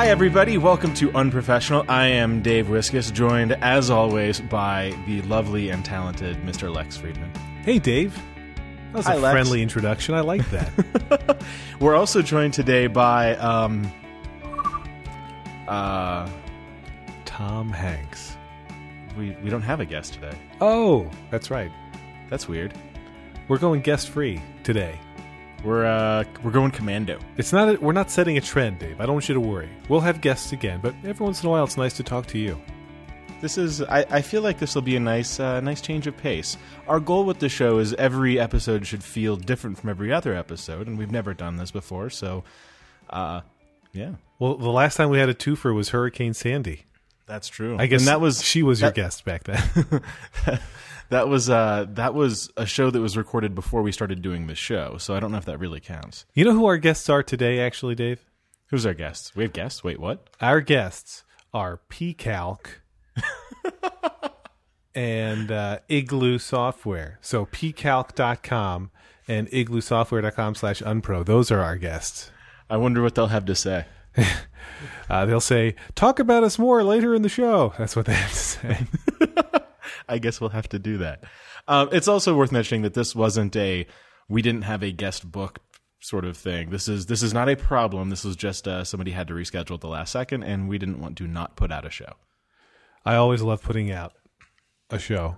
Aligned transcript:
Hi, 0.00 0.08
everybody. 0.08 0.56
Welcome 0.56 0.94
to 0.94 1.12
Unprofessional. 1.12 1.84
I 1.86 2.06
am 2.06 2.40
Dave 2.40 2.68
Wiskus, 2.68 3.12
joined 3.12 3.52
as 3.62 3.90
always 3.90 4.40
by 4.40 4.96
the 5.06 5.20
lovely 5.20 5.68
and 5.68 5.84
talented 5.84 6.38
Mr. 6.38 6.74
Lex 6.74 6.96
Friedman. 6.96 7.30
Hey, 7.66 7.78
Dave. 7.78 8.14
That 8.14 8.94
was 8.94 9.04
Hi, 9.04 9.16
a 9.16 9.18
Lex. 9.18 9.32
friendly 9.32 9.60
introduction. 9.62 10.14
I 10.14 10.20
like 10.20 10.48
that. 10.52 11.44
We're 11.80 11.96
also 11.96 12.22
joined 12.22 12.54
today 12.54 12.86
by 12.86 13.36
um, 13.36 13.92
uh, 15.68 16.30
Tom 17.26 17.68
Hanks. 17.68 18.38
we 19.18 19.36
we 19.42 19.50
don't 19.50 19.60
have 19.60 19.80
a 19.80 19.84
guest 19.84 20.14
today. 20.14 20.32
Oh, 20.62 21.10
that's 21.30 21.50
right. 21.50 21.70
That's 22.30 22.48
weird. 22.48 22.72
We're 23.48 23.58
going 23.58 23.82
guest 23.82 24.08
free 24.08 24.40
today. 24.62 24.98
We're 25.64 25.84
uh 25.84 26.24
we're 26.42 26.50
going 26.50 26.70
commando. 26.70 27.18
It's 27.36 27.52
not. 27.52 27.68
A, 27.68 27.80
we're 27.80 27.92
not 27.92 28.10
setting 28.10 28.38
a 28.38 28.40
trend, 28.40 28.78
Dave. 28.78 29.00
I 29.00 29.04
don't 29.04 29.14
want 29.14 29.28
you 29.28 29.34
to 29.34 29.40
worry. 29.40 29.68
We'll 29.88 30.00
have 30.00 30.20
guests 30.20 30.52
again, 30.52 30.80
but 30.82 30.94
every 31.04 31.24
once 31.24 31.42
in 31.42 31.48
a 31.48 31.50
while, 31.50 31.64
it's 31.64 31.76
nice 31.76 31.94
to 31.98 32.02
talk 32.02 32.26
to 32.28 32.38
you. 32.38 32.58
This 33.42 33.58
is 33.58 33.82
I, 33.82 34.06
I 34.10 34.22
feel 34.22 34.40
like 34.42 34.58
this 34.58 34.74
will 34.74 34.82
be 34.82 34.96
a 34.96 35.00
nice 35.00 35.38
uh, 35.38 35.60
nice 35.60 35.80
change 35.80 36.06
of 36.06 36.16
pace. 36.16 36.56
Our 36.88 36.98
goal 36.98 37.24
with 37.24 37.40
the 37.40 37.48
show 37.48 37.78
is 37.78 37.92
every 37.94 38.40
episode 38.40 38.86
should 38.86 39.04
feel 39.04 39.36
different 39.36 39.78
from 39.78 39.90
every 39.90 40.12
other 40.12 40.34
episode, 40.34 40.86
and 40.86 40.96
we've 40.96 41.10
never 41.10 41.34
done 41.34 41.56
this 41.56 41.70
before, 41.70 42.10
so 42.10 42.44
uh 43.10 43.42
yeah. 43.92 44.12
Well, 44.38 44.56
the 44.56 44.70
last 44.70 44.96
time 44.96 45.10
we 45.10 45.18
had 45.18 45.28
a 45.28 45.34
twofer 45.34 45.74
was 45.74 45.90
Hurricane 45.90 46.32
Sandy. 46.32 46.84
That's 47.26 47.48
true. 47.48 47.76
I 47.78 47.86
guess 47.86 48.00
and 48.00 48.08
that 48.08 48.20
was 48.20 48.42
she 48.42 48.62
was 48.62 48.80
your 48.80 48.92
guest 48.92 49.24
back 49.24 49.44
then. 49.44 50.02
that 51.10 51.28
was 51.28 51.48
uh 51.50 51.86
that 51.90 52.14
was 52.14 52.50
a 52.56 52.66
show 52.66 52.90
that 52.90 53.00
was 53.00 53.16
recorded 53.16 53.54
before 53.54 53.82
we 53.82 53.92
started 53.92 54.22
doing 54.22 54.46
this 54.46 54.58
show, 54.58 54.96
so 54.98 55.14
I 55.14 55.20
don't 55.20 55.30
know 55.32 55.38
if 55.38 55.44
that 55.44 55.58
really 55.58 55.80
counts. 55.80 56.24
you 56.34 56.44
know 56.44 56.52
who 56.52 56.66
our 56.66 56.78
guests 56.78 57.08
are 57.08 57.22
today, 57.22 57.60
actually, 57.60 57.94
Dave? 57.94 58.24
Who's 58.68 58.86
our 58.86 58.94
guests? 58.94 59.34
We 59.34 59.42
have 59.42 59.52
guests. 59.52 59.82
Wait, 59.84 59.98
what? 59.98 60.28
Our 60.40 60.60
guests 60.60 61.24
are 61.52 61.80
PCalc 61.90 62.66
and 64.94 65.50
uh, 65.50 65.78
Igloo 65.88 66.38
Software. 66.38 67.18
So 67.20 67.46
pcalc.com 67.46 68.90
and 69.26 69.48
igloosoftware.com 69.50 70.54
slash 70.54 70.82
unpro. 70.82 71.24
Those 71.24 71.50
are 71.50 71.60
our 71.60 71.76
guests. 71.76 72.30
I 72.68 72.76
wonder 72.76 73.02
what 73.02 73.14
they'll 73.14 73.26
have 73.28 73.46
to 73.46 73.54
say. 73.54 73.86
Uh, 75.10 75.26
they'll 75.26 75.40
say, 75.40 75.74
talk 75.94 76.18
about 76.18 76.42
us 76.44 76.58
more 76.58 76.82
later 76.84 77.14
in 77.14 77.22
the 77.22 77.28
show. 77.28 77.74
That's 77.78 77.96
what 77.96 78.06
they 78.06 78.14
have 78.14 78.30
to 78.30 78.36
say. 78.36 78.86
I 80.08 80.18
guess 80.18 80.40
we'll 80.40 80.50
have 80.50 80.68
to 80.70 80.78
do 80.78 80.98
that. 80.98 81.24
Um, 81.68 81.88
it's 81.92 82.08
also 82.08 82.34
worth 82.34 82.52
mentioning 82.52 82.82
that 82.82 82.94
this 82.94 83.14
wasn't 83.14 83.54
a 83.56 83.86
we 84.28 84.42
didn't 84.42 84.62
have 84.62 84.82
a 84.82 84.92
guest 84.92 85.30
booked 85.30 85.60
sort 86.00 86.24
of 86.24 86.36
thing. 86.36 86.70
This 86.70 86.88
is 86.88 87.06
this 87.06 87.22
is 87.22 87.34
not 87.34 87.48
a 87.48 87.56
problem. 87.56 88.10
This 88.10 88.24
was 88.24 88.36
just 88.36 88.66
uh, 88.66 88.84
somebody 88.84 89.10
had 89.10 89.28
to 89.28 89.34
reschedule 89.34 89.74
at 89.74 89.80
the 89.80 89.88
last 89.88 90.12
second, 90.12 90.42
and 90.42 90.68
we 90.68 90.78
didn't 90.78 91.00
want 91.00 91.16
to 91.18 91.26
not 91.26 91.56
put 91.56 91.70
out 91.72 91.84
a 91.86 91.90
show. 91.90 92.12
I 93.04 93.16
always 93.16 93.42
love 93.42 93.62
putting 93.62 93.90
out 93.90 94.12
a 94.90 94.98
show. 94.98 95.36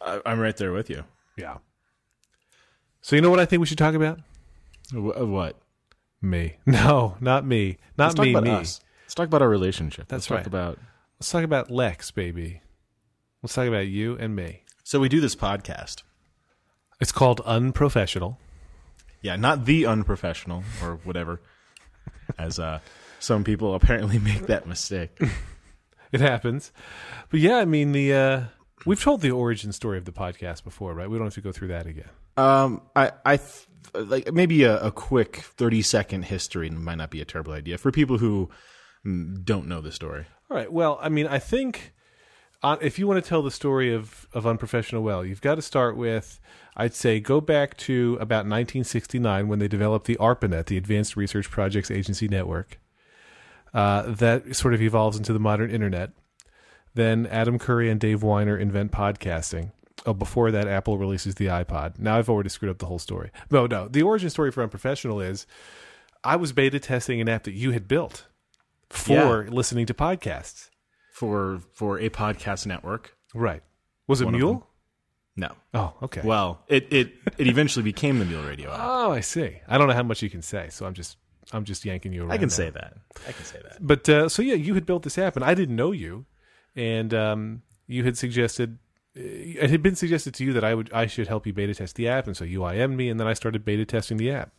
I, 0.00 0.20
I'm 0.24 0.40
right 0.40 0.56
there 0.56 0.72
with 0.72 0.90
you. 0.90 1.04
Yeah. 1.36 1.58
So 3.02 3.16
you 3.16 3.22
know 3.22 3.30
what 3.30 3.40
I 3.40 3.44
think 3.44 3.60
we 3.60 3.66
should 3.66 3.78
talk 3.78 3.94
about? 3.94 4.20
Wh- 4.92 5.18
uh, 5.20 5.26
what? 5.26 5.56
Me. 6.22 6.56
No, 6.66 7.16
not 7.20 7.46
me. 7.46 7.78
Not 7.96 8.08
Let's 8.08 8.18
me, 8.20 8.32
talk 8.32 8.42
about 8.42 8.52
me. 8.52 8.60
us. 8.60 8.80
Let's 9.04 9.14
talk 9.14 9.26
about 9.26 9.42
our 9.42 9.48
relationship. 9.48 10.08
That's 10.08 10.24
Let's 10.24 10.30
right. 10.30 10.36
talk 10.38 10.46
about. 10.46 10.78
Let's 11.18 11.30
talk 11.30 11.44
about 11.44 11.70
Lex, 11.70 12.10
baby. 12.10 12.60
Let's 13.42 13.54
talk 13.54 13.68
about 13.68 13.86
you 13.86 14.16
and 14.18 14.36
me. 14.36 14.64
So 14.84 15.00
we 15.00 15.08
do 15.08 15.20
this 15.20 15.34
podcast. 15.34 16.02
It's 17.00 17.12
called 17.12 17.40
Unprofessional. 17.46 18.38
Yeah, 19.22 19.36
not 19.36 19.64
the 19.64 19.86
unprofessional 19.86 20.62
or 20.82 21.00
whatever, 21.04 21.40
as 22.38 22.58
uh, 22.58 22.80
some 23.18 23.42
people 23.44 23.74
apparently 23.74 24.18
make 24.30 24.46
that 24.46 24.66
mistake. 24.66 25.18
It 26.12 26.20
happens. 26.20 26.72
But 27.30 27.38
yeah, 27.38 27.58
I 27.58 27.64
mean 27.64 27.92
the 27.92 28.12
uh 28.12 28.42
we've 28.84 29.00
told 29.00 29.20
the 29.20 29.30
origin 29.30 29.70
story 29.72 29.96
of 29.96 30.06
the 30.06 30.10
podcast 30.12 30.64
before, 30.64 30.92
right? 30.92 31.08
We 31.08 31.16
don't 31.18 31.28
have 31.28 31.34
to 31.34 31.40
go 31.40 31.52
through 31.52 31.68
that 31.68 31.86
again. 31.86 32.08
Um, 32.36 32.82
I, 32.96 33.12
I 33.24 33.36
th- 33.36 33.68
like 33.94 34.32
maybe 34.32 34.64
a, 34.64 34.80
a 34.80 34.90
quick 34.90 35.36
thirty 35.36 35.82
second 35.82 36.24
history 36.24 36.68
might 36.68 36.96
not 36.96 37.10
be 37.10 37.20
a 37.20 37.24
terrible 37.24 37.52
idea 37.52 37.78
for 37.78 37.92
people 37.92 38.18
who 38.18 38.50
mm, 39.06 39.44
don't 39.44 39.68
know 39.68 39.80
the 39.80 39.92
story. 39.92 40.26
All 40.50 40.56
right. 40.56 40.72
Well, 40.72 40.98
I 41.00 41.10
mean, 41.10 41.28
I 41.28 41.38
think 41.38 41.92
uh, 42.62 42.76
if 42.80 42.98
you 42.98 43.06
want 43.06 43.22
to 43.22 43.28
tell 43.28 43.42
the 43.42 43.50
story 43.50 43.92
of 43.92 44.26
of 44.32 44.46
unprofessional 44.46 45.02
well, 45.02 45.24
you've 45.24 45.40
got 45.40 45.56
to 45.56 45.62
start 45.62 45.96
with 45.96 46.40
I'd 46.76 46.94
say 46.94 47.20
go 47.20 47.40
back 47.40 47.76
to 47.78 48.14
about 48.20 48.46
1969 48.46 49.48
when 49.48 49.58
they 49.58 49.68
developed 49.68 50.06
the 50.06 50.16
ARPANET, 50.16 50.66
the 50.66 50.76
Advanced 50.76 51.16
Research 51.16 51.50
Projects 51.50 51.90
Agency 51.90 52.28
Network. 52.28 52.78
Uh, 53.72 54.02
that 54.02 54.56
sort 54.56 54.74
of 54.74 54.82
evolves 54.82 55.16
into 55.16 55.32
the 55.32 55.38
modern 55.38 55.70
internet. 55.70 56.10
Then 56.94 57.26
Adam 57.26 57.58
Curry 57.58 57.88
and 57.88 58.00
Dave 58.00 58.20
Winer 58.20 58.58
invent 58.58 58.90
podcasting. 58.92 59.72
Oh, 60.06 60.14
before 60.14 60.50
that, 60.50 60.66
Apple 60.66 60.98
releases 60.98 61.36
the 61.36 61.46
iPod. 61.46 61.98
Now 61.98 62.16
I've 62.16 62.30
already 62.30 62.48
screwed 62.48 62.70
up 62.70 62.78
the 62.78 62.86
whole 62.86 62.98
story. 62.98 63.30
No, 63.50 63.66
no. 63.66 63.86
The 63.86 64.02
origin 64.02 64.30
story 64.30 64.50
for 64.50 64.62
Unprofessional 64.62 65.20
is 65.20 65.46
I 66.24 66.36
was 66.36 66.52
beta 66.52 66.80
testing 66.80 67.20
an 67.20 67.28
app 67.28 67.44
that 67.44 67.52
you 67.52 67.72
had 67.72 67.86
built 67.86 68.26
for 68.88 69.46
listening 69.48 69.86
to 69.86 69.94
podcasts. 69.94 70.69
For 71.20 71.60
for 71.72 71.98
a 71.98 72.08
podcast 72.08 72.66
network. 72.66 73.14
Right. 73.34 73.62
Was 74.08 74.20
it 74.22 74.24
One 74.24 74.36
Mule? 74.36 74.66
No, 75.36 75.50
Oh, 75.74 75.92
okay. 76.02 76.22
well, 76.24 76.64
it 76.66 76.84
it 76.90 77.12
it 77.38 77.46
eventually 77.46 77.82
became 77.82 78.18
the 78.18 78.24
Mule 78.24 78.42
Radio 78.42 78.70
app. 78.72 78.80
oh, 78.82 79.12
I 79.12 79.20
see. 79.20 79.50
I 79.68 79.76
don't 79.78 79.86
know 79.88 79.94
how 79.94 80.02
much 80.02 80.22
you 80.22 80.30
can 80.30 80.42
say, 80.42 80.68
so 80.70 80.86
I'm 80.86 80.94
just 80.94 81.18
I'm 81.52 81.64
just 81.64 81.84
yanking 81.84 82.12
you 82.14 82.22
around. 82.22 82.32
I 82.32 82.38
can 82.38 82.48
now. 82.48 82.60
say 82.62 82.70
that. 82.70 82.94
I 83.28 83.32
can 83.32 83.44
say 83.44 83.58
that. 83.62 83.76
But 83.80 84.08
uh, 84.08 84.28
so 84.28 84.40
yeah, 84.42 84.54
you 84.54 84.74
had 84.74 84.86
built 84.86 85.02
this 85.02 85.18
app, 85.18 85.36
and 85.36 85.44
I 85.44 85.54
didn't 85.54 85.76
know 85.76 85.92
you, 85.92 86.24
and 86.74 87.12
um, 87.14 87.62
you 87.86 88.02
had 88.04 88.16
suggested 88.18 88.78
uh, 89.16 89.20
it 89.64 89.70
had 89.70 89.82
been 89.82 89.94
suggested 89.96 90.32
to 90.34 90.44
you 90.44 90.52
that 90.54 90.64
I 90.64 90.74
would 90.74 90.90
I 90.92 91.06
should 91.06 91.28
help 91.28 91.46
you 91.46 91.52
beta 91.52 91.74
test 91.74 91.96
the 91.96 92.08
app, 92.08 92.26
and 92.26 92.36
so 92.36 92.44
you 92.44 92.64
IM'd 92.64 92.96
me, 92.96 93.08
and 93.10 93.20
then 93.20 93.26
I 93.26 93.34
started 93.34 93.64
beta 93.64 93.84
testing 93.84 94.16
the 94.16 94.30
app. 94.32 94.52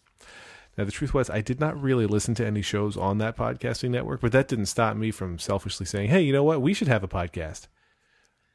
Now 0.81 0.86
the 0.86 0.92
truth 0.92 1.14
was, 1.14 1.30
I 1.30 1.42
did 1.42 1.59
not 1.59 1.80
really 1.80 2.08
listen 2.08 2.34
to 2.34 2.44
any 2.44 2.64
shows 2.64 2.97
on 2.97 3.19
that 3.19 3.38
podcasting 3.38 3.92
network, 3.92 4.19
but 4.19 4.31
that 4.31 4.47
didn't 4.47 4.66
stop 4.66 4.97
me 4.97 5.12
from 5.12 5.38
selfishly 5.38 5.86
saying, 5.86 6.09
"Hey, 6.09 6.24
you 6.24 6.34
know 6.34 6.44
what? 6.44 6.59
We 6.59 6.74
should 6.74 6.88
have 6.88 7.03
a 7.03 7.08
podcast." 7.08 7.68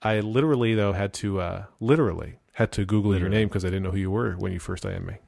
I 0.03 0.19
literally 0.19 0.75
though 0.75 0.93
had 0.93 1.13
to 1.23 1.39
uh, 1.39 1.65
literally 1.79 2.41
had 2.55 2.73
to 2.73 2.85
Google 2.85 3.17
your 3.17 3.29
name 3.29 3.47
because 3.47 3.65
I 3.65 3.69
didn't 3.69 3.85
know 3.85 3.93
who 3.93 3.99
you 3.99 4.11
were 4.11 4.33
when 4.33 4.51
you 4.51 4.59
first 4.59 4.85
IM'd 4.85 5.07
me. 5.07 5.19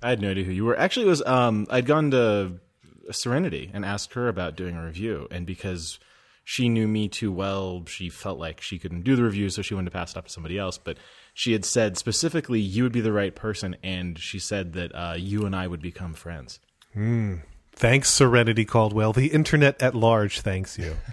I 0.00 0.10
had 0.10 0.20
no 0.20 0.30
idea 0.30 0.44
who 0.44 0.52
you 0.52 0.64
were. 0.64 0.78
Actually, 0.78 1.06
it 1.06 1.08
was 1.08 1.26
um, 1.26 1.66
I'd 1.70 1.86
gone 1.86 2.12
to 2.12 2.60
Serenity 3.10 3.72
and 3.74 3.84
asked 3.84 4.14
her 4.14 4.28
about 4.28 4.54
doing 4.54 4.76
a 4.76 4.84
review, 4.84 5.26
and 5.32 5.46
because 5.46 5.98
she 6.44 6.68
knew 6.68 6.86
me 6.86 7.08
too 7.08 7.32
well, 7.32 7.82
she 7.88 8.10
felt 8.10 8.38
like 8.38 8.60
she 8.60 8.78
couldn't 8.78 9.02
do 9.02 9.16
the 9.16 9.24
review, 9.24 9.50
so 9.50 9.60
she 9.60 9.74
wanted 9.74 9.90
to 9.90 9.98
pass 9.98 10.12
it 10.12 10.18
off 10.18 10.26
to 10.26 10.30
somebody 10.30 10.56
else. 10.56 10.78
But 10.78 10.98
she 11.34 11.52
had 11.52 11.64
said 11.64 11.98
specifically 11.98 12.60
you 12.60 12.84
would 12.84 12.92
be 12.92 13.00
the 13.00 13.12
right 13.12 13.34
person, 13.34 13.76
and 13.82 14.18
she 14.18 14.38
said 14.38 14.72
that 14.72 14.92
uh, 14.94 15.14
you 15.18 15.44
and 15.44 15.54
I 15.54 15.66
would 15.66 15.82
become 15.82 16.14
friends. 16.14 16.60
Thanks, 17.72 18.08
Serenity 18.08 18.64
Caldwell. 18.64 19.12
The 19.12 19.26
internet 19.26 19.82
at 19.82 19.94
large 19.94 20.40
thanks 20.40 20.78
you. 20.78 20.96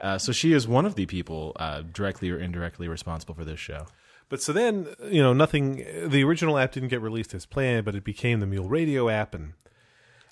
Uh, 0.00 0.18
so 0.18 0.32
she 0.32 0.52
is 0.52 0.66
one 0.66 0.84
of 0.84 0.96
the 0.96 1.06
people 1.06 1.52
uh, 1.60 1.80
directly 1.92 2.28
or 2.28 2.36
indirectly 2.36 2.88
responsible 2.88 3.36
for 3.36 3.44
this 3.44 3.60
show. 3.60 3.86
But 4.28 4.42
so 4.42 4.52
then, 4.52 4.88
you 5.04 5.22
know, 5.22 5.32
nothing. 5.32 5.76
The 6.08 6.24
original 6.24 6.58
app 6.58 6.72
didn't 6.72 6.88
get 6.88 7.00
released 7.00 7.34
as 7.34 7.46
planned, 7.46 7.84
but 7.84 7.94
it 7.94 8.02
became 8.02 8.40
the 8.40 8.46
Mule 8.46 8.68
Radio 8.68 9.08
app, 9.08 9.32
and 9.32 9.52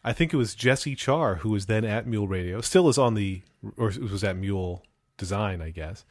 I 0.02 0.12
think 0.12 0.34
it 0.34 0.36
was 0.36 0.56
Jessie 0.56 0.96
Char 0.96 1.36
who 1.36 1.50
was 1.50 1.66
then 1.66 1.84
at 1.84 2.04
Mule 2.04 2.26
Radio, 2.26 2.60
still 2.62 2.88
is 2.88 2.98
on 2.98 3.14
the, 3.14 3.42
or 3.76 3.92
was 4.00 4.24
at 4.24 4.36
Mule 4.36 4.82
Design, 5.16 5.62
I 5.62 5.70
guess. 5.70 6.04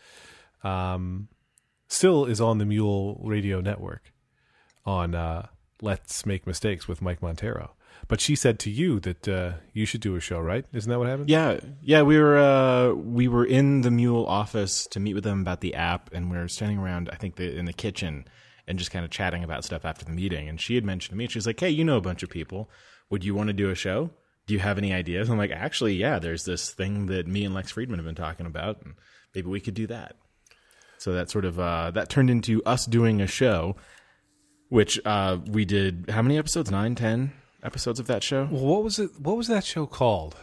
Um, 0.63 1.27
still 1.89 2.25
is 2.25 2.39
on 2.39 2.59
the 2.59 2.65
Mule 2.65 3.19
Radio 3.21 3.59
network 3.59 4.13
on 4.85 5.13
uh, 5.13 5.47
Let's 5.81 6.25
Make 6.25 6.47
Mistakes 6.47 6.87
with 6.87 7.01
Mike 7.01 7.19
Monteiro. 7.19 7.71
But 8.07 8.21
she 8.21 8.35
said 8.35 8.59
to 8.59 8.71
you 8.71 8.99
that 9.01 9.27
uh, 9.27 9.53
you 9.73 9.85
should 9.85 10.01
do 10.01 10.15
a 10.15 10.19
show, 10.21 10.39
right? 10.39 10.65
Isn't 10.71 10.89
that 10.89 10.97
what 10.97 11.07
happened? 11.07 11.29
Yeah, 11.29 11.59
yeah, 11.81 12.01
we 12.01 12.17
were 12.17 12.37
uh, 12.37 12.93
we 12.93 13.27
were 13.27 13.45
in 13.45 13.81
the 13.81 13.91
Mule 13.91 14.25
office 14.25 14.87
to 14.87 14.99
meet 14.99 15.15
with 15.15 15.23
them 15.23 15.41
about 15.41 15.59
the 15.61 15.75
app, 15.75 16.09
and 16.13 16.31
we 16.31 16.37
were 16.37 16.47
standing 16.47 16.77
around, 16.77 17.09
I 17.11 17.17
think, 17.17 17.35
the, 17.35 17.55
in 17.55 17.65
the 17.65 17.73
kitchen, 17.73 18.25
and 18.67 18.79
just 18.79 18.91
kind 18.91 19.03
of 19.03 19.11
chatting 19.11 19.43
about 19.43 19.65
stuff 19.65 19.83
after 19.83 20.05
the 20.05 20.11
meeting. 20.11 20.47
And 20.47 20.61
she 20.61 20.75
had 20.75 20.85
mentioned 20.85 21.11
to 21.11 21.17
me, 21.17 21.27
she's 21.27 21.45
like, 21.45 21.59
"Hey, 21.59 21.69
you 21.69 21.83
know 21.83 21.97
a 21.97 22.01
bunch 22.01 22.23
of 22.23 22.29
people. 22.29 22.69
Would 23.09 23.25
you 23.25 23.35
want 23.35 23.47
to 23.47 23.53
do 23.53 23.69
a 23.69 23.75
show? 23.75 24.11
Do 24.47 24.53
you 24.53 24.59
have 24.59 24.77
any 24.77 24.93
ideas?" 24.93 25.29
I'm 25.29 25.37
like, 25.37 25.51
"Actually, 25.51 25.95
yeah. 25.95 26.19
There's 26.19 26.45
this 26.45 26.71
thing 26.71 27.07
that 27.07 27.27
me 27.27 27.43
and 27.43 27.53
Lex 27.53 27.71
Friedman 27.71 27.99
have 27.99 28.05
been 28.05 28.15
talking 28.15 28.45
about, 28.45 28.81
and 28.81 28.95
maybe 29.35 29.49
we 29.49 29.59
could 29.59 29.75
do 29.75 29.87
that." 29.87 30.15
So 30.99 31.13
that 31.13 31.29
sort 31.31 31.45
of 31.45 31.59
uh, 31.59 31.91
that 31.91 32.09
turned 32.09 32.29
into 32.29 32.63
us 32.65 32.85
doing 32.85 33.19
a 33.21 33.27
show, 33.27 33.75
which 34.69 34.99
uh, 35.05 35.37
we 35.47 35.65
did. 35.65 36.05
How 36.09 36.21
many 36.21 36.37
episodes? 36.37 36.69
Nine, 36.69 36.93
ten 36.95 37.31
episodes 37.63 37.99
of 37.99 38.07
that 38.07 38.21
show. 38.23 38.47
Well, 38.51 38.65
what 38.65 38.83
was 38.83 38.99
it? 38.99 39.11
What 39.19 39.35
was 39.37 39.47
that 39.47 39.63
show 39.65 39.85
called? 39.85 40.35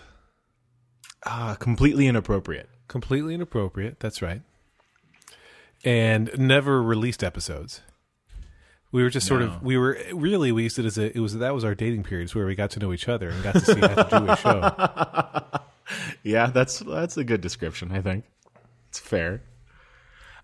Uh, 1.25 1.55
completely 1.56 2.06
inappropriate. 2.06 2.69
completely 2.88 3.35
inappropriate. 3.35 4.00
That's 4.00 4.23
right. 4.23 4.43
And 5.85 6.31
never 6.38 6.82
released 6.82 7.23
episodes. 7.23 7.82
We 8.93 9.02
were 9.02 9.11
just 9.11 9.26
sort 9.26 9.43
No. 9.43 9.49
of 9.49 9.62
we 9.62 9.76
were 9.76 9.99
really 10.12 10.52
we 10.52 10.62
used 10.64 10.79
it 10.79 10.87
as 10.87 10.97
a 10.97 11.14
it 11.17 11.20
was 11.20 11.37
that 11.37 11.52
was 11.55 11.64
our 11.64 11.75
dating 11.75 12.05
periods 12.05 12.35
where 12.35 12.47
we 12.47 12.55
got 12.55 12.70
to 12.73 12.81
know 12.81 12.93
each 12.93 13.09
other 13.09 13.29
and 13.29 13.43
got 13.43 13.55
to 13.55 13.61
see 13.61 13.79
how 13.81 14.02
to 14.05 14.19
do 14.19 14.31
a 14.32 14.37
show. 14.37 15.61
Yeah, 16.25 16.47
that's 16.49 16.81
that's 16.81 17.17
a 17.17 17.23
good 17.23 17.41
description. 17.41 17.93
I 17.93 18.00
think 18.00 18.25
it's 18.88 18.99
fair. 18.99 19.43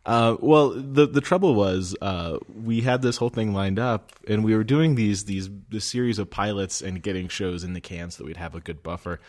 Uh, 0.04 0.36
well, 0.40 0.70
the 0.70 1.06
the 1.06 1.20
trouble 1.20 1.54
was 1.54 1.94
uh, 2.02 2.38
we 2.52 2.80
had 2.80 3.02
this 3.02 3.16
whole 3.18 3.28
thing 3.28 3.54
lined 3.54 3.78
up, 3.78 4.12
and 4.26 4.44
we 4.44 4.56
were 4.56 4.64
doing 4.64 4.96
these 4.96 5.24
these 5.26 5.48
this 5.68 5.84
series 5.84 6.18
of 6.18 6.28
pilots 6.28 6.82
and 6.82 7.02
getting 7.02 7.28
shows 7.28 7.62
in 7.62 7.72
the 7.72 7.80
can 7.80 8.10
so 8.10 8.18
that 8.18 8.26
we'd 8.26 8.36
have 8.36 8.54
a 8.54 8.60
good 8.60 8.82
buffer. 8.82 9.20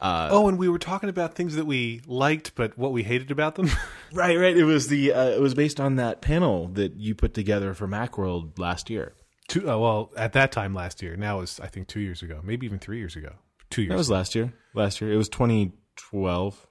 Uh, 0.00 0.28
Oh, 0.30 0.46
and 0.46 0.58
we 0.58 0.68
were 0.68 0.78
talking 0.78 1.08
about 1.08 1.34
things 1.34 1.56
that 1.56 1.64
we 1.66 2.02
liked 2.06 2.54
but 2.54 2.78
what 2.78 2.92
we 2.92 3.02
hated 3.02 3.30
about 3.30 3.54
them. 3.56 3.68
right, 4.12 4.38
right. 4.38 4.56
It 4.56 4.64
was 4.64 4.88
the 4.88 5.12
uh, 5.12 5.30
it 5.30 5.40
was 5.40 5.54
based 5.54 5.80
on 5.80 5.96
that 5.96 6.20
panel 6.20 6.68
that 6.74 6.94
you 6.96 7.14
put 7.14 7.32
together 7.34 7.72
for 7.74 7.88
MacWorld 7.88 8.58
last 8.58 8.90
year. 8.90 9.14
two, 9.48 9.68
uh, 9.68 9.76
well, 9.78 10.12
at 10.16 10.34
that 10.34 10.52
time 10.52 10.74
last 10.74 11.02
year. 11.02 11.16
Now 11.16 11.40
it's 11.40 11.58
I 11.58 11.66
think 11.68 11.88
2 11.88 12.00
years 12.00 12.22
ago, 12.22 12.40
maybe 12.44 12.66
even 12.66 12.78
3 12.78 12.98
years 12.98 13.16
ago. 13.16 13.32
2 13.70 13.82
years. 13.82 13.90
That 13.90 13.96
was 13.96 14.10
last 14.10 14.34
year. 14.34 14.52
Last 14.74 15.00
year, 15.00 15.10
it 15.12 15.16
was 15.16 15.28
2012. 15.30 16.66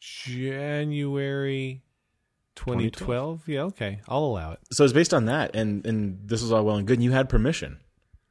January 0.00 1.83
2012. 2.56 3.48
Yeah, 3.48 3.62
okay. 3.62 4.00
I'll 4.08 4.24
allow 4.24 4.52
it. 4.52 4.60
So 4.72 4.84
it's 4.84 4.92
based 4.92 5.14
on 5.14 5.26
that, 5.26 5.54
and 5.54 5.84
and 5.86 6.18
this 6.28 6.42
was 6.42 6.52
all 6.52 6.64
well 6.64 6.76
and 6.76 6.86
good. 6.86 6.94
And 6.94 7.04
you 7.04 7.12
had 7.12 7.28
permission 7.28 7.78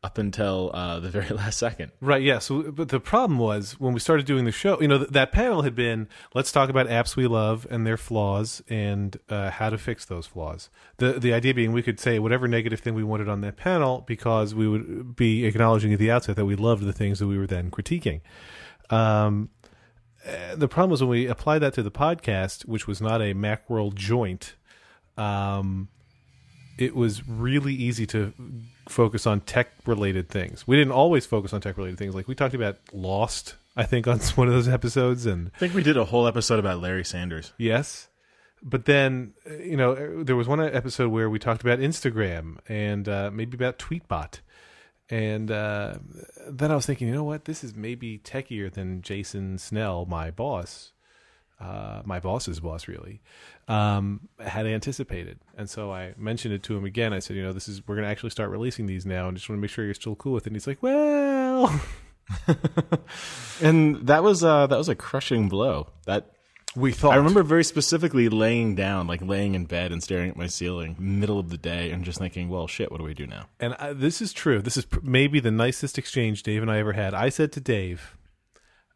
up 0.04 0.18
until 0.18 0.70
uh, 0.74 1.00
the 1.00 1.10
very 1.10 1.30
last 1.36 1.58
second. 1.58 1.92
Right, 2.02 2.22
yeah. 2.22 2.40
So, 2.40 2.72
but 2.72 2.90
the 2.90 3.00
problem 3.00 3.40
was 3.40 3.80
when 3.80 3.94
we 3.94 4.00
started 4.00 4.26
doing 4.26 4.46
the 4.46 4.52
show, 4.52 4.80
you 4.82 4.88
know, 4.88 5.00
th- 5.00 5.12
that 5.12 5.32
panel 5.32 5.62
had 5.62 5.76
been 5.76 6.10
let's 6.34 6.52
talk 6.52 6.70
about 6.70 6.88
apps 6.88 7.16
we 7.16 7.26
love 7.26 7.66
and 7.72 7.88
their 7.88 7.98
flaws 7.98 8.62
and 8.70 9.18
uh, 9.30 9.50
how 9.50 9.70
to 9.70 9.78
fix 9.78 10.06
those 10.06 10.28
flaws. 10.28 10.70
The 10.98 11.14
the 11.14 11.34
idea 11.34 11.54
being 11.54 11.72
we 11.72 11.82
could 11.82 12.00
say 12.00 12.20
whatever 12.20 12.48
negative 12.48 12.82
thing 12.82 12.94
we 12.94 13.04
wanted 13.04 13.30
on 13.30 13.42
that 13.42 13.56
panel 13.56 14.04
because 14.06 14.54
we 14.54 14.68
would 14.68 15.16
be 15.16 15.46
acknowledging 15.46 15.94
at 15.94 16.00
the 16.00 16.12
outset 16.12 16.36
that 16.36 16.46
we 16.46 16.56
loved 16.56 16.84
the 16.84 16.94
things 16.94 17.20
that 17.20 17.28
we 17.28 17.38
were 17.38 17.48
then 17.48 17.72
critiquing. 17.72 18.22
Um, 18.90 19.50
the 20.56 20.68
problem 20.68 20.92
was 20.92 21.02
when 21.02 21.10
we 21.10 21.28
applied 21.28 21.60
that 21.60 21.74
to 21.76 21.84
the 21.84 21.92
podcast, 21.92 22.66
which 22.66 22.88
was 22.88 23.02
not 23.02 23.22
a 23.22 23.34
Macworld 23.34 23.96
joint. 23.96 24.56
Um, 25.18 25.90
it 26.78 26.96
was 26.96 27.28
really 27.28 27.74
easy 27.74 28.06
to 28.08 28.34
focus 28.90 29.28
on 29.28 29.42
tech 29.42 29.70
related 29.86 30.30
things. 30.30 30.68
We 30.68 30.76
didn't 30.76 30.94
always 30.94 31.26
focus 31.26 31.54
on 31.54 31.62
tech 31.62 31.78
related 31.78 32.00
things. 32.00 32.16
Like 32.16 32.28
we 32.28 32.36
talked 32.36 32.56
about 32.56 32.78
Lost, 32.92 33.56
I 33.76 33.84
think, 33.84 34.08
on 34.08 34.20
one 34.36 34.48
of 34.48 34.54
those 34.54 34.68
episodes, 34.68 35.26
and 35.26 35.52
I 35.56 35.60
think 35.60 35.74
we 35.74 35.84
did 35.84 35.98
a 35.98 36.06
whole 36.06 36.28
episode 36.28 36.60
about 36.60 36.80
Larry 36.80 37.06
Sanders. 37.06 37.54
yes. 37.58 38.08
But 38.66 38.86
then, 38.86 39.34
uh, 39.46 39.56
you 39.56 39.76
know, 39.76 39.92
uh, 39.92 40.24
there 40.24 40.38
was 40.38 40.48
one 40.48 40.62
episode 40.62 41.10
where 41.10 41.30
we 41.30 41.38
talked 41.38 41.62
about 41.62 41.80
Instagram 41.80 42.60
and 42.70 43.10
uh, 43.10 43.30
maybe 43.30 43.56
about 43.56 43.78
Tweetbot. 43.78 44.40
And 45.10 45.52
uh, 45.52 45.96
then 46.48 46.72
I 46.72 46.76
was 46.76 46.86
thinking, 46.86 47.08
you 47.08 47.14
know 47.14 47.24
what? 47.24 47.46
This 47.46 47.64
is 47.64 47.76
maybe 47.76 48.20
techier 48.20 48.72
than 48.72 49.02
Jason 49.02 49.58
Snell, 49.58 50.06
my 50.06 50.32
boss, 50.32 50.94
uh, 51.60 52.02
my 52.06 52.20
boss's 52.20 52.60
boss, 52.60 52.88
really, 52.88 53.22
um, 53.68 54.30
had 54.40 54.66
anticipated. 54.66 55.40
And 55.58 55.70
so 55.70 55.92
I 55.92 56.14
mentioned 56.18 56.54
it 56.54 56.64
to 56.64 56.78
him 56.78 56.86
again. 56.86 57.14
I 57.14 57.20
said, 57.20 57.36
you 57.36 57.44
know, 57.44 57.54
this 57.54 57.68
is 57.68 57.86
we're 57.88 57.96
going 57.96 58.06
to 58.06 58.12
actually 58.12 58.32
start 58.32 58.50
releasing 58.50 58.86
these 58.86 59.06
now, 59.06 59.28
and 59.28 59.38
just 59.38 59.50
want 59.50 59.58
to 59.58 59.62
make 59.62 59.72
sure 59.72 59.86
you're 59.86 59.94
still 59.94 60.16
cool 60.16 60.34
with 60.34 60.46
it. 60.46 60.48
And 60.48 60.56
he's 60.56 60.68
like, 60.68 60.82
well, 60.82 61.82
And 63.62 64.08
that 64.08 64.24
was 64.24 64.44
uh, 64.44 64.68
that 64.68 64.78
was 64.78 64.90
a 64.90 64.96
crushing 64.96 65.50
blow. 65.50 65.90
That 66.06 66.32
we 66.76 66.92
thought. 66.92 67.14
I 67.14 67.18
remember 67.18 67.44
very 67.44 67.64
specifically 67.64 68.30
laying 68.30 68.76
down, 68.76 69.08
like 69.08 69.22
laying 69.22 69.56
in 69.56 69.66
bed 69.66 69.92
and 69.92 70.02
staring 70.02 70.30
at 70.30 70.38
my 70.38 70.48
ceiling, 70.48 70.96
middle 71.00 71.40
of 71.40 71.50
the 71.50 71.58
day, 71.58 71.92
and 71.92 72.04
just 72.04 72.20
thinking, 72.20 72.50
"Well, 72.50 72.68
shit, 72.68 72.92
what 72.92 72.98
do 72.98 73.04
we 73.04 73.14
do 73.14 73.28
now?" 73.28 73.46
and 73.60 73.76
I, 73.76 73.94
this 73.94 74.22
is 74.22 74.34
true. 74.34 74.62
This 74.62 74.78
is 74.78 74.86
pr- 74.86 75.00
maybe 75.04 75.40
the 75.40 75.52
nicest 75.52 75.98
exchange 75.98 76.44
Dave 76.44 76.62
and 76.62 76.72
I 76.72 76.80
ever 76.80 76.94
had. 76.94 77.14
I 77.14 77.30
said 77.30 77.52
to 77.54 77.60
Dave, 77.60 78.18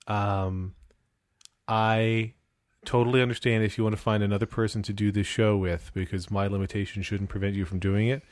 um, 0.08 0.76
I 1.68 2.34
totally 2.86 3.22
understand 3.22 3.64
if 3.64 3.78
you 3.78 3.84
want 3.84 3.96
to 3.96 4.02
find 4.02 4.24
another 4.24 4.46
person 4.46 4.82
to 4.82 4.94
do 4.94 5.12
this 5.12 5.28
show 5.28 5.58
with 5.58 5.92
because 5.94 6.32
my 6.32 6.48
limitation 6.48 7.04
shouldn't 7.04 7.30
prevent 7.30 7.56
you 7.56 7.66
from 7.66 7.80
doing 7.80 8.08
it. 8.08 8.24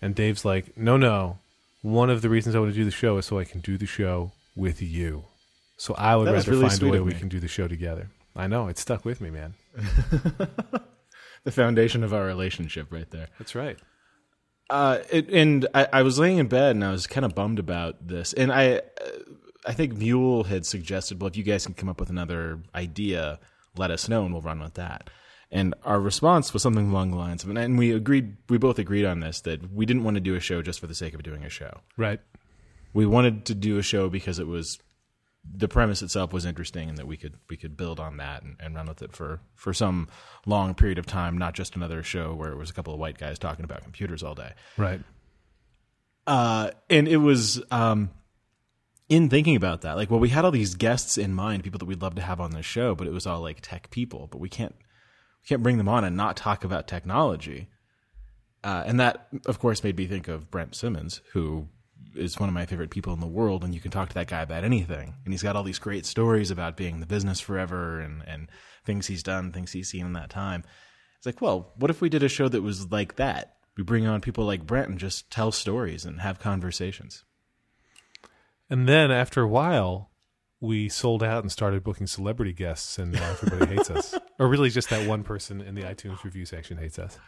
And 0.00 0.14
Dave's 0.14 0.44
like, 0.44 0.76
no, 0.76 0.96
no. 0.96 1.38
One 1.82 2.08
of 2.08 2.22
the 2.22 2.28
reasons 2.28 2.54
I 2.54 2.60
want 2.60 2.70
to 2.72 2.76
do 2.76 2.84
the 2.84 2.90
show 2.92 3.18
is 3.18 3.26
so 3.26 3.38
I 3.38 3.44
can 3.44 3.60
do 3.60 3.76
the 3.76 3.86
show 3.86 4.32
with 4.54 4.80
you. 4.80 5.24
So 5.76 5.94
I 5.94 6.14
would 6.14 6.28
That 6.28 6.34
rather 6.34 6.50
really 6.52 6.68
find 6.68 6.82
a 6.82 6.88
way 6.88 7.00
we 7.00 7.12
can 7.12 7.28
do 7.28 7.40
the 7.40 7.48
show 7.48 7.66
together. 7.66 8.08
I 8.36 8.46
know 8.46 8.68
it 8.68 8.78
stuck 8.78 9.04
with 9.04 9.20
me, 9.20 9.30
man. 9.30 9.54
The 11.44 11.52
foundation 11.52 12.04
of 12.04 12.12
our 12.12 12.24
relationship, 12.24 12.92
right 12.92 13.10
there. 13.10 13.28
That's 13.38 13.54
right. 13.54 13.78
Uh, 14.68 14.98
it, 15.10 15.30
and 15.30 15.66
I, 15.72 15.88
I 15.92 16.02
was 16.02 16.18
laying 16.18 16.38
in 16.38 16.46
bed 16.46 16.76
and 16.76 16.84
I 16.84 16.90
was 16.90 17.06
kind 17.06 17.24
of 17.24 17.34
bummed 17.34 17.58
about 17.58 18.06
this. 18.06 18.34
And 18.34 18.52
I, 18.52 18.76
uh, 18.76 18.80
I 19.64 19.72
think 19.72 19.96
Mule 19.96 20.44
had 20.44 20.66
suggested, 20.66 21.20
well, 21.20 21.28
if 21.28 21.36
you 21.36 21.42
guys 21.42 21.64
can 21.64 21.74
come 21.74 21.88
up 21.88 22.00
with 22.00 22.10
another 22.10 22.60
idea, 22.74 23.38
let 23.76 23.90
us 23.90 24.08
know 24.08 24.24
and 24.24 24.32
we'll 24.32 24.42
run 24.42 24.60
with 24.60 24.74
that. 24.74 25.08
And 25.50 25.74
our 25.84 25.98
response 25.98 26.52
was 26.52 26.62
something 26.62 26.90
along 26.90 27.12
the 27.12 27.16
lines 27.16 27.44
of, 27.44 27.56
and 27.56 27.78
we 27.78 27.92
agreed, 27.92 28.36
we 28.50 28.58
both 28.58 28.78
agreed 28.78 29.06
on 29.06 29.20
this, 29.20 29.40
that 29.42 29.72
we 29.72 29.86
didn't 29.86 30.04
want 30.04 30.16
to 30.16 30.20
do 30.20 30.34
a 30.34 30.40
show 30.40 30.60
just 30.60 30.80
for 30.80 30.86
the 30.86 30.94
sake 30.94 31.14
of 31.14 31.22
doing 31.22 31.44
a 31.44 31.48
show. 31.48 31.80
Right. 31.96 32.20
We 32.92 33.06
wanted 33.06 33.46
to 33.46 33.54
do 33.54 33.78
a 33.78 33.82
show 33.82 34.10
because 34.10 34.38
it 34.38 34.46
was 34.46 34.78
the 35.44 35.68
premise 35.68 36.02
itself 36.02 36.32
was 36.32 36.44
interesting 36.44 36.88
and 36.88 36.98
that 36.98 37.06
we 37.06 37.16
could 37.16 37.34
we 37.48 37.56
could 37.56 37.76
build 37.76 37.98
on 37.98 38.16
that 38.18 38.42
and, 38.42 38.56
and 38.60 38.74
run 38.74 38.86
with 38.86 39.02
it 39.02 39.12
for 39.12 39.40
for 39.54 39.72
some 39.72 40.08
long 40.46 40.74
period 40.74 40.98
of 40.98 41.06
time, 41.06 41.38
not 41.38 41.54
just 41.54 41.76
another 41.76 42.02
show 42.02 42.34
where 42.34 42.50
it 42.50 42.58
was 42.58 42.70
a 42.70 42.72
couple 42.72 42.92
of 42.92 43.00
white 43.00 43.18
guys 43.18 43.38
talking 43.38 43.64
about 43.64 43.82
computers 43.82 44.22
all 44.22 44.34
day. 44.34 44.52
Right. 44.76 45.00
Uh, 46.26 46.70
and 46.90 47.08
it 47.08 47.16
was 47.16 47.62
um, 47.70 48.10
in 49.08 49.30
thinking 49.30 49.56
about 49.56 49.80
that, 49.80 49.96
like, 49.96 50.10
well, 50.10 50.20
we 50.20 50.28
had 50.28 50.44
all 50.44 50.50
these 50.50 50.74
guests 50.74 51.16
in 51.16 51.32
mind, 51.32 51.64
people 51.64 51.78
that 51.78 51.86
we'd 51.86 52.02
love 52.02 52.14
to 52.16 52.22
have 52.22 52.40
on 52.40 52.50
the 52.50 52.62
show, 52.62 52.94
but 52.94 53.06
it 53.06 53.12
was 53.12 53.26
all 53.26 53.40
like 53.40 53.60
tech 53.62 53.90
people, 53.90 54.28
but 54.30 54.38
we 54.38 54.50
can't 54.50 54.74
we 54.74 55.48
can't 55.48 55.62
bring 55.62 55.78
them 55.78 55.88
on 55.88 56.04
and 56.04 56.16
not 56.16 56.36
talk 56.36 56.64
about 56.64 56.86
technology. 56.86 57.68
Uh, 58.62 58.82
and 58.86 59.00
that, 59.00 59.28
of 59.46 59.58
course, 59.58 59.82
made 59.84 59.96
me 59.96 60.06
think 60.06 60.28
of 60.28 60.50
Brent 60.50 60.74
Simmons, 60.74 61.22
who 61.32 61.68
is 62.14 62.38
one 62.38 62.48
of 62.48 62.54
my 62.54 62.66
favorite 62.66 62.90
people 62.90 63.12
in 63.12 63.20
the 63.20 63.26
world, 63.26 63.64
and 63.64 63.74
you 63.74 63.80
can 63.80 63.90
talk 63.90 64.08
to 64.08 64.14
that 64.14 64.28
guy 64.28 64.42
about 64.42 64.64
anything. 64.64 65.14
And 65.24 65.32
he's 65.32 65.42
got 65.42 65.56
all 65.56 65.62
these 65.62 65.78
great 65.78 66.06
stories 66.06 66.50
about 66.50 66.76
being 66.76 66.94
in 66.94 67.00
the 67.00 67.06
business 67.06 67.40
forever 67.40 68.00
and, 68.00 68.22
and 68.26 68.50
things 68.84 69.06
he's 69.06 69.22
done, 69.22 69.52
things 69.52 69.72
he's 69.72 69.88
seen 69.88 70.06
in 70.06 70.12
that 70.14 70.30
time. 70.30 70.64
It's 71.16 71.26
like, 71.26 71.40
well, 71.40 71.72
what 71.76 71.90
if 71.90 72.00
we 72.00 72.08
did 72.08 72.22
a 72.22 72.28
show 72.28 72.48
that 72.48 72.62
was 72.62 72.90
like 72.90 73.16
that? 73.16 73.56
We 73.76 73.84
bring 73.84 74.06
on 74.06 74.20
people 74.20 74.44
like 74.44 74.66
Brent 74.66 74.88
and 74.88 74.98
just 74.98 75.30
tell 75.30 75.52
stories 75.52 76.04
and 76.04 76.20
have 76.20 76.40
conversations. 76.40 77.24
And 78.70 78.88
then 78.88 79.10
after 79.10 79.42
a 79.42 79.48
while, 79.48 80.10
we 80.60 80.88
sold 80.88 81.22
out 81.22 81.42
and 81.42 81.52
started 81.52 81.84
booking 81.84 82.06
celebrity 82.06 82.52
guests, 82.52 82.98
and 82.98 83.12
now 83.12 83.30
everybody 83.30 83.76
hates 83.76 83.90
us. 83.90 84.14
Or 84.40 84.46
really, 84.46 84.70
just 84.70 84.90
that 84.90 85.08
one 85.08 85.24
person 85.24 85.60
in 85.60 85.74
the 85.74 85.82
iTunes 85.82 86.22
review 86.22 86.44
section 86.44 86.78
hates 86.78 86.96
us. 86.96 87.18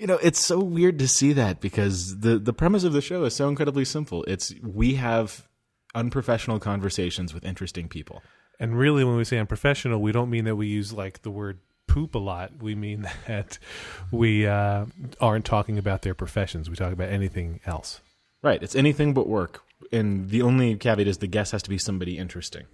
You 0.00 0.06
know, 0.06 0.18
it's 0.22 0.44
so 0.44 0.58
weird 0.58 0.98
to 1.00 1.06
see 1.06 1.34
that 1.34 1.60
because 1.60 2.20
the 2.20 2.38
the 2.38 2.54
premise 2.54 2.84
of 2.84 2.94
the 2.94 3.02
show 3.02 3.24
is 3.24 3.34
so 3.34 3.50
incredibly 3.50 3.84
simple. 3.84 4.24
It's 4.24 4.54
we 4.62 4.94
have 4.94 5.46
unprofessional 5.94 6.58
conversations 6.58 7.34
with 7.34 7.44
interesting 7.44 7.86
people. 7.86 8.22
And 8.58 8.78
really, 8.78 9.04
when 9.04 9.16
we 9.16 9.24
say 9.24 9.38
unprofessional, 9.38 10.00
we 10.00 10.10
don't 10.10 10.30
mean 10.30 10.46
that 10.46 10.56
we 10.56 10.68
use 10.68 10.94
like 10.94 11.20
the 11.20 11.30
word 11.30 11.58
poop 11.86 12.14
a 12.14 12.18
lot. 12.18 12.62
We 12.62 12.74
mean 12.74 13.02
that 13.26 13.58
we 14.10 14.46
uh, 14.46 14.86
aren't 15.20 15.44
talking 15.44 15.76
about 15.76 16.00
their 16.00 16.14
professions. 16.14 16.70
We 16.70 16.76
talk 16.76 16.94
about 16.94 17.10
anything 17.10 17.60
else. 17.66 18.00
Right. 18.42 18.62
It's 18.62 18.74
anything 18.74 19.12
but 19.12 19.28
work. 19.28 19.62
And 19.92 20.30
the 20.30 20.40
only 20.40 20.76
caveat 20.76 21.08
is 21.08 21.18
the 21.18 21.26
guest 21.26 21.52
has 21.52 21.62
to 21.64 21.70
be 21.70 21.76
somebody 21.76 22.16
interesting. 22.16 22.64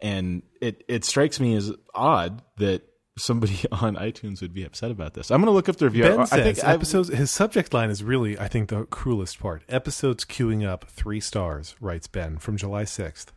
And 0.00 0.42
it, 0.60 0.84
it 0.86 1.04
strikes 1.04 1.40
me 1.40 1.56
as 1.56 1.72
odd 1.94 2.42
that 2.58 2.82
somebody 3.22 3.60
on 3.72 3.96
iTunes 3.96 4.40
would 4.40 4.52
be 4.54 4.64
upset 4.64 4.90
about 4.90 5.14
this. 5.14 5.30
I'm 5.30 5.40
going 5.40 5.46
to 5.46 5.52
look 5.52 5.68
up 5.68 5.76
the 5.76 5.86
review. 5.86 6.02
Ben 6.04 6.20
I 6.20 6.24
says 6.24 6.56
think 6.56 6.64
I- 6.64 6.74
episodes. 6.74 7.08
His 7.08 7.30
subject 7.30 7.72
line 7.74 7.90
is 7.90 8.02
really, 8.02 8.38
I 8.38 8.48
think, 8.48 8.68
the 8.68 8.84
cruelest 8.86 9.38
part. 9.40 9.62
Episodes 9.68 10.24
queuing 10.24 10.66
up 10.66 10.86
three 10.88 11.20
stars. 11.20 11.74
Writes 11.80 12.06
Ben 12.06 12.38
from 12.38 12.56
July 12.56 12.84
sixth. 12.84 13.32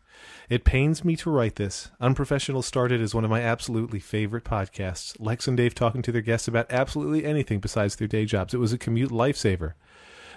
It 0.50 0.64
pains 0.64 1.04
me 1.04 1.16
to 1.18 1.30
write 1.30 1.56
this. 1.56 1.90
Unprofessional 2.00 2.62
started 2.62 3.02
as 3.02 3.14
one 3.16 3.24
of 3.26 3.30
my 3.30 3.42
absolutely 3.42 4.00
favorite 4.00 4.44
podcasts. 4.46 5.16
Lex 5.20 5.48
and 5.48 5.58
Dave 5.58 5.76
talking 5.76 6.02
to 6.02 6.12
their 6.12 6.22
guests 6.22 6.48
about 6.48 6.72
absolutely 6.72 7.26
anything 7.26 7.60
besides 7.60 7.96
their 7.96 8.08
day 8.08 8.26
jobs. 8.26 8.54
It 8.54 8.58
was 8.60 8.72
a 8.72 8.78
commute 8.78 9.10
lifesaver. 9.12 9.74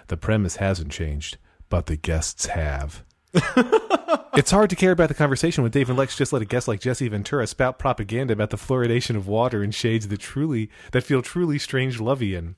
The 0.08 0.16
premise 0.16 0.56
hasn't 0.56 0.90
changed, 0.92 1.36
but 1.68 1.86
the 1.86 1.96
guests 1.96 2.46
have. 2.46 3.04
It's 4.36 4.50
hard 4.50 4.68
to 4.68 4.76
care 4.76 4.92
about 4.92 5.08
the 5.08 5.14
conversation 5.14 5.62
when 5.62 5.72
Dave 5.72 5.88
and 5.88 5.98
Lex 5.98 6.14
just 6.14 6.30
let 6.30 6.42
a 6.42 6.44
guest 6.44 6.68
like 6.68 6.78
Jesse 6.78 7.08
Ventura 7.08 7.46
spout 7.46 7.78
propaganda 7.78 8.34
about 8.34 8.50
the 8.50 8.58
fluoridation 8.58 9.16
of 9.16 9.26
water 9.26 9.64
in 9.64 9.70
shades 9.70 10.08
that 10.08 10.20
truly 10.20 10.68
that 10.92 11.04
feel 11.04 11.22
truly 11.22 11.58
Strangelovian. 11.58 12.54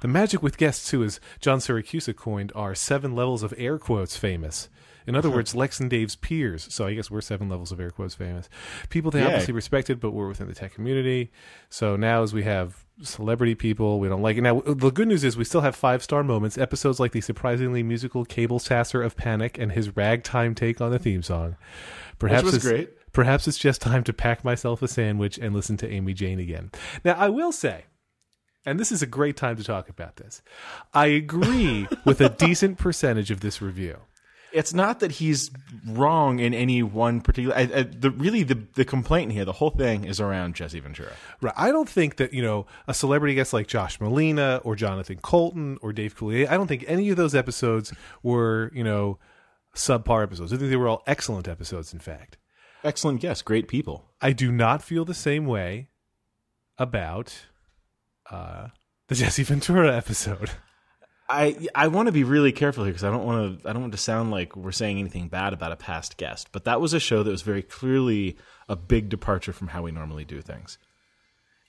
The 0.00 0.08
magic 0.08 0.42
with 0.42 0.58
guests 0.58 0.90
who, 0.90 1.02
as 1.02 1.20
John 1.40 1.60
Siracusa 1.60 2.14
coined 2.14 2.52
are 2.54 2.74
seven 2.74 3.14
levels 3.14 3.42
of 3.42 3.54
air 3.56 3.78
quotes 3.78 4.18
famous. 4.18 4.68
In 5.06 5.14
other 5.14 5.28
uh-huh. 5.28 5.36
words, 5.36 5.54
Lex 5.54 5.80
and 5.80 5.90
Dave's 5.90 6.16
peers. 6.16 6.66
So 6.70 6.86
I 6.86 6.94
guess 6.94 7.10
we're 7.10 7.20
seven 7.20 7.48
levels 7.48 7.72
of 7.72 7.80
air 7.80 7.90
quotes 7.90 8.14
famous. 8.14 8.48
People 8.88 9.10
they 9.10 9.20
Yeah. 9.20 9.26
obviously 9.26 9.54
respected, 9.54 10.00
but 10.00 10.12
we're 10.12 10.28
within 10.28 10.48
the 10.48 10.54
tech 10.54 10.74
community. 10.74 11.30
So 11.68 11.96
now 11.96 12.22
as 12.22 12.32
we 12.32 12.44
have 12.44 12.84
celebrity 13.02 13.54
people, 13.54 14.00
we 14.00 14.08
don't 14.08 14.22
like 14.22 14.36
it. 14.36 14.42
Now 14.42 14.60
the 14.60 14.90
good 14.90 15.08
news 15.08 15.24
is 15.24 15.36
we 15.36 15.44
still 15.44 15.60
have 15.60 15.76
five 15.76 16.02
star 16.02 16.22
moments. 16.22 16.56
Episodes 16.56 17.00
like 17.00 17.12
the 17.12 17.20
surprisingly 17.20 17.82
musical 17.82 18.24
Cabel 18.24 18.58
Sasser 18.58 19.02
of 19.02 19.16
Panic 19.16 19.58
and 19.58 19.72
his 19.72 19.96
ragtime 19.96 20.54
take 20.54 20.80
on 20.80 20.90
the 20.90 20.98
theme 20.98 21.22
song. 21.22 21.56
Perhaps 22.18 22.44
was 22.44 22.58
great. 22.58 22.90
Perhaps 23.12 23.46
it's 23.46 23.58
just 23.58 23.80
time 23.80 24.02
to 24.04 24.12
pack 24.12 24.44
myself 24.44 24.82
a 24.82 24.88
sandwich 24.88 25.38
and 25.38 25.54
listen 25.54 25.76
to 25.76 25.88
Amy 25.88 26.14
Jane 26.14 26.40
again. 26.40 26.70
Now 27.04 27.14
I 27.14 27.28
will 27.28 27.52
say 27.52 27.84
and 28.66 28.80
this 28.80 28.90
is 28.90 29.02
a 29.02 29.06
great 29.06 29.36
time 29.36 29.56
to 29.56 29.64
talk 29.64 29.88
about 29.88 30.16
this. 30.16 30.42
I 30.92 31.06
agree 31.06 31.86
with 32.04 32.20
a 32.20 32.30
decent 32.30 32.78
percentage 32.78 33.30
of 33.30 33.40
this 33.40 33.60
review. 33.60 33.98
It's 34.54 34.72
not 34.72 35.00
that 35.00 35.10
he's 35.12 35.50
wrong 35.86 36.38
in 36.38 36.54
any 36.54 36.82
one 36.82 37.20
particular. 37.20 37.56
I, 37.56 37.62
I, 37.62 37.82
the 37.82 38.10
really 38.10 38.44
the 38.44 38.58
the 38.74 38.84
complaint 38.84 39.32
here, 39.32 39.44
the 39.44 39.52
whole 39.52 39.70
thing 39.70 40.04
is 40.04 40.20
around 40.20 40.54
Jesse 40.54 40.78
Ventura. 40.78 41.12
Right. 41.40 41.52
I 41.56 41.72
don't 41.72 41.88
think 41.88 42.16
that, 42.16 42.32
you 42.32 42.42
know, 42.42 42.66
a 42.86 42.94
celebrity 42.94 43.34
guest 43.34 43.52
like 43.52 43.66
Josh 43.66 43.98
Malina 43.98 44.60
or 44.64 44.76
Jonathan 44.76 45.18
Coulton 45.22 45.78
or 45.82 45.92
Dave 45.92 46.16
Coulier, 46.16 46.48
I 46.48 46.56
don't 46.56 46.68
think 46.68 46.84
any 46.86 47.10
of 47.10 47.16
those 47.16 47.34
episodes 47.34 47.92
were, 48.22 48.70
you 48.72 48.84
know, 48.84 49.18
subpar 49.74 50.22
episodes. 50.22 50.52
I 50.52 50.56
think 50.56 50.70
they 50.70 50.76
were 50.76 50.88
all 50.88 51.02
excellent 51.06 51.48
episodes, 51.48 51.92
in 51.92 51.98
fact. 51.98 52.38
Excellent 52.82 53.20
guests, 53.20 53.42
great 53.42 53.66
people. 53.66 54.04
I 54.20 54.32
do 54.32 54.52
not 54.52 54.82
feel 54.82 55.04
the 55.04 55.14
same 55.14 55.46
way 55.46 55.88
about 56.78 57.46
uh, 58.30 58.68
the 59.08 59.14
Jesse 59.16 59.42
Ventura 59.42 59.96
episode. 59.96 60.50
I 61.28 61.68
I 61.74 61.88
want 61.88 62.06
to 62.06 62.12
be 62.12 62.24
really 62.24 62.52
careful 62.52 62.84
here 62.84 62.92
because 62.92 63.04
I 63.04 63.10
don't 63.10 63.24
want 63.24 63.62
to 63.62 63.68
I 63.68 63.72
don't 63.72 63.82
want 63.82 63.92
to 63.92 63.98
sound 63.98 64.30
like 64.30 64.56
we're 64.56 64.72
saying 64.72 64.98
anything 64.98 65.28
bad 65.28 65.52
about 65.52 65.72
a 65.72 65.76
past 65.76 66.16
guest, 66.16 66.48
but 66.52 66.64
that 66.64 66.80
was 66.80 66.92
a 66.92 67.00
show 67.00 67.22
that 67.22 67.30
was 67.30 67.42
very 67.42 67.62
clearly 67.62 68.36
a 68.68 68.76
big 68.76 69.08
departure 69.08 69.52
from 69.52 69.68
how 69.68 69.82
we 69.82 69.92
normally 69.92 70.24
do 70.24 70.40
things. 70.40 70.78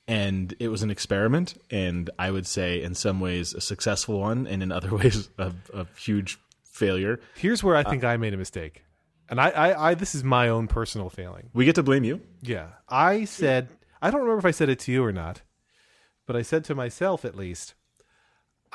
And 0.07 0.53
it 0.59 0.67
was 0.67 0.83
an 0.83 0.91
experiment, 0.91 1.55
and 1.71 2.09
I 2.19 2.29
would 2.29 2.45
say 2.45 2.81
in 2.81 2.93
some 2.93 3.19
ways 3.19 3.53
a 3.53 3.61
successful 3.61 4.19
one, 4.19 4.45
and 4.45 4.61
in 4.61 4.71
other 4.71 4.95
ways 4.95 5.29
a, 5.37 5.51
a 5.73 5.87
huge 5.97 6.37
failure. 6.63 7.19
Here's 7.35 7.63
where 7.63 7.75
I 7.75 7.83
think 7.83 8.03
I 8.03 8.17
made 8.17 8.33
a 8.33 8.37
mistake. 8.37 8.83
And 9.27 9.41
I, 9.41 9.49
I, 9.49 9.89
I, 9.89 9.93
this 9.95 10.13
is 10.13 10.23
my 10.23 10.49
own 10.49 10.67
personal 10.67 11.09
failing. 11.09 11.49
We 11.53 11.65
get 11.65 11.75
to 11.75 11.83
blame 11.83 12.03
you. 12.03 12.21
Yeah. 12.41 12.67
I 12.87 13.25
said, 13.25 13.69
I 13.99 14.11
don't 14.11 14.21
remember 14.21 14.37
if 14.37 14.45
I 14.45 14.51
said 14.51 14.69
it 14.69 14.79
to 14.81 14.91
you 14.91 15.03
or 15.03 15.11
not, 15.11 15.41
but 16.27 16.35
I 16.35 16.43
said 16.43 16.63
to 16.65 16.75
myself 16.75 17.25
at 17.25 17.35
least, 17.35 17.73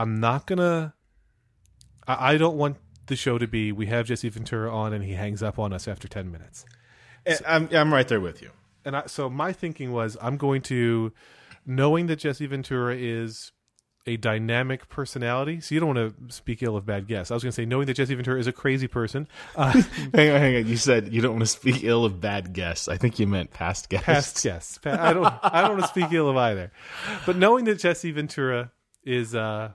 I'm 0.01 0.19
not 0.19 0.47
going 0.47 0.61
to, 0.61 0.95
I 2.09 2.39
don't 2.39 2.57
want 2.57 2.79
the 3.07 3.17
show 3.17 3.37
to 3.37 3.47
be 3.47 3.71
we 3.71 3.87
have 3.87 4.07
Jesse 4.07 4.31
Ventura 4.31 4.75
on 4.75 4.95
and 4.95 5.05
he 5.05 5.13
hangs 5.13 5.43
up 5.43 5.59
on 5.59 5.75
us 5.75 5.87
after 5.87 6.09
10 6.09 6.33
minutes. 6.33 6.65
I'm 7.47 7.69
I'm 7.71 7.93
right 7.93 8.09
there 8.09 8.21
with 8.21 8.41
you. 8.41 8.51
And 8.85 8.97
I, 8.97 9.07
so 9.07 9.29
my 9.29 9.53
thinking 9.53 9.93
was 9.93 10.17
I'm 10.23 10.39
going 10.39 10.63
to, 10.63 11.13
knowing 11.67 12.07
that 12.07 12.17
Jesse 12.17 12.47
Ventura 12.47 12.97
is 12.97 13.53
a 14.07 14.17
dynamic 14.17 14.89
personality. 14.89 15.61
So 15.61 15.75
you 15.75 15.81
don't 15.81 15.95
want 15.95 16.29
to 16.29 16.35
speak 16.35 16.63
ill 16.63 16.79
of 16.79 16.87
bad 16.87 17.07
guests. 17.07 17.31
I 17.31 17.35
was 17.35 17.43
going 17.43 17.51
to 17.51 17.55
say, 17.55 17.67
knowing 17.67 17.87
that 17.87 17.95
Jesse 17.95 18.15
Ventura 18.15 18.41
is 18.41 18.47
a 18.47 18.53
crazy 18.53 18.89
person, 18.89 19.29
uh, 19.55 19.73
Hang 20.15 20.31
on, 20.31 20.41
hang 20.41 20.57
on. 20.57 20.67
You 20.67 20.79
said 20.79 21.13
you 21.13 21.21
don't 21.21 21.33
want 21.33 21.43
to 21.43 21.47
speak 21.47 21.85
ill 21.85 22.07
of 22.07 22.21
bad 22.21 22.55
guests. 22.55 22.89
I 22.89 22.97
think 22.97 23.19
you 23.19 23.27
meant 23.27 23.51
past 23.51 23.91
guests. 23.91 24.07
past 24.07 24.43
guests. 24.43 24.79
I 24.87 25.13
don't. 25.13 25.27
I 25.43 25.61
don't 25.61 25.73
want 25.73 25.83
to 25.83 25.89
speak 25.89 26.11
ill 26.13 26.31
of 26.31 26.39
either. 26.39 26.73
But 27.27 27.37
knowing 27.37 27.67
that 27.67 27.79
Jesse 27.81 28.11
Ventura 28.11 28.73
is 29.05 29.35
uh, 29.35 29.73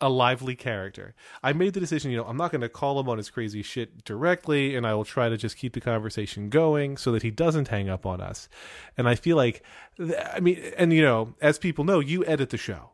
a 0.00 0.08
lively 0.08 0.54
character, 0.54 1.14
I 1.42 1.52
made 1.52 1.74
the 1.74 1.80
decision. 1.80 2.10
You 2.10 2.18
know, 2.18 2.24
I'm 2.24 2.36
not 2.36 2.50
going 2.50 2.60
to 2.60 2.68
call 2.68 3.00
him 3.00 3.08
on 3.08 3.16
his 3.16 3.30
crazy 3.30 3.62
shit 3.62 4.04
directly, 4.04 4.76
and 4.76 4.86
I 4.86 4.94
will 4.94 5.04
try 5.04 5.28
to 5.28 5.36
just 5.36 5.56
keep 5.56 5.72
the 5.72 5.80
conversation 5.80 6.50
going 6.50 6.96
so 6.96 7.12
that 7.12 7.22
he 7.22 7.30
doesn't 7.30 7.68
hang 7.68 7.88
up 7.88 8.04
on 8.04 8.20
us. 8.20 8.48
And 8.98 9.08
I 9.08 9.14
feel 9.14 9.36
like, 9.36 9.62
I 10.32 10.40
mean, 10.40 10.60
and 10.76 10.92
you 10.92 11.02
know, 11.02 11.34
as 11.40 11.58
people 11.58 11.84
know, 11.84 12.00
you 12.00 12.24
edit 12.26 12.50
the 12.50 12.58
show. 12.58 12.90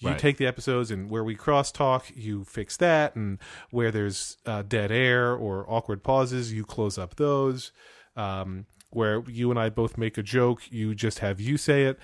You 0.00 0.10
Right. 0.10 0.18
take 0.18 0.36
the 0.36 0.46
episodes 0.46 0.92
and 0.92 1.10
where 1.10 1.24
we 1.24 1.34
cross 1.34 1.72
talk, 1.72 2.06
you 2.14 2.44
fix 2.44 2.76
that, 2.76 3.16
and 3.16 3.38
where 3.70 3.90
there's 3.90 4.36
uh, 4.46 4.62
dead 4.62 4.92
air 4.92 5.34
or 5.34 5.66
awkward 5.68 6.04
pauses, 6.04 6.52
you 6.52 6.64
close 6.64 6.98
up 6.98 7.16
those. 7.16 7.72
Um, 8.14 8.66
where 8.90 9.22
you 9.28 9.50
and 9.50 9.58
I 9.58 9.68
both 9.70 9.98
make 9.98 10.16
a 10.16 10.22
joke, 10.22 10.62
you 10.70 10.94
just 10.94 11.18
have 11.18 11.40
you 11.40 11.56
say 11.56 11.84
it. 11.84 11.98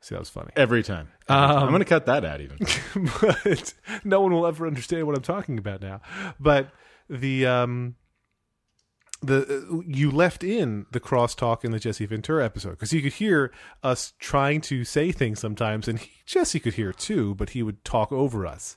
See, 0.00 0.14
that 0.14 0.20
was 0.20 0.30
funny. 0.30 0.50
Every 0.56 0.82
time. 0.82 1.08
Um, 1.28 1.38
I'm 1.38 1.68
going 1.68 1.80
to 1.80 1.84
cut 1.84 2.06
that 2.06 2.24
out 2.24 2.40
even. 2.40 2.58
but 3.20 3.74
no 4.04 4.20
one 4.20 4.32
will 4.32 4.46
ever 4.46 4.66
understand 4.66 5.06
what 5.06 5.16
I'm 5.16 5.22
talking 5.22 5.58
about 5.58 5.80
now. 5.80 6.00
But 6.38 6.70
the 7.08 7.46
um 7.46 7.96
the 9.22 9.66
uh, 9.70 9.80
you 9.86 10.10
left 10.10 10.44
in 10.44 10.86
the 10.92 11.00
crosstalk 11.00 11.64
in 11.64 11.72
the 11.72 11.78
Jesse 11.78 12.06
Ventura 12.06 12.44
episode 12.44 12.70
because 12.70 12.92
you 12.92 13.02
could 13.02 13.14
hear 13.14 13.52
us 13.82 14.12
trying 14.18 14.60
to 14.62 14.84
say 14.84 15.12
things 15.12 15.40
sometimes, 15.40 15.88
and 15.88 15.98
he, 15.98 16.10
Jesse 16.26 16.60
could 16.60 16.74
hear 16.74 16.92
too, 16.92 17.34
but 17.34 17.50
he 17.50 17.62
would 17.62 17.84
talk 17.84 18.12
over 18.12 18.46
us. 18.46 18.76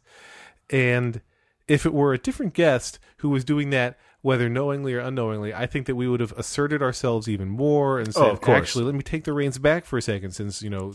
And 0.70 1.22
if 1.70 1.86
it 1.86 1.94
were 1.94 2.14
a 2.14 2.18
different 2.18 2.54
guest 2.54 3.00
who 3.18 3.30
was 3.30 3.46
doing 3.46 3.70
that, 3.70 3.98
whether 4.22 4.50
knowingly 4.50 4.94
or 4.94 5.00
unknowingly, 5.00 5.54
I 5.54 5.66
think 5.66 5.86
that 5.86 5.96
we 5.96 6.08
would 6.08 6.20
have 6.20 6.34
asserted 6.34 6.82
ourselves 6.82 7.30
even 7.30 7.48
more 7.48 8.00
and 8.00 8.14
said, 8.14 8.40
Oh, 8.46 8.52
"Actually, 8.52 8.86
let 8.86 8.96
me 8.96 9.04
take 9.04 9.24
the 9.24 9.32
reins 9.34 9.58
back 9.58 9.86
for 9.86 9.98
a 9.98 10.02
second, 10.02 10.32
since 10.32 10.62
you 10.62 10.70
know 10.70 10.94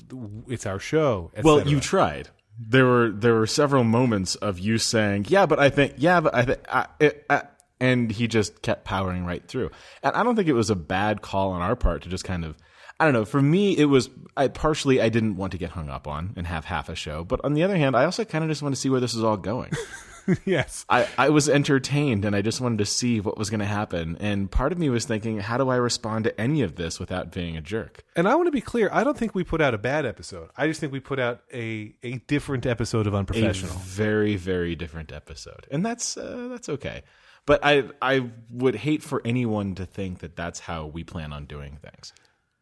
it's 0.48 0.66
our 0.66 0.78
show." 0.78 1.30
Well, 1.42 1.66
you 1.66 1.80
tried. 1.80 2.28
There 2.58 2.84
were 2.84 3.10
there 3.10 3.34
were 3.34 3.46
several 3.46 3.84
moments 3.84 4.34
of 4.36 4.58
you 4.58 4.76
saying, 4.78 5.26
"Yeah, 5.28 5.46
but 5.46 5.58
I 5.58 5.70
think, 5.70 5.94
yeah, 5.96 6.20
but 6.20 6.34
I 6.34 6.42
think," 6.42 6.60
I, 6.68 6.86
it, 7.00 7.24
I, 7.30 7.42
and 7.80 8.10
he 8.10 8.28
just 8.28 8.62
kept 8.62 8.84
powering 8.84 9.24
right 9.24 9.46
through. 9.46 9.70
And 10.02 10.14
I 10.14 10.22
don't 10.22 10.36
think 10.36 10.48
it 10.48 10.52
was 10.52 10.70
a 10.70 10.76
bad 10.76 11.22
call 11.22 11.50
on 11.50 11.62
our 11.62 11.76
part 11.76 12.02
to 12.02 12.08
just 12.08 12.24
kind 12.24 12.44
of, 12.44 12.56
I 13.00 13.04
don't 13.04 13.14
know. 13.14 13.24
For 13.24 13.42
me, 13.42 13.76
it 13.76 13.86
was 13.86 14.10
I 14.36 14.48
partially 14.48 15.00
I 15.00 15.08
didn't 15.08 15.36
want 15.36 15.52
to 15.52 15.58
get 15.58 15.70
hung 15.70 15.88
up 15.88 16.06
on 16.06 16.32
and 16.36 16.46
have 16.46 16.66
half 16.66 16.88
a 16.88 16.94
show, 16.94 17.24
but 17.24 17.40
on 17.44 17.54
the 17.54 17.62
other 17.62 17.76
hand, 17.76 17.96
I 17.96 18.04
also 18.04 18.24
kind 18.24 18.44
of 18.44 18.50
just 18.50 18.62
want 18.62 18.74
to 18.74 18.80
see 18.80 18.90
where 18.90 19.00
this 19.00 19.14
is 19.14 19.24
all 19.24 19.36
going. 19.36 19.72
yes. 20.44 20.84
I, 20.88 21.08
I 21.18 21.28
was 21.30 21.48
entertained 21.48 22.24
and 22.24 22.34
I 22.34 22.42
just 22.42 22.60
wanted 22.60 22.78
to 22.78 22.86
see 22.86 23.20
what 23.20 23.36
was 23.38 23.50
going 23.50 23.60
to 23.60 23.66
happen. 23.66 24.16
And 24.20 24.50
part 24.50 24.72
of 24.72 24.78
me 24.78 24.88
was 24.90 25.04
thinking, 25.04 25.38
how 25.40 25.56
do 25.58 25.68
I 25.68 25.76
respond 25.76 26.24
to 26.24 26.40
any 26.40 26.62
of 26.62 26.76
this 26.76 26.98
without 27.00 27.32
being 27.32 27.56
a 27.56 27.60
jerk? 27.60 28.04
And 28.16 28.28
I 28.28 28.34
want 28.34 28.46
to 28.46 28.52
be 28.52 28.60
clear. 28.60 28.88
I 28.92 29.04
don't 29.04 29.16
think 29.16 29.34
we 29.34 29.44
put 29.44 29.60
out 29.60 29.74
a 29.74 29.78
bad 29.78 30.06
episode. 30.06 30.50
I 30.56 30.66
just 30.66 30.80
think 30.80 30.92
we 30.92 31.00
put 31.00 31.18
out 31.18 31.40
a 31.52 31.94
a 32.02 32.18
different 32.26 32.66
episode 32.66 33.06
of 33.06 33.14
a 33.14 33.16
Unprofessional. 33.16 33.74
very 33.76 34.36
very 34.36 34.74
different 34.74 35.12
episode 35.12 35.66
and 35.70 35.84
that's 35.84 36.16
uh, 36.16 36.48
that's 36.50 36.68
okay 36.68 37.02
but 37.46 37.60
i 37.64 37.84
i 38.02 38.28
would 38.50 38.74
hate 38.74 39.02
for 39.02 39.22
anyone 39.24 39.74
to 39.74 39.86
think 39.86 40.18
that 40.20 40.36
that's 40.36 40.60
how 40.60 40.86
we 40.86 41.02
plan 41.04 41.32
on 41.32 41.44
doing 41.46 41.78
things 41.82 42.12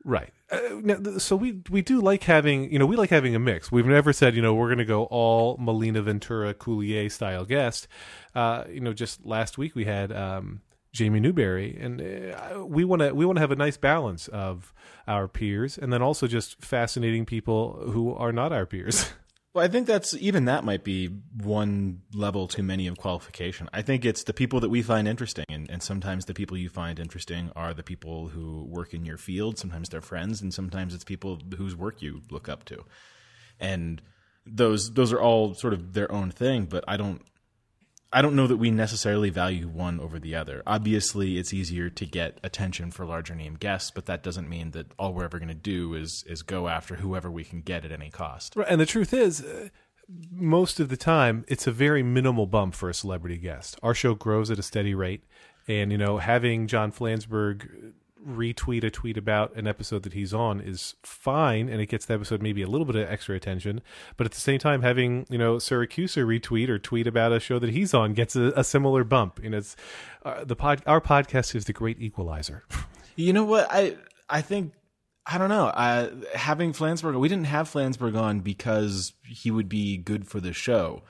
Right. 0.05 0.33
Uh, 0.51 1.19
so 1.19 1.37
we 1.37 1.61
we 1.71 1.81
do 1.81 2.01
like 2.01 2.25
having 2.25 2.71
you 2.73 2.79
know 2.79 2.87
we 2.87 2.97
like 2.97 3.11
having 3.11 3.35
a 3.35 3.39
mix. 3.39 3.71
We've 3.71 3.87
never 3.87 4.13
said 4.13 4.35
you 4.35 4.43
know 4.43 4.55
we're 4.55 4.69
going 4.69 4.79
to 4.79 4.85
go 4.85 5.05
all 5.05 5.57
Malina 5.59 6.03
Ventura 6.03 6.55
Coulier 6.55 7.11
style 7.11 7.45
guest. 7.45 7.87
Uh, 8.35 8.65
you 8.69 8.81
know, 8.81 8.93
just 8.93 9.25
last 9.25 9.59
week 9.59 9.75
we 9.75 9.85
had 9.85 10.11
um, 10.13 10.61
Jamie 10.93 11.21
Newberry, 11.21 11.77
and 11.81 12.01
uh, 12.01 12.65
we 12.67 12.85
want 12.85 13.01
to 13.01 13.15
we 13.15 13.25
want 13.25 13.37
to 13.37 13.41
have 13.41 13.53
a 13.53 13.57
nice 13.57 13.77
balance 13.77 14.29
of 14.29 14.75
our 15.07 15.29
peers, 15.29 15.79
and 15.79 15.93
then 15.93 16.03
also 16.03 16.27
just 16.27 16.61
fascinating 16.63 17.25
people 17.25 17.81
who 17.91 18.13
are 18.15 18.33
not 18.33 18.53
our 18.53 18.67
peers. 18.67 19.13
well 19.55 19.65
i 19.65 19.69
think 19.69 19.87
that's 19.87 20.15
even 20.15 20.45
that 20.45 20.65
might 20.65 20.85
be 20.85 21.09
one 21.43 22.03
level 22.15 22.49
too 22.49 22.63
many 22.63 22.87
of 22.87 22.97
qualification. 22.97 23.69
I 23.73 23.83
think 23.83 24.05
it's 24.05 24.25
the 24.25 24.33
people 24.33 24.61
that 24.61 24.69
we 24.69 24.83
find 24.83 25.09
interesting 25.09 25.45
and, 25.49 25.71
and 25.71 25.83
sometimes 25.83 26.25
the 26.25 26.35
people 26.35 26.57
you 26.57 26.69
find 26.69 26.99
interesting 26.99 27.51
are 27.57 27.75
the 27.75 27.83
people 27.83 28.29
who 28.29 28.65
work 28.65 28.95
in 28.95 29.05
your 29.05 29.19
field 29.19 29.59
sometimes 29.59 29.89
they're 29.89 30.01
friends 30.01 30.41
and 30.43 30.53
sometimes 30.53 30.95
it's 30.95 31.05
people 31.05 31.39
whose 31.57 31.75
work 31.77 32.03
you 32.03 32.23
look 32.31 32.49
up 32.49 32.65
to. 32.67 32.85
And 33.61 34.03
those 34.47 34.95
those 34.95 35.13
are 35.13 35.21
all 35.21 35.55
sort 35.55 35.73
of 35.73 35.93
their 35.93 36.11
own 36.11 36.31
thing 36.31 36.65
but 36.67 36.83
i 36.89 36.97
don't 36.97 37.23
I 38.13 38.21
don't 38.21 38.37
know 38.37 38.47
that 38.47 38.59
we 38.59 38.71
necessarily 38.71 39.31
value 39.31 39.69
one 39.69 39.99
over 39.99 40.19
the 40.19 40.35
other. 40.35 40.63
Obviously, 40.67 41.39
it's 41.39 41.55
easier 41.55 41.89
to 41.91 42.05
get 42.05 42.39
attention 42.43 42.91
for 42.91 43.07
larger 43.07 43.35
name 43.35 43.55
guests, 43.55 43.91
but 43.91 44.07
that 44.07 44.23
doesn't 44.23 44.49
mean 44.49 44.73
that 44.73 44.87
all 44.99 45.15
we're 45.15 45.25
ever 45.25 45.39
going 45.39 45.49
to 45.49 45.55
do 45.55 45.95
is 45.95 46.25
is 46.27 46.43
go 46.43 46.69
after 46.69 46.97
whoever 46.97 47.31
we 47.31 47.45
can 47.45 47.63
get 47.63 47.85
at 47.85 47.93
any 47.93 48.11
cost. 48.11 48.55
Right, 48.55 48.67
and 48.69 48.81
the 48.81 48.87
truth 48.87 49.15
is, 49.15 49.43
uh, 49.43 49.69
most 50.31 50.79
of 50.79 50.89
the 50.89 50.97
time, 50.97 51.45
it's 51.49 51.67
a 51.67 51.73
very 51.73 52.03
minimal 52.03 52.47
bump 52.47 52.75
for 52.75 52.91
a 52.91 52.95
celebrity 52.95 53.39
guest. 53.39 53.79
Our 53.83 53.95
show 53.95 54.15
grows 54.15 54.51
at 54.51 54.59
a 54.59 54.63
steady 54.63 54.95
rate, 54.95 55.25
and 55.67 55.91
you 55.91 55.99
know, 55.99 56.19
having 56.19 56.67
John 56.67 56.93
Flansburgh 56.93 57.93
retweet 58.27 58.85
a 58.85 58.91
tweet 58.91 59.17
about 59.17 59.55
an 59.57 59.67
episode 59.67 60.03
that 60.05 60.13
he's 60.13 60.33
on 60.33 60.61
is 60.61 60.95
fine, 61.03 61.69
and 61.69 61.81
it 61.81 61.87
gets 61.87 62.07
the 62.07 62.15
episode 62.15 62.43
maybe 62.43 62.63
a 62.63 62.67
little 62.67 62.85
bit 62.85 62.97
of 62.97 63.09
extra 63.09 63.37
attention. 63.37 63.81
But 64.17 64.27
at 64.27 64.33
the 64.33 64.41
same 64.41 64.59
time, 64.59 64.83
having 64.83 65.27
you 65.29 65.39
know 65.39 65.57
Siracusa 65.57 66.25
retweet 66.25 66.69
or 66.69 66.79
tweet 66.79 67.07
about 67.07 67.33
a 67.33 67.41
show 67.41 67.59
that 67.59 67.71
he's 67.71 67.95
on 67.95 68.15
gets 68.15 68.37
a, 68.37 68.53
a 68.57 68.65
similar 68.65 69.05
bump. 69.05 69.43
Know, 69.43 69.59
it's 69.59 69.77
uh, 70.25 70.45
the 70.45 70.57
pod, 70.57 70.83
our 70.87 71.01
podcast 71.01 71.55
is 71.55 71.65
the 71.65 71.73
great 71.73 72.01
equalizer. 72.01 72.65
You 73.15 73.33
know 73.33 73.45
what? 73.45 73.67
I 73.71 73.97
I 74.29 74.41
think 74.41 74.73
I 75.27 75.39
don't 75.39 75.51
know. 75.51 75.71
Having 76.35 76.73
Flansburgh, 76.73 77.19
we 77.21 77.29
didn't 77.29 77.47
have 77.47 77.71
Flansburgh 77.71 78.17
on 78.17 78.41
because 78.41 79.13
he 79.29 79.51
would 79.51 79.69
be 79.69 79.97
good 79.97 80.27
for 80.27 80.41
the 80.41 80.53
show 80.53 81.03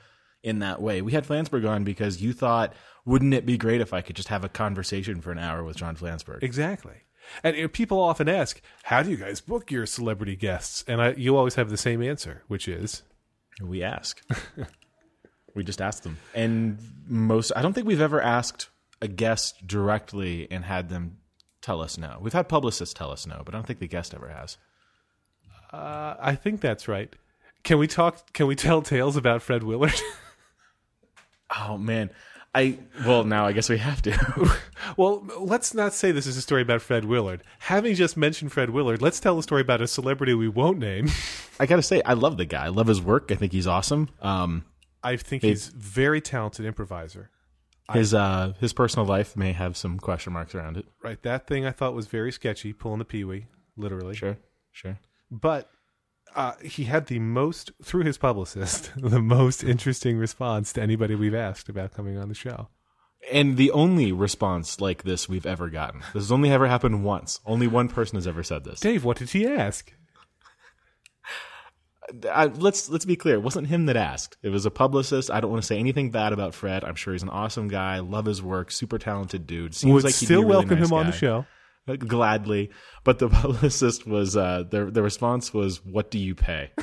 in 0.43 0.59
that 0.59 0.81
way. 0.81 1.01
We 1.01 1.13
had 1.13 1.25
Flansburgh 1.25 1.67
on 1.67 1.83
because 1.83 2.21
you 2.21 2.33
thought, 2.33 2.73
wouldn't 3.05 3.33
it 3.33 3.45
be 3.45 3.57
great 3.57 3.81
if 3.81 3.93
I 3.93 4.01
could 4.01 4.15
just 4.15 4.29
have 4.29 4.43
a 4.43 4.49
conversation 4.49 5.21
for 5.21 5.31
an 5.31 5.39
hour 5.39 5.63
with 5.63 5.77
John 5.77 5.95
Flansburgh? 5.95 6.41
Exactly. 6.43 6.95
And 7.43 7.71
people 7.71 7.99
often 8.01 8.27
ask, 8.27 8.61
"How 8.83 9.01
do 9.03 9.09
you 9.09 9.17
guys 9.17 9.39
book 9.41 9.71
your 9.71 9.85
celebrity 9.85 10.35
guests?" 10.35 10.83
And 10.87 11.01
I, 11.01 11.13
you 11.13 11.37
always 11.37 11.55
have 11.55 11.69
the 11.69 11.77
same 11.77 12.01
answer, 12.03 12.43
which 12.47 12.67
is, 12.67 13.03
We 13.61 13.81
ask. 13.83 14.21
we 15.55 15.63
just 15.63 15.81
ask 15.81 16.03
them. 16.03 16.17
And 16.33 16.77
most, 17.07 17.51
I 17.55 17.61
don't 17.61 17.73
think 17.73 17.87
we've 17.87 18.01
ever 18.01 18.21
asked 18.21 18.69
a 19.01 19.07
guest 19.07 19.65
directly 19.67 20.47
and 20.51 20.65
had 20.65 20.89
them 20.89 21.17
tell 21.61 21.81
us 21.81 21.97
no. 21.97 22.17
We've 22.21 22.33
had 22.33 22.49
publicists 22.49 22.93
tell 22.93 23.11
us 23.11 23.25
no, 23.25 23.41
but 23.45 23.53
I 23.53 23.57
don't 23.57 23.65
think 23.67 23.79
the 23.79 23.87
guest 23.87 24.13
ever 24.13 24.27
has. 24.29 24.57
uh, 25.71 26.15
"I 26.19 26.35
think 26.35 26.59
that's 26.61 26.87
right." 26.87 27.13
Can 27.63 27.77
we 27.77 27.87
talk? 27.87 28.33
Can 28.33 28.47
we 28.47 28.55
tell 28.55 28.81
tales 28.81 29.15
about 29.15 29.41
Fred 29.41 29.63
Willard? 29.63 29.93
Oh, 31.55 31.77
man. 31.77 32.09
I, 32.55 32.77
well, 33.05 33.23
now 33.23 33.47
I 33.47 33.51
guess 33.51 33.67
we 33.67 33.79
have 33.79 34.01
to. 34.03 34.57
well, 34.97 35.25
let's 35.39 35.73
not 35.73 35.93
say 35.93 36.11
this 36.11 36.27
is 36.27 36.37
a 36.37 36.41
story 36.41 36.61
about 36.61 36.81
Fred 36.81 37.05
Willard. 37.05 37.43
Having 37.59 37.95
just 37.95 38.15
mentioned 38.15 38.51
Fred 38.51 38.69
Willard, 38.69 39.01
let's 39.01 39.19
tell 39.19 39.39
a 39.39 39.43
story 39.43 39.61
about 39.61 39.81
a 39.81 39.87
celebrity 39.87 40.35
we 40.35 40.47
won't 40.47 40.77
name. 40.77 41.09
I 41.59 41.65
got 41.65 41.77
to 41.77 41.81
say, 41.81 42.01
I 42.05 42.13
love 42.13 42.37
the 42.37 42.45
guy. 42.45 42.65
I 42.65 42.69
love 42.69 42.87
his 42.87 43.01
work. 43.01 43.31
I 43.31 43.35
think 43.35 43.53
he's 43.53 43.65
awesome. 43.65 44.09
Um, 44.21 44.65
I 45.03 45.17
think 45.17 45.41
he's 45.41 45.67
very 45.67 46.21
talented 46.21 46.65
improviser. 46.65 47.31
his 47.91 48.13
uh, 48.13 48.53
his 48.59 48.71
personal 48.71 49.05
life 49.05 49.35
may 49.35 49.51
have 49.51 49.75
some 49.75 49.99
question 49.99 50.31
marks 50.31 50.53
around 50.55 50.77
it. 50.77 50.85
Right, 51.03 51.21
that 51.23 51.47
thing 51.47 51.65
I 51.65 51.71
thought 51.71 51.93
was 51.93 52.07
very 52.07 52.31
sketchy, 52.31 52.71
pulling 52.71 52.99
the 52.99 53.05
peewee, 53.05 53.47
literally. 53.75 54.15
Sure, 54.15 54.37
sure. 54.71 54.99
But 55.29 55.69
uh, 56.35 56.53
he 56.63 56.85
had 56.85 57.07
the 57.07 57.19
most, 57.19 57.71
through 57.83 58.03
his 58.03 58.17
publicist, 58.17 58.91
the 58.97 59.21
most 59.21 59.63
interesting 59.63 60.17
response 60.17 60.73
to 60.73 60.81
anybody 60.81 61.15
we've 61.15 61.35
asked 61.35 61.69
about 61.69 61.93
coming 61.93 62.17
on 62.17 62.29
the 62.29 62.35
show. 62.35 62.69
And 63.31 63.55
the 63.55 63.71
only 63.71 64.11
response 64.11 64.81
like 64.81 65.03
this 65.03 65.29
we've 65.29 65.45
ever 65.45 65.69
gotten. 65.69 66.01
This 66.13 66.23
has 66.23 66.31
only 66.31 66.51
ever 66.51 66.67
happened 66.67 67.05
once. 67.05 67.39
Only 67.45 67.67
one 67.67 67.87
person 67.87 68.17
has 68.17 68.27
ever 68.27 68.43
said 68.43 68.65
this. 68.65 68.81
Dave, 68.81 69.05
what 69.05 69.17
did 69.17 69.29
he 69.29 69.47
ask? 69.47 69.93
I, 72.29 72.47
let's 72.47 72.89
let's 72.89 73.05
be 73.05 73.15
clear. 73.15 73.35
It 73.35 73.43
wasn't 73.43 73.67
him 73.67 73.85
that 73.85 73.95
asked. 73.95 74.37
It 74.43 74.49
was 74.49 74.65
a 74.65 74.71
publicist. 74.71 75.31
I 75.31 75.39
don't 75.39 75.51
want 75.51 75.63
to 75.63 75.67
say 75.67 75.79
anything 75.79 76.11
bad 76.11 76.33
about 76.33 76.53
Fred. 76.53 76.83
I'm 76.83 76.95
sure 76.95 77.13
he's 77.13 77.23
an 77.23 77.29
awesome 77.29 77.69
guy. 77.69 77.99
Love 77.99 78.25
his 78.25 78.41
work. 78.41 78.71
Super 78.71 78.97
talented 78.97 79.47
dude. 79.47 79.73
Seems 79.73 79.93
Would 79.93 80.03
like 80.03 80.15
he'd 80.15 80.25
still 80.25 80.41
really 80.41 80.51
welcome 80.51 80.79
nice 80.79 80.89
him 80.89 80.93
on 80.93 81.05
the 81.05 81.13
show. 81.13 81.45
Gladly. 81.97 82.71
But 83.03 83.19
the 83.19 83.29
publicist 83.41 84.07
was 84.07 84.37
uh, 84.37 84.63
the 84.69 84.85
the 84.85 85.03
response 85.03 85.53
was, 85.53 85.83
"What 85.85 86.11
do 86.11 86.19
you 86.19 86.35
pay?" 86.35 86.71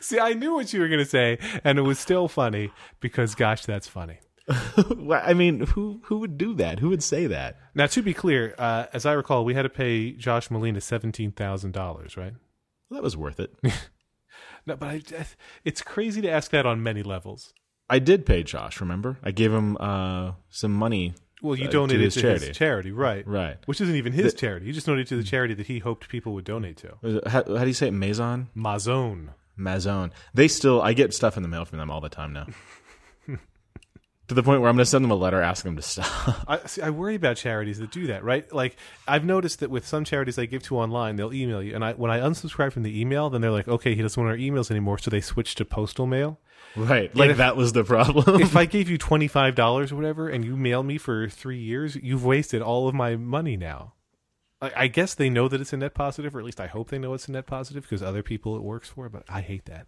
See, 0.00 0.18
I 0.20 0.34
knew 0.34 0.54
what 0.54 0.72
you 0.72 0.80
were 0.80 0.88
going 0.88 0.98
to 1.00 1.06
say, 1.06 1.38
and 1.64 1.78
it 1.78 1.82
was 1.82 1.98
still 1.98 2.28
funny 2.28 2.70
because, 3.00 3.34
gosh, 3.34 3.64
that's 3.64 3.88
funny. 3.88 4.18
I 5.10 5.32
mean, 5.32 5.60
who 5.60 6.02
who 6.04 6.18
would 6.18 6.36
do 6.36 6.54
that? 6.56 6.78
Who 6.80 6.90
would 6.90 7.02
say 7.02 7.26
that? 7.26 7.56
Now, 7.74 7.86
to 7.86 8.02
be 8.02 8.12
clear, 8.12 8.54
uh, 8.58 8.86
as 8.92 9.06
I 9.06 9.12
recall, 9.14 9.46
we 9.46 9.54
had 9.54 9.62
to 9.62 9.70
pay 9.70 10.12
Josh 10.12 10.48
Malina 10.48 10.82
seventeen 10.82 11.32
thousand 11.32 11.72
dollars, 11.72 12.18
right? 12.18 12.34
Well, 12.90 12.98
that 12.98 13.02
was 13.02 13.16
worth 13.16 13.40
it. 13.40 13.54
No, 14.66 14.76
but 14.76 14.88
I, 14.88 15.02
it's 15.64 15.82
crazy 15.82 16.20
to 16.22 16.30
ask 16.30 16.50
that 16.52 16.66
on 16.66 16.82
many 16.82 17.02
levels. 17.02 17.52
I 17.88 17.98
did 17.98 18.24
pay 18.24 18.42
Josh. 18.42 18.80
Remember, 18.80 19.18
I 19.22 19.30
gave 19.30 19.52
him 19.52 19.76
uh, 19.78 20.32
some 20.48 20.72
money. 20.72 21.14
Well, 21.44 21.56
you 21.58 21.64
Uh, 21.66 21.70
to 21.70 21.72
donated 21.76 22.00
his 22.04 22.14
to 22.14 22.20
charity. 22.22 22.46
his 22.48 22.56
charity, 22.56 22.90
right? 22.90 23.26
Right. 23.26 23.58
Which 23.66 23.80
isn't 23.80 23.94
even 23.94 24.12
his 24.14 24.32
charity. 24.34 24.66
You 24.66 24.72
just 24.72 24.86
donated 24.86 25.08
to 25.08 25.16
the 25.16 25.22
charity 25.22 25.52
that 25.54 25.66
he 25.66 25.78
hoped 25.78 26.08
people 26.08 26.32
would 26.34 26.44
donate 26.44 26.78
to. 26.78 27.20
How, 27.28 27.44
how 27.44 27.60
do 27.62 27.66
you 27.66 27.74
say 27.74 27.88
it? 27.88 27.92
Maison? 27.92 28.48
MAZON. 28.56 29.28
MAZON. 29.56 30.10
They 30.32 30.48
still. 30.48 30.80
I 30.82 30.94
get 30.94 31.12
stuff 31.12 31.36
in 31.36 31.42
the 31.42 31.48
mail 31.48 31.64
from 31.66 31.78
them 31.78 31.90
all 31.90 32.00
the 32.00 32.08
time 32.08 32.32
now. 32.32 32.46
to 34.28 34.34
the 34.34 34.42
point 34.42 34.60
where 34.60 34.70
I'm 34.70 34.76
going 34.76 34.84
to 34.84 34.90
send 34.90 35.04
them 35.04 35.10
a 35.10 35.14
letter 35.16 35.40
asking 35.42 35.70
them 35.72 35.76
to 35.76 35.82
stop. 35.82 36.44
I 36.48 36.66
see. 36.66 36.80
I 36.82 36.90
worry 36.90 37.14
about 37.14 37.36
charities 37.36 37.78
that 37.78 37.90
do 37.90 38.06
that, 38.08 38.24
right? 38.24 38.50
Like 38.52 38.76
I've 39.06 39.24
noticed 39.24 39.60
that 39.60 39.70
with 39.70 39.86
some 39.86 40.04
charities 40.04 40.38
I 40.38 40.46
give 40.46 40.62
to 40.64 40.76
online, 40.78 41.16
they'll 41.16 41.32
email 41.34 41.62
you, 41.62 41.74
and 41.74 41.84
I 41.84 41.92
when 41.92 42.10
I 42.10 42.18
unsubscribe 42.20 42.72
from 42.72 42.82
the 42.84 43.00
email, 43.00 43.28
then 43.30 43.40
they're 43.40 43.50
like, 43.50 43.68
okay, 43.68 43.94
he 43.94 44.02
doesn't 44.02 44.22
want 44.22 44.32
our 44.32 44.38
emails 44.38 44.70
anymore, 44.70 44.98
so 44.98 45.10
they 45.10 45.20
switch 45.20 45.54
to 45.56 45.64
postal 45.64 46.06
mail. 46.06 46.38
right. 46.76 47.14
Like 47.14 47.30
if- 47.30 47.36
that 47.36 47.56
was 47.56 47.72
the 47.72 47.84
problem. 47.84 48.40
if 48.40 48.56
I 48.56 48.64
gave 48.76 48.88
you 48.88 48.96
twenty 48.98 49.28
five 49.28 49.54
dollars 49.54 49.92
or 49.92 49.96
whatever, 49.96 50.28
and 50.28 50.44
you 50.44 50.56
mail 50.56 50.82
me 50.82 50.96
for 50.98 51.28
three 51.28 51.58
years, 51.60 51.96
you've 51.96 52.24
wasted 52.24 52.62
all 52.62 52.88
of 52.88 52.94
my 52.94 53.16
money 53.16 53.56
now. 53.56 53.92
I, 54.62 54.72
I 54.76 54.86
guess 54.86 55.14
they 55.14 55.28
know 55.28 55.48
that 55.48 55.60
it's 55.60 55.72
a 55.74 55.76
net 55.76 55.92
positive, 55.94 56.34
or 56.34 56.38
at 56.38 56.44
least 56.46 56.60
I 56.60 56.66
hope 56.68 56.88
they 56.88 56.98
know 56.98 57.12
it's 57.12 57.28
a 57.28 57.32
net 57.32 57.46
positive 57.46 57.82
because 57.82 58.02
other 58.02 58.22
people 58.22 58.56
it 58.56 58.62
works 58.62 58.88
for. 58.88 59.08
But 59.10 59.24
I 59.28 59.42
hate 59.42 59.66
that. 59.66 59.86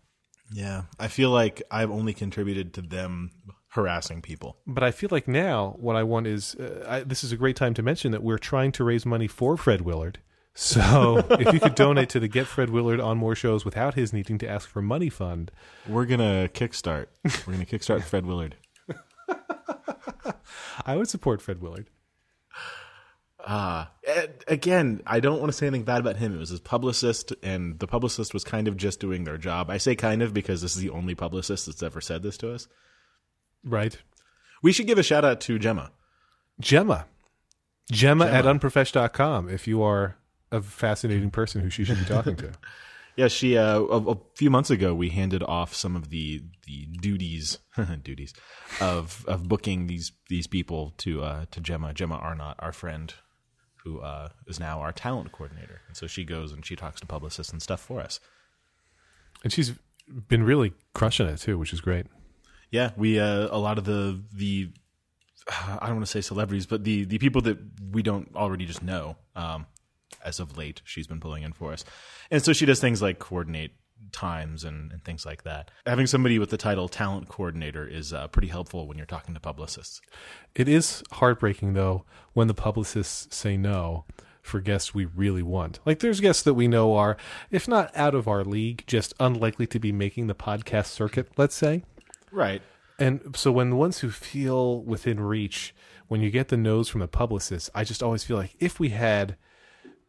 yeah. 0.53 0.83
I 1.01 1.09
feel 1.09 1.31
like 1.31 1.63
I've 1.71 1.91
only 1.91 2.13
contributed 2.13 2.75
to 2.75 2.83
them 2.83 3.31
harassing 3.77 4.21
people. 4.23 4.57
But 4.67 4.83
I 4.83 4.91
feel 4.91 5.11
like 5.13 5.29
now 5.29 5.77
what 5.79 5.95
I 5.95 6.03
want 6.03 6.27
is 6.27 6.57
uh, 6.57 6.85
I, 6.89 7.01
this 7.01 7.23
is 7.23 7.31
a 7.31 7.37
great 7.37 7.55
time 7.55 7.75
to 7.75 7.83
mention 7.83 8.11
that 8.11 8.23
we're 8.23 8.39
trying 8.39 8.73
to 8.73 8.85
raise 8.85 9.07
money 9.07 9.29
for 9.29 9.57
Fred 9.57 9.83
Willard. 9.83 10.19
So 10.55 11.25
if 11.31 11.53
you 11.53 11.61
could 11.61 11.75
donate 11.75 12.09
to 12.11 12.21
the 12.21 12.29
Get 12.29 12.47
Fred 12.47 12.71
Willard 12.71 12.99
on 12.99 13.19
More 13.19 13.37
Shows 13.37 13.65
without 13.65 13.95
his 13.95 14.13
needing 14.13 14.39
to 14.39 14.49
ask 14.49 14.69
for 14.69 14.83
money 14.83 15.11
fund, 15.11 15.53
We're 15.87 16.07
going 16.07 16.21
to 16.21 16.51
kickstart. 16.53 17.07
We're 17.47 17.55
going 17.55 17.65
to 17.65 17.79
kickstart 17.79 18.03
Fred 18.03 18.27
Willard. 18.27 18.57
I 20.87 20.97
would 20.97 21.09
support 21.09 21.41
Fred 21.43 21.61
Willard. 21.61 21.89
Uh, 23.45 23.85
again, 24.49 25.03
I 25.07 25.21
don't 25.21 25.39
want 25.39 25.53
to 25.53 25.57
say 25.57 25.69
anything 25.69 25.85
bad 25.85 26.01
about 26.01 26.17
him. 26.17 26.35
It 26.35 26.39
was 26.39 26.49
his 26.49 26.59
publicist, 26.59 27.33
and 27.45 27.79
the 27.79 27.87
publicist 27.87 28.35
was 28.35 28.43
kind 28.43 28.67
of 28.67 28.77
just 28.77 28.99
doing 28.99 29.23
their 29.23 29.39
job. 29.39 29.71
I 29.71 29.77
say 29.77 29.95
kind 29.95 30.21
of 30.21 30.35
because 30.35 30.63
this 30.63 30.75
is 30.75 30.83
the 30.83 30.91
only 30.91 31.15
publicist 31.15 31.67
that's 31.67 31.83
ever 31.83 32.01
said 32.01 32.25
this 32.25 32.37
to 32.39 32.53
us. 32.53 32.67
Right. 33.67 33.99
We 34.63 34.73
should 34.73 34.87
give 34.87 34.99
a 34.99 35.03
shout 35.03 35.25
out 35.25 35.41
to 35.43 35.59
Gemma. 35.59 35.91
Gemma. 36.61 37.07
Gemma, 37.93 38.27
at 38.27 38.45
unprofesh.com 38.45 39.49
if 39.49 39.69
you 39.69 39.83
are 39.83 40.17
a 40.51 40.61
fascinating 40.61 41.31
person 41.31 41.61
who 41.61 41.71
she 41.71 41.85
should 41.85 41.99
be 41.99 42.05
talking 42.15 42.37
to. 42.37 42.53
Yeah, 43.17 43.29
she 43.29 43.57
uh, 43.57 43.81
a, 43.81 44.11
a 44.13 44.19
few 44.35 44.51
months 44.51 44.71
ago 44.71 44.95
we 44.95 45.09
handed 45.09 45.43
off 45.43 45.75
some 45.75 45.97
of 45.97 46.11
the 46.11 46.43
the 46.67 46.87
duties 47.01 47.59
duties 48.03 48.35
of 48.81 49.25
of 49.27 49.49
booking 49.49 49.87
these 49.87 50.13
these 50.29 50.47
people 50.47 50.93
to 50.99 51.23
uh, 51.23 51.45
to 51.51 51.61
Gemma 51.61 51.95
Gemma 51.95 52.17
Arnott, 52.17 52.57
our 52.59 52.73
friend, 52.73 53.15
who 53.85 54.01
uh, 54.01 54.29
is 54.47 54.61
now 54.61 54.81
our 54.81 54.93
talent 54.93 55.33
coordinator. 55.33 55.81
And 55.87 55.97
so 55.97 56.07
she 56.07 56.25
goes 56.25 56.53
and 56.53 56.67
she 56.67 56.77
talks 56.77 57.01
to 57.01 57.07
publicists 57.07 57.53
and 57.53 57.63
stuff 57.63 57.81
for 57.81 58.01
us. 58.01 58.21
And 59.45 59.53
she's 59.53 59.73
been 60.29 60.43
really 60.43 60.75
crushing 60.93 61.27
it 61.27 61.39
too, 61.39 61.57
which 61.57 61.73
is 61.73 61.81
great. 61.81 62.07
Yeah, 62.71 62.91
we 62.97 63.19
uh, 63.19 63.49
a 63.51 63.59
lot 63.59 63.79
of 63.79 63.85
the 63.85 64.21
the 64.33 64.71
I 65.49 65.87
don't 65.87 65.97
want 65.97 66.07
to 66.07 66.11
say 66.13 66.21
celebrities, 66.21 66.67
but 66.67 66.85
the 66.85 67.05
the 67.05 67.19
people 67.19 67.43
that 67.43 67.59
we 67.93 68.03
don't 68.03 68.35
already 68.35 68.67
just 68.67 68.83
know. 68.83 69.17
Um, 69.35 69.67
as 70.25 70.41
of 70.41 70.57
late, 70.57 70.83
she's 70.85 71.07
been 71.07 71.21
pulling 71.21 71.45
in 71.45 71.53
for 71.53 71.73
us, 71.73 71.85
and 72.31 72.43
so 72.43 72.53
she 72.53 72.67
does 72.67 72.81
things 72.81 73.01
like 73.01 73.19
coordinate 73.19 73.73
times 74.13 74.65
and, 74.65 74.93
and 74.93 75.05
things 75.05 75.25
like 75.25 75.43
that. 75.45 75.71
Having 75.87 76.07
somebody 76.07 76.39
with 76.39 76.51
the 76.51 76.57
title 76.57 76.89
talent 76.89 77.29
coordinator 77.29 77.87
is 77.87 78.13
uh, 78.13 78.29
pretty 78.29 78.49
helpful 78.49 78.87
when 78.87 78.97
you're 78.97 79.07
talking 79.07 79.35
to 79.35 79.41
publicists. 79.41 80.01
It 80.55 80.69
is 80.69 81.03
heartbreaking 81.13 81.75
though 81.75 82.05
when 82.33 82.49
the 82.49 82.55
publicists 82.55 83.35
say 83.35 83.57
no 83.57 84.05
for 84.43 84.61
guests 84.61 84.95
we 84.95 85.05
really 85.05 85.43
want. 85.43 85.81
Like 85.85 85.99
there's 85.99 86.21
guests 86.21 86.43
that 86.45 86.55
we 86.55 86.69
know 86.69 86.95
are, 86.97 87.17
if 87.51 87.67
not 87.67 87.95
out 87.97 88.15
of 88.15 88.29
our 88.29 88.45
league, 88.45 88.85
just 88.87 89.13
unlikely 89.19 89.67
to 89.69 89.79
be 89.79 89.93
making 89.93 90.29
the 90.29 90.35
podcast 90.35 90.87
circuit, 90.87 91.31
let's 91.37 91.55
say. 91.57 91.83
Right. 92.33 92.63
And 92.99 93.35
so 93.37 93.53
when 93.53 93.71
the 93.71 93.77
ones 93.77 93.99
who 93.99 94.11
feel 94.11 94.83
within 94.83 95.21
reach, 95.21 95.75
when 96.09 96.21
you 96.21 96.31
get 96.31 96.49
the 96.49 96.57
nose 96.57 96.89
from 96.89 97.01
the 97.01 97.09
publicist, 97.09 97.71
I 97.75 97.85
just 97.85 98.03
always 98.03 98.25
feel 98.25 98.37
like 98.37 98.57
if 98.59 98.81
we 98.81 98.91
had 98.91 99.37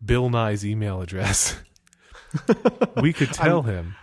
Bill 0.04 0.30
Nye's 0.30 0.66
email 0.66 1.02
address, 1.02 1.58
we 3.02 3.14
could 3.14 3.34
tell 3.34 3.64
him. 3.64 3.96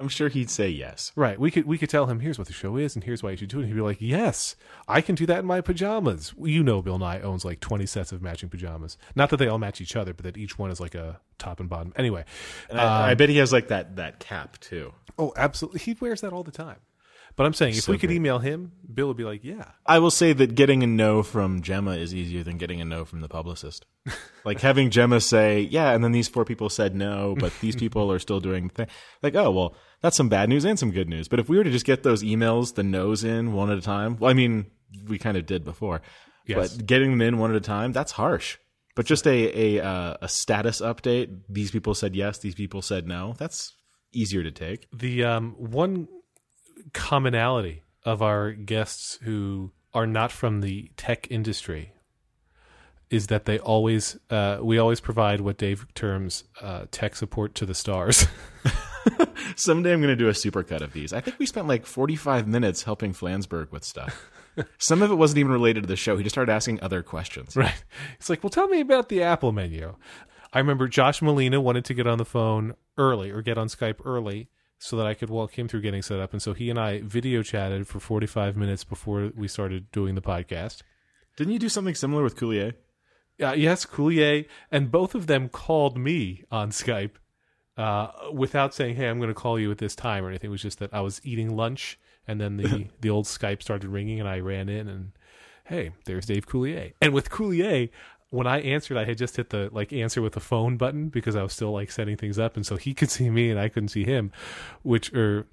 I'm 0.00 0.08
sure 0.08 0.28
he'd 0.28 0.50
say 0.50 0.68
yes. 0.68 1.10
Right. 1.16 1.40
We 1.40 1.50
could 1.50 1.66
we 1.66 1.76
could 1.76 1.90
tell 1.90 2.06
him 2.06 2.20
here's 2.20 2.38
what 2.38 2.46
the 2.46 2.52
show 2.52 2.76
is 2.76 2.94
and 2.94 3.02
here's 3.02 3.20
why 3.20 3.32
you 3.32 3.36
should 3.36 3.48
do 3.48 3.58
it. 3.58 3.62
And 3.62 3.68
he'd 3.68 3.74
be 3.74 3.80
like, 3.80 4.00
Yes, 4.00 4.54
I 4.86 5.00
can 5.00 5.16
do 5.16 5.26
that 5.26 5.40
in 5.40 5.46
my 5.46 5.60
pajamas. 5.60 6.34
You 6.40 6.62
know 6.62 6.82
Bill 6.82 6.98
Nye 6.98 7.20
owns 7.20 7.44
like 7.44 7.58
twenty 7.58 7.86
sets 7.86 8.12
of 8.12 8.22
matching 8.22 8.48
pajamas. 8.48 8.96
Not 9.16 9.30
that 9.30 9.38
they 9.38 9.48
all 9.48 9.58
match 9.58 9.80
each 9.80 9.96
other, 9.96 10.14
but 10.14 10.24
that 10.24 10.36
each 10.36 10.56
one 10.56 10.70
is 10.70 10.78
like 10.78 10.94
a 10.94 11.20
top 11.38 11.58
and 11.58 11.68
bottom. 11.68 11.92
Anyway. 11.96 12.24
And 12.70 12.80
I, 12.80 13.08
I 13.08 13.10
um, 13.12 13.16
bet 13.16 13.28
he 13.28 13.38
has 13.38 13.52
like 13.52 13.68
that 13.68 13.96
that 13.96 14.20
cap 14.20 14.58
too. 14.60 14.92
Oh, 15.18 15.32
absolutely. 15.36 15.80
He 15.80 15.96
wears 16.00 16.20
that 16.20 16.32
all 16.32 16.44
the 16.44 16.52
time. 16.52 16.76
But 17.38 17.46
I'm 17.46 17.54
saying 17.54 17.76
if 17.76 17.84
So 17.84 17.92
we 17.92 17.98
could 17.98 18.10
email 18.10 18.40
him, 18.40 18.72
Bill 18.92 19.06
would 19.06 19.16
be 19.16 19.22
like, 19.22 19.44
Yeah. 19.44 19.66
I 19.86 20.00
will 20.00 20.10
say 20.10 20.32
that 20.32 20.56
getting 20.56 20.82
a 20.82 20.88
no 20.88 21.22
from 21.22 21.62
Gemma 21.62 21.92
is 21.92 22.12
easier 22.12 22.42
than 22.42 22.58
getting 22.58 22.80
a 22.80 22.84
no 22.84 23.04
from 23.04 23.20
the 23.20 23.28
publicist. 23.28 23.86
like 24.44 24.60
having 24.60 24.90
Gemma 24.90 25.20
say, 25.20 25.60
yeah, 25.60 25.92
and 25.92 26.02
then 26.02 26.10
these 26.10 26.26
four 26.26 26.44
people 26.44 26.68
said 26.68 26.96
no, 26.96 27.36
but 27.38 27.52
these 27.60 27.76
people 27.82 28.10
are 28.10 28.18
still 28.18 28.40
doing 28.40 28.68
thing. 28.68 28.88
Like, 29.22 29.36
oh, 29.36 29.52
well, 29.52 29.76
that's 30.00 30.16
some 30.16 30.28
bad 30.28 30.48
news 30.48 30.64
and 30.64 30.76
some 30.76 30.90
good 30.90 31.08
news. 31.08 31.28
But 31.28 31.38
if 31.38 31.48
we 31.48 31.56
were 31.56 31.62
to 31.62 31.70
just 31.70 31.86
get 31.86 32.02
those 32.02 32.24
emails, 32.24 32.74
the 32.74 32.82
no's 32.82 33.22
in 33.22 33.52
one 33.52 33.70
at 33.70 33.78
a 33.78 33.82
time, 33.82 34.16
well, 34.16 34.32
I 34.32 34.34
mean, 34.34 34.66
we 35.06 35.16
kind 35.16 35.36
of 35.36 35.46
did 35.46 35.64
before. 35.64 36.02
Yes. 36.44 36.74
But 36.74 36.86
getting 36.86 37.12
them 37.12 37.22
in 37.22 37.38
one 37.38 37.50
at 37.50 37.56
a 37.56 37.60
time, 37.60 37.92
that's 37.92 38.10
harsh. 38.10 38.56
But 38.96 39.06
just 39.06 39.28
a 39.28 39.78
a 39.78 39.84
uh, 39.84 40.16
a 40.22 40.28
status 40.28 40.80
update. 40.80 41.42
These 41.48 41.70
people 41.70 41.94
said 41.94 42.16
yes. 42.16 42.38
These 42.38 42.56
people 42.56 42.82
said 42.82 43.06
no. 43.06 43.36
That's 43.38 43.76
easier 44.12 44.42
to 44.42 44.50
take. 44.50 44.88
The 44.92 45.22
um, 45.22 45.54
one 45.56 46.08
commonality 46.92 47.82
of 48.04 48.22
our 48.22 48.52
guests 48.52 49.18
who 49.22 49.72
are 49.94 50.06
not 50.06 50.32
from 50.32 50.60
the 50.60 50.90
tech 50.96 51.26
industry 51.30 51.92
is 53.10 53.28
that 53.28 53.46
they 53.46 53.58
always 53.58 54.18
uh, 54.30 54.58
we 54.60 54.78
always 54.78 55.00
provide 55.00 55.40
what 55.40 55.56
Dave 55.56 55.86
terms 55.94 56.44
uh, 56.60 56.84
tech 56.90 57.16
support 57.16 57.54
to 57.56 57.66
the 57.66 57.74
stars. 57.74 58.26
Someday 59.56 59.92
I'm 59.92 60.00
going 60.00 60.08
to 60.12 60.16
do 60.16 60.28
a 60.28 60.32
supercut 60.32 60.82
of 60.82 60.92
these. 60.92 61.12
I 61.12 61.20
think 61.20 61.38
we 61.38 61.46
spent 61.46 61.68
like 61.68 61.86
45 61.86 62.46
minutes 62.46 62.82
helping 62.82 63.14
Flansburgh 63.14 63.72
with 63.72 63.84
stuff. 63.84 64.30
Some 64.78 65.02
of 65.02 65.10
it 65.10 65.14
wasn't 65.14 65.38
even 65.38 65.52
related 65.52 65.82
to 65.82 65.86
the 65.86 65.96
show. 65.96 66.16
He 66.16 66.22
just 66.22 66.34
started 66.34 66.52
asking 66.52 66.82
other 66.82 67.02
questions. 67.02 67.56
right. 67.56 67.82
It's 68.18 68.28
like, 68.28 68.42
well, 68.42 68.50
tell 68.50 68.68
me 68.68 68.80
about 68.80 69.08
the 69.08 69.22
Apple 69.22 69.52
menu. 69.52 69.94
I 70.52 70.58
remember 70.58 70.88
Josh 70.88 71.20
Malina 71.20 71.62
wanted 71.62 71.84
to 71.86 71.94
get 71.94 72.06
on 72.06 72.18
the 72.18 72.24
phone 72.24 72.74
early 72.96 73.30
or 73.30 73.42
get 73.42 73.58
on 73.58 73.68
Skype 73.68 74.00
early 74.04 74.48
so 74.78 74.96
that 74.96 75.06
I 75.06 75.14
could 75.14 75.28
walk 75.28 75.58
him 75.58 75.68
through 75.68 75.82
getting 75.82 76.02
set 76.02 76.20
up. 76.20 76.32
And 76.32 76.40
so 76.40 76.54
he 76.54 76.70
and 76.70 76.78
I 76.78 77.00
video 77.02 77.42
chatted 77.42 77.86
for 77.86 78.00
45 78.00 78.56
minutes 78.56 78.84
before 78.84 79.32
we 79.36 79.48
started 79.48 79.90
doing 79.90 80.14
the 80.14 80.20
podcast. 80.20 80.82
Didn't 81.36 81.52
you 81.52 81.58
do 81.58 81.68
something 81.68 81.94
similar 81.94 82.22
with 82.22 82.36
Coulier? 82.36 82.74
Uh, 83.42 83.52
yes, 83.52 83.86
Coulier, 83.86 84.46
and 84.70 84.90
both 84.90 85.14
of 85.14 85.26
them 85.28 85.48
called 85.48 85.96
me 85.96 86.44
on 86.50 86.70
Skype 86.70 87.12
uh, 87.76 88.08
without 88.32 88.74
saying, 88.74 88.96
"Hey, 88.96 89.08
I'm 89.08 89.18
going 89.18 89.28
to 89.28 89.34
call 89.34 89.60
you 89.60 89.70
at 89.70 89.78
this 89.78 89.94
time" 89.94 90.24
or 90.24 90.28
anything. 90.28 90.48
It 90.48 90.50
was 90.50 90.62
just 90.62 90.80
that 90.80 90.92
I 90.92 91.00
was 91.00 91.20
eating 91.24 91.54
lunch, 91.54 91.98
and 92.26 92.40
then 92.40 92.56
the 92.56 92.86
the 93.00 93.10
old 93.10 93.26
Skype 93.26 93.62
started 93.62 93.88
ringing, 93.88 94.18
and 94.18 94.28
I 94.28 94.40
ran 94.40 94.68
in, 94.68 94.88
and 94.88 95.12
hey, 95.64 95.92
there's 96.04 96.26
Dave 96.26 96.48
Coulier. 96.48 96.94
And 97.00 97.12
with 97.12 97.30
Coulier, 97.30 97.90
when 98.30 98.46
I 98.46 98.60
answered, 98.60 98.96
I 98.96 99.04
had 99.04 99.18
just 99.18 99.36
hit 99.36 99.50
the 99.50 99.70
like 99.72 99.92
answer 99.92 100.20
with 100.20 100.34
the 100.34 100.40
phone 100.40 100.76
button 100.76 101.08
because 101.08 101.36
I 101.36 101.42
was 101.42 101.52
still 101.52 101.72
like 101.72 101.90
setting 101.90 102.16
things 102.16 102.38
up, 102.38 102.56
and 102.56 102.66
so 102.66 102.76
he 102.76 102.94
could 102.98 103.10
see 103.10 103.30
me 103.30 103.50
and 103.50 103.58
I 103.58 103.68
couldn't 103.68 103.88
see 103.88 104.04
him, 104.04 104.32
which 104.82 105.12
or. 105.12 105.46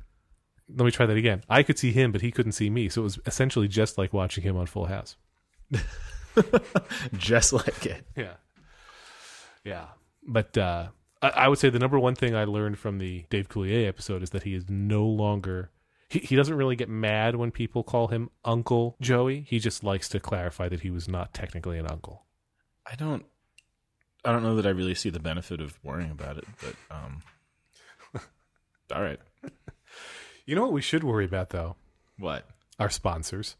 Let 0.67 0.83
me 0.83 0.89
try 0.89 1.05
that 1.05 1.15
again. 1.15 1.43
I 1.47 1.61
could 1.61 1.77
see 1.77 1.91
him, 1.91 2.11
but 2.11 2.21
he 2.21 2.31
couldn't 2.31 2.53
see 2.53 2.71
me. 2.71 2.89
So 2.89 3.01
it 3.01 3.03
was 3.03 3.19
essentially 3.27 3.67
just 3.67 3.99
like 3.99 4.13
watching 4.13 4.43
him 4.43 4.57
on 4.57 4.65
Full 4.65 4.85
House. 4.85 5.15
just 7.13 7.53
like 7.53 7.85
it. 7.85 8.03
Yeah. 8.15 8.33
Yeah. 9.63 9.85
But 10.27 10.57
uh, 10.57 10.87
I, 11.21 11.29
I 11.29 11.47
would 11.47 11.59
say 11.59 11.69
the 11.69 11.77
number 11.77 11.99
one 11.99 12.15
thing 12.15 12.35
I 12.35 12.45
learned 12.45 12.79
from 12.79 12.97
the 12.97 13.25
Dave 13.29 13.47
Coulier 13.47 13.87
episode 13.87 14.23
is 14.23 14.31
that 14.31 14.41
he 14.41 14.55
is 14.55 14.69
no 14.69 15.05
longer. 15.05 15.69
He, 16.09 16.19
he 16.19 16.35
doesn't 16.35 16.55
really 16.55 16.75
get 16.75 16.89
mad 16.89 17.35
when 17.35 17.51
people 17.51 17.83
call 17.83 18.07
him 18.07 18.29
Uncle 18.43 18.95
Joey. 19.01 19.45
He 19.47 19.59
just 19.59 19.83
likes 19.83 20.09
to 20.09 20.19
clarify 20.19 20.69
that 20.69 20.81
he 20.81 20.89
was 20.89 21.07
not 21.07 21.33
technically 21.33 21.77
an 21.77 21.87
uncle. 21.87 22.24
I 22.85 22.95
don't. 22.95 23.25
I 24.23 24.31
don't 24.31 24.43
know 24.43 24.55
that 24.55 24.65
I 24.65 24.69
really 24.69 24.95
see 24.95 25.09
the 25.09 25.19
benefit 25.19 25.61
of 25.61 25.77
worrying 25.83 26.11
about 26.11 26.37
it, 26.37 26.45
but 26.61 26.75
um. 26.95 27.21
all 28.95 29.01
right. 29.03 29.19
You 30.45 30.55
know 30.55 30.61
what 30.63 30.73
we 30.73 30.81
should 30.81 31.03
worry 31.03 31.25
about 31.25 31.49
though? 31.49 31.75
What? 32.17 32.47
Our 32.79 32.89
sponsors. 32.89 33.55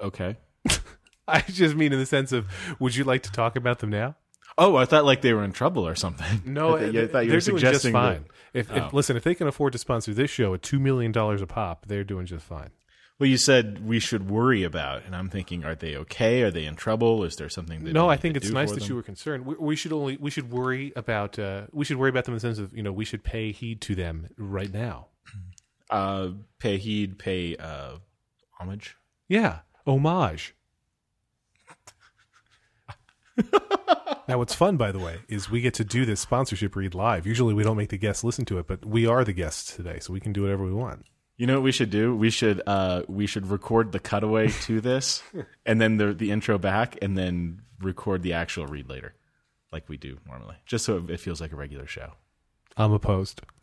Okay. 0.00 0.36
I 1.28 1.40
just 1.42 1.74
mean 1.76 1.92
in 1.92 1.98
the 1.98 2.06
sense 2.06 2.32
of, 2.32 2.46
would 2.80 2.94
you 2.96 3.04
like 3.04 3.22
to 3.22 3.32
talk 3.32 3.56
about 3.56 3.78
them 3.78 3.90
now? 3.90 4.16
Oh, 4.58 4.76
I 4.76 4.84
thought 4.84 5.04
like 5.04 5.22
they 5.22 5.32
were 5.32 5.44
in 5.44 5.52
trouble 5.52 5.86
or 5.86 5.94
something. 5.94 6.42
No, 6.44 6.76
I 6.76 6.86
thought, 6.86 6.96
I 6.96 7.06
thought 7.06 7.24
you 7.24 7.30
they're 7.30 7.36
were 7.36 7.40
doing 7.40 7.58
just 7.58 7.88
fine. 7.88 8.24
that- 8.52 8.58
If, 8.58 8.70
Oh. 8.72 8.76
if 8.86 8.92
listen, 8.92 9.16
if 9.16 9.22
they 9.24 9.34
can 9.34 9.46
afford 9.46 9.72
to 9.72 9.78
sponsor 9.78 10.12
this 10.12 10.30
show 10.30 10.54
at 10.54 10.62
two 10.62 10.78
million 10.80 11.12
dollars 11.12 11.40
a 11.40 11.46
pop, 11.46 11.86
they're 11.86 12.04
doing 12.04 12.26
just 12.26 12.44
fine. 12.44 12.70
Well, 13.22 13.30
you 13.30 13.36
said 13.36 13.86
we 13.86 14.00
should 14.00 14.28
worry 14.28 14.64
about, 14.64 15.04
and 15.04 15.14
I'm 15.14 15.28
thinking, 15.28 15.64
are 15.64 15.76
they 15.76 15.94
okay? 15.94 16.42
Are 16.42 16.50
they 16.50 16.64
in 16.64 16.74
trouble? 16.74 17.22
Is 17.22 17.36
there 17.36 17.48
something? 17.48 17.84
They 17.84 17.92
no, 17.92 18.10
I 18.10 18.16
think 18.16 18.36
it's 18.36 18.50
nice 18.50 18.72
that 18.72 18.80
them? 18.80 18.88
you 18.88 18.96
were 18.96 19.02
concerned. 19.04 19.46
We, 19.46 19.54
we 19.60 19.76
should 19.76 19.92
only 19.92 20.16
we 20.16 20.28
should 20.28 20.50
worry 20.50 20.92
about 20.96 21.38
uh, 21.38 21.66
we 21.70 21.84
should 21.84 21.98
worry 21.98 22.10
about 22.10 22.24
them 22.24 22.34
in 22.34 22.38
the 22.38 22.40
sense 22.40 22.58
of 22.58 22.76
you 22.76 22.82
know 22.82 22.90
we 22.90 23.04
should 23.04 23.22
pay 23.22 23.52
heed 23.52 23.80
to 23.82 23.94
them 23.94 24.26
right 24.36 24.72
now. 24.72 25.06
uh, 25.90 26.30
pay 26.58 26.78
heed, 26.78 27.16
pay 27.16 27.54
uh, 27.54 27.98
homage. 28.58 28.96
Yeah, 29.28 29.60
homage. 29.86 30.56
now, 34.26 34.38
what's 34.38 34.56
fun, 34.56 34.76
by 34.76 34.90
the 34.90 34.98
way, 34.98 35.20
is 35.28 35.48
we 35.48 35.60
get 35.60 35.74
to 35.74 35.84
do 35.84 36.04
this 36.04 36.20
sponsorship 36.20 36.74
read 36.74 36.92
live. 36.92 37.24
Usually, 37.24 37.54
we 37.54 37.62
don't 37.62 37.76
make 37.76 37.90
the 37.90 37.98
guests 37.98 38.24
listen 38.24 38.44
to 38.46 38.58
it, 38.58 38.66
but 38.66 38.84
we 38.84 39.06
are 39.06 39.22
the 39.22 39.32
guests 39.32 39.76
today, 39.76 40.00
so 40.00 40.12
we 40.12 40.18
can 40.18 40.32
do 40.32 40.42
whatever 40.42 40.64
we 40.64 40.72
want. 40.72 41.06
You 41.36 41.46
know 41.46 41.54
what 41.54 41.62
we 41.62 41.72
should 41.72 41.90
do? 41.90 42.14
We 42.14 42.30
should 42.30 42.62
uh, 42.66 43.02
we 43.08 43.26
should 43.26 43.46
record 43.48 43.92
the 43.92 43.98
cutaway 43.98 44.48
to 44.62 44.80
this, 44.80 45.22
and 45.66 45.80
then 45.80 45.96
the 45.96 46.12
the 46.12 46.30
intro 46.30 46.58
back, 46.58 46.98
and 47.02 47.16
then 47.16 47.62
record 47.80 48.22
the 48.22 48.34
actual 48.34 48.66
read 48.66 48.88
later, 48.88 49.14
like 49.72 49.88
we 49.88 49.96
do 49.96 50.18
normally, 50.26 50.56
just 50.66 50.84
so 50.84 51.04
it 51.08 51.20
feels 51.20 51.40
like 51.40 51.52
a 51.52 51.56
regular 51.56 51.86
show. 51.86 52.12
I'm 52.76 52.92
opposed. 52.92 53.42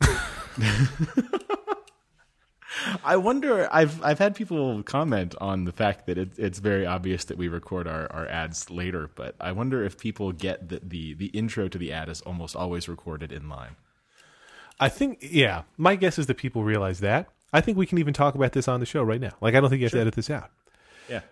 I 3.04 3.16
wonder. 3.16 3.68
I've 3.72 4.02
I've 4.02 4.18
had 4.18 4.34
people 4.34 4.82
comment 4.82 5.34
on 5.40 5.64
the 5.64 5.72
fact 5.72 6.06
that 6.06 6.18
it, 6.18 6.38
it's 6.38 6.58
very 6.58 6.86
obvious 6.86 7.24
that 7.24 7.36
we 7.36 7.48
record 7.48 7.86
our, 7.88 8.10
our 8.12 8.26
ads 8.28 8.70
later, 8.70 9.10
but 9.14 9.34
I 9.40 9.52
wonder 9.52 9.84
if 9.84 9.98
people 9.98 10.32
get 10.32 10.68
that 10.68 10.90
the 10.90 11.14
the 11.14 11.26
intro 11.26 11.68
to 11.68 11.78
the 11.78 11.92
ad 11.92 12.08
is 12.08 12.20
almost 12.22 12.54
always 12.56 12.88
recorded 12.88 13.32
in 13.32 13.48
line. 13.48 13.76
I 14.78 14.88
think, 14.88 15.18
yeah, 15.20 15.62
my 15.76 15.94
guess 15.94 16.18
is 16.18 16.26
that 16.26 16.38
people 16.38 16.64
realize 16.64 17.00
that. 17.00 17.28
I 17.52 17.60
think 17.60 17.76
we 17.76 17.86
can 17.86 17.98
even 17.98 18.14
talk 18.14 18.34
about 18.34 18.52
this 18.52 18.68
on 18.68 18.80
the 18.80 18.86
show 18.86 19.02
right 19.02 19.20
now. 19.20 19.32
Like, 19.40 19.54
I 19.54 19.60
don't 19.60 19.70
think 19.70 19.80
you 19.80 19.86
have 19.86 19.92
to 19.92 20.00
edit 20.00 20.14
this 20.14 20.30
out. 20.30 20.50
Yeah. 21.08 21.22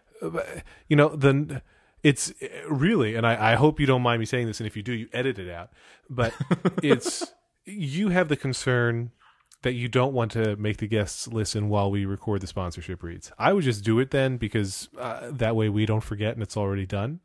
you 0.89 0.97
know 0.97 1.15
then 1.15 1.63
it's 2.03 2.33
really 2.69 3.15
and 3.15 3.27
I, 3.27 3.53
I 3.53 3.55
hope 3.55 3.81
you 3.81 3.87
don't 3.87 4.03
mind 4.03 4.21
me 4.21 4.27
saying 4.27 4.47
this 4.47 4.61
and 4.61 4.67
if 4.67 4.77
you 4.77 4.83
do 4.83 4.93
you 4.93 5.09
edit 5.13 5.39
it 5.39 5.51
out 5.51 5.71
but 6.09 6.33
it's 6.83 7.33
you 7.65 8.09
have 8.09 8.29
the 8.29 8.37
concern 8.37 9.11
that 9.63 9.73
you 9.73 9.89
don't 9.89 10.13
want 10.13 10.31
to 10.33 10.57
make 10.57 10.79
the 10.79 10.87
guests 10.87 11.27
listen 11.29 11.69
while 11.69 11.91
we 11.91 12.05
record 12.05 12.41
the 12.41 12.47
sponsorship 12.47 13.03
reads 13.03 13.33
i 13.39 13.53
would 13.53 13.65
just 13.65 13.85
do 13.85 13.99
it 13.99 14.11
then 14.11 14.37
because 14.37 14.89
uh, 14.99 15.31
that 15.31 15.57
way 15.57 15.69
we 15.69 15.87
don't 15.87 16.05
forget 16.05 16.35
and 16.35 16.43
it's 16.43 16.57
already 16.57 16.87
done 16.87 17.21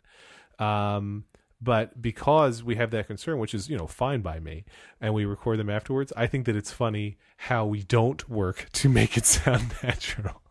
um, 0.60 1.26
but 1.64 2.02
because 2.02 2.64
we 2.64 2.76
have 2.76 2.92
that 2.92 3.08
concern 3.08 3.40
which 3.40 3.54
is 3.54 3.70
you 3.70 3.78
know 3.78 3.88
fine 3.88 4.22
by 4.22 4.40
me 4.40 4.64
and 5.00 5.14
we 5.14 5.26
record 5.26 5.60
them 5.60 5.70
afterwards 5.70 6.12
i 6.18 6.28
think 6.28 6.46
that 6.46 6.56
it's 6.56 6.72
funny 6.72 7.18
how 7.38 7.66
we 7.66 7.84
don't 7.84 8.30
work 8.30 8.68
to 8.74 8.90
make 8.90 9.18
it 9.18 9.26
sound 9.26 9.74
natural 9.84 10.42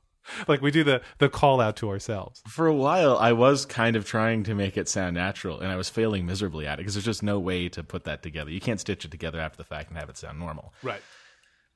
like 0.46 0.62
we 0.62 0.70
do 0.70 0.85
the 0.85 1.03
the 1.18 1.29
call 1.29 1.61
out 1.61 1.77
to 1.77 1.88
ourselves 1.90 2.42
For 2.48 2.66
a 2.66 2.75
while, 2.75 3.18
I 3.18 3.33
was 3.33 3.66
kind 3.66 3.96
of 3.96 4.07
trying 4.07 4.44
to 4.44 4.55
make 4.55 4.77
it 4.77 4.88
sound 4.88 5.14
natural, 5.16 5.61
and 5.61 5.70
I 5.70 5.77
was 5.77 5.88
failing 5.90 6.25
miserably 6.25 6.66
at 6.66 6.75
it 6.75 6.79
because 6.79 6.94
there's 6.94 7.05
just 7.05 7.22
no 7.22 7.38
way 7.40 7.68
to 7.70 7.83
put 7.83 8.05
that 8.05 8.22
together. 8.22 8.51
You 8.51 8.61
can't 8.61 8.81
stitch 8.81 9.05
it 9.05 9.11
together 9.11 9.40
after 9.40 9.57
the 9.57 9.64
fact 9.64 9.90
and 9.90 9.98
have 9.98 10.09
it 10.09 10.16
sound 10.16 10.38
normal. 10.38 10.72
right 10.83 11.03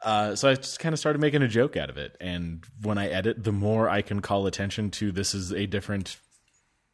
Uh, 0.02 0.36
so 0.36 0.48
I 0.48 0.54
just 0.54 0.78
kind 0.78 0.92
of 0.92 0.98
started 0.98 1.20
making 1.20 1.42
a 1.42 1.48
joke 1.48 1.76
out 1.76 1.90
of 1.90 1.96
it. 1.96 2.16
And 2.20 2.64
when 2.82 2.98
I 2.98 3.08
edit, 3.08 3.42
the 3.42 3.52
more 3.52 3.88
I 3.88 4.02
can 4.02 4.20
call 4.20 4.46
attention 4.46 4.90
to 4.92 5.10
this 5.10 5.34
is 5.34 5.52
a 5.52 5.66
different 5.66 6.16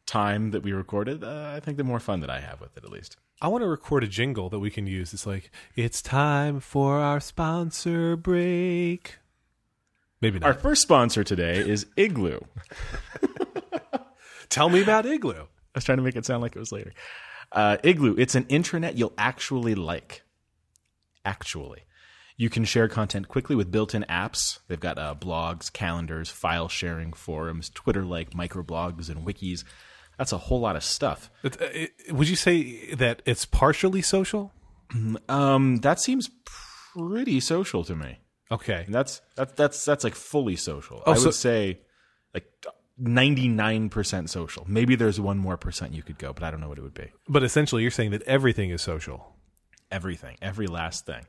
time 0.05 0.51
that 0.51 0.63
we 0.63 0.73
recorded, 0.73 1.23
uh, 1.23 1.53
I 1.55 1.59
think 1.59 1.77
the 1.77 1.83
more 1.83 1.99
fun 1.99 2.19
that 2.21 2.29
I 2.29 2.39
have 2.39 2.61
with 2.61 2.75
it, 2.77 2.83
at 2.83 2.91
least. 2.91 3.17
I 3.41 3.47
want 3.47 3.63
to 3.63 3.67
record 3.67 4.03
a 4.03 4.07
jingle 4.07 4.49
that 4.49 4.59
we 4.59 4.69
can 4.69 4.87
use. 4.87 5.13
It's 5.13 5.25
like, 5.25 5.51
it's 5.75 6.01
time 6.01 6.59
for 6.59 6.99
our 6.99 7.19
sponsor 7.19 8.15
break. 8.15 9.17
Maybe 10.21 10.39
not. 10.39 10.47
Our 10.47 10.53
first 10.53 10.81
sponsor 10.81 11.23
today 11.23 11.57
is 11.57 11.85
Igloo. 11.97 12.39
Tell 14.49 14.69
me 14.69 14.81
about 14.81 15.05
Igloo. 15.05 15.33
I 15.33 15.47
was 15.75 15.83
trying 15.83 15.97
to 15.97 16.03
make 16.03 16.15
it 16.15 16.25
sound 16.25 16.41
like 16.41 16.55
it 16.55 16.59
was 16.59 16.71
later. 16.71 16.93
Uh, 17.51 17.77
Igloo, 17.83 18.15
it's 18.17 18.35
an 18.35 18.45
intranet 18.45 18.95
you'll 18.95 19.13
actually 19.17 19.75
like. 19.75 20.23
Actually. 21.25 21.83
You 22.35 22.49
can 22.49 22.65
share 22.65 22.87
content 22.87 23.27
quickly 23.27 23.55
with 23.55 23.71
built 23.71 23.93
in 23.93 24.03
apps. 24.09 24.59
They've 24.67 24.79
got 24.79 24.97
uh, 24.97 25.15
blogs, 25.17 25.71
calendars, 25.71 26.29
file 26.29 26.67
sharing, 26.67 27.13
forums, 27.13 27.69
Twitter 27.69 28.03
like 28.03 28.31
microblogs, 28.31 29.09
and 29.09 29.25
wikis. 29.25 29.63
That's 30.17 30.31
a 30.31 30.37
whole 30.37 30.59
lot 30.59 30.75
of 30.75 30.83
stuff. 30.83 31.29
It- 31.43 31.91
would 32.09 32.27
you 32.29 32.35
say 32.35 32.93
that 32.95 33.21
it's 33.25 33.45
partially 33.45 34.01
social? 34.01 34.51
Um, 35.29 35.77
that 35.77 35.99
seems 35.99 36.29
pretty 36.45 37.39
social 37.39 37.83
to 37.83 37.95
me. 37.95 38.19
Okay. 38.51 38.83
And 38.85 38.93
that's 38.93 39.21
that's 39.35 39.53
that's 39.53 39.85
that's 39.85 40.03
like 40.03 40.15
fully 40.15 40.55
social. 40.55 41.01
Oh, 41.05 41.11
I 41.13 41.15
so- 41.15 41.25
would 41.25 41.33
say 41.35 41.79
like 42.33 42.45
ninety 42.97 43.47
nine 43.47 43.89
percent 43.89 44.29
social. 44.29 44.65
Maybe 44.67 44.95
there's 44.95 45.19
one 45.19 45.37
more 45.37 45.57
percent 45.57 45.93
you 45.93 46.03
could 46.03 46.17
go, 46.19 46.33
but 46.33 46.43
I 46.43 46.51
don't 46.51 46.61
know 46.61 46.69
what 46.69 46.77
it 46.77 46.81
would 46.83 46.93
be. 46.93 47.11
But 47.27 47.43
essentially, 47.43 47.81
you're 47.81 47.91
saying 47.91 48.11
that 48.11 48.21
everything 48.23 48.69
is 48.69 48.81
social. 48.81 49.35
Everything, 49.91 50.37
every 50.41 50.67
last 50.67 51.05
thing. 51.05 51.25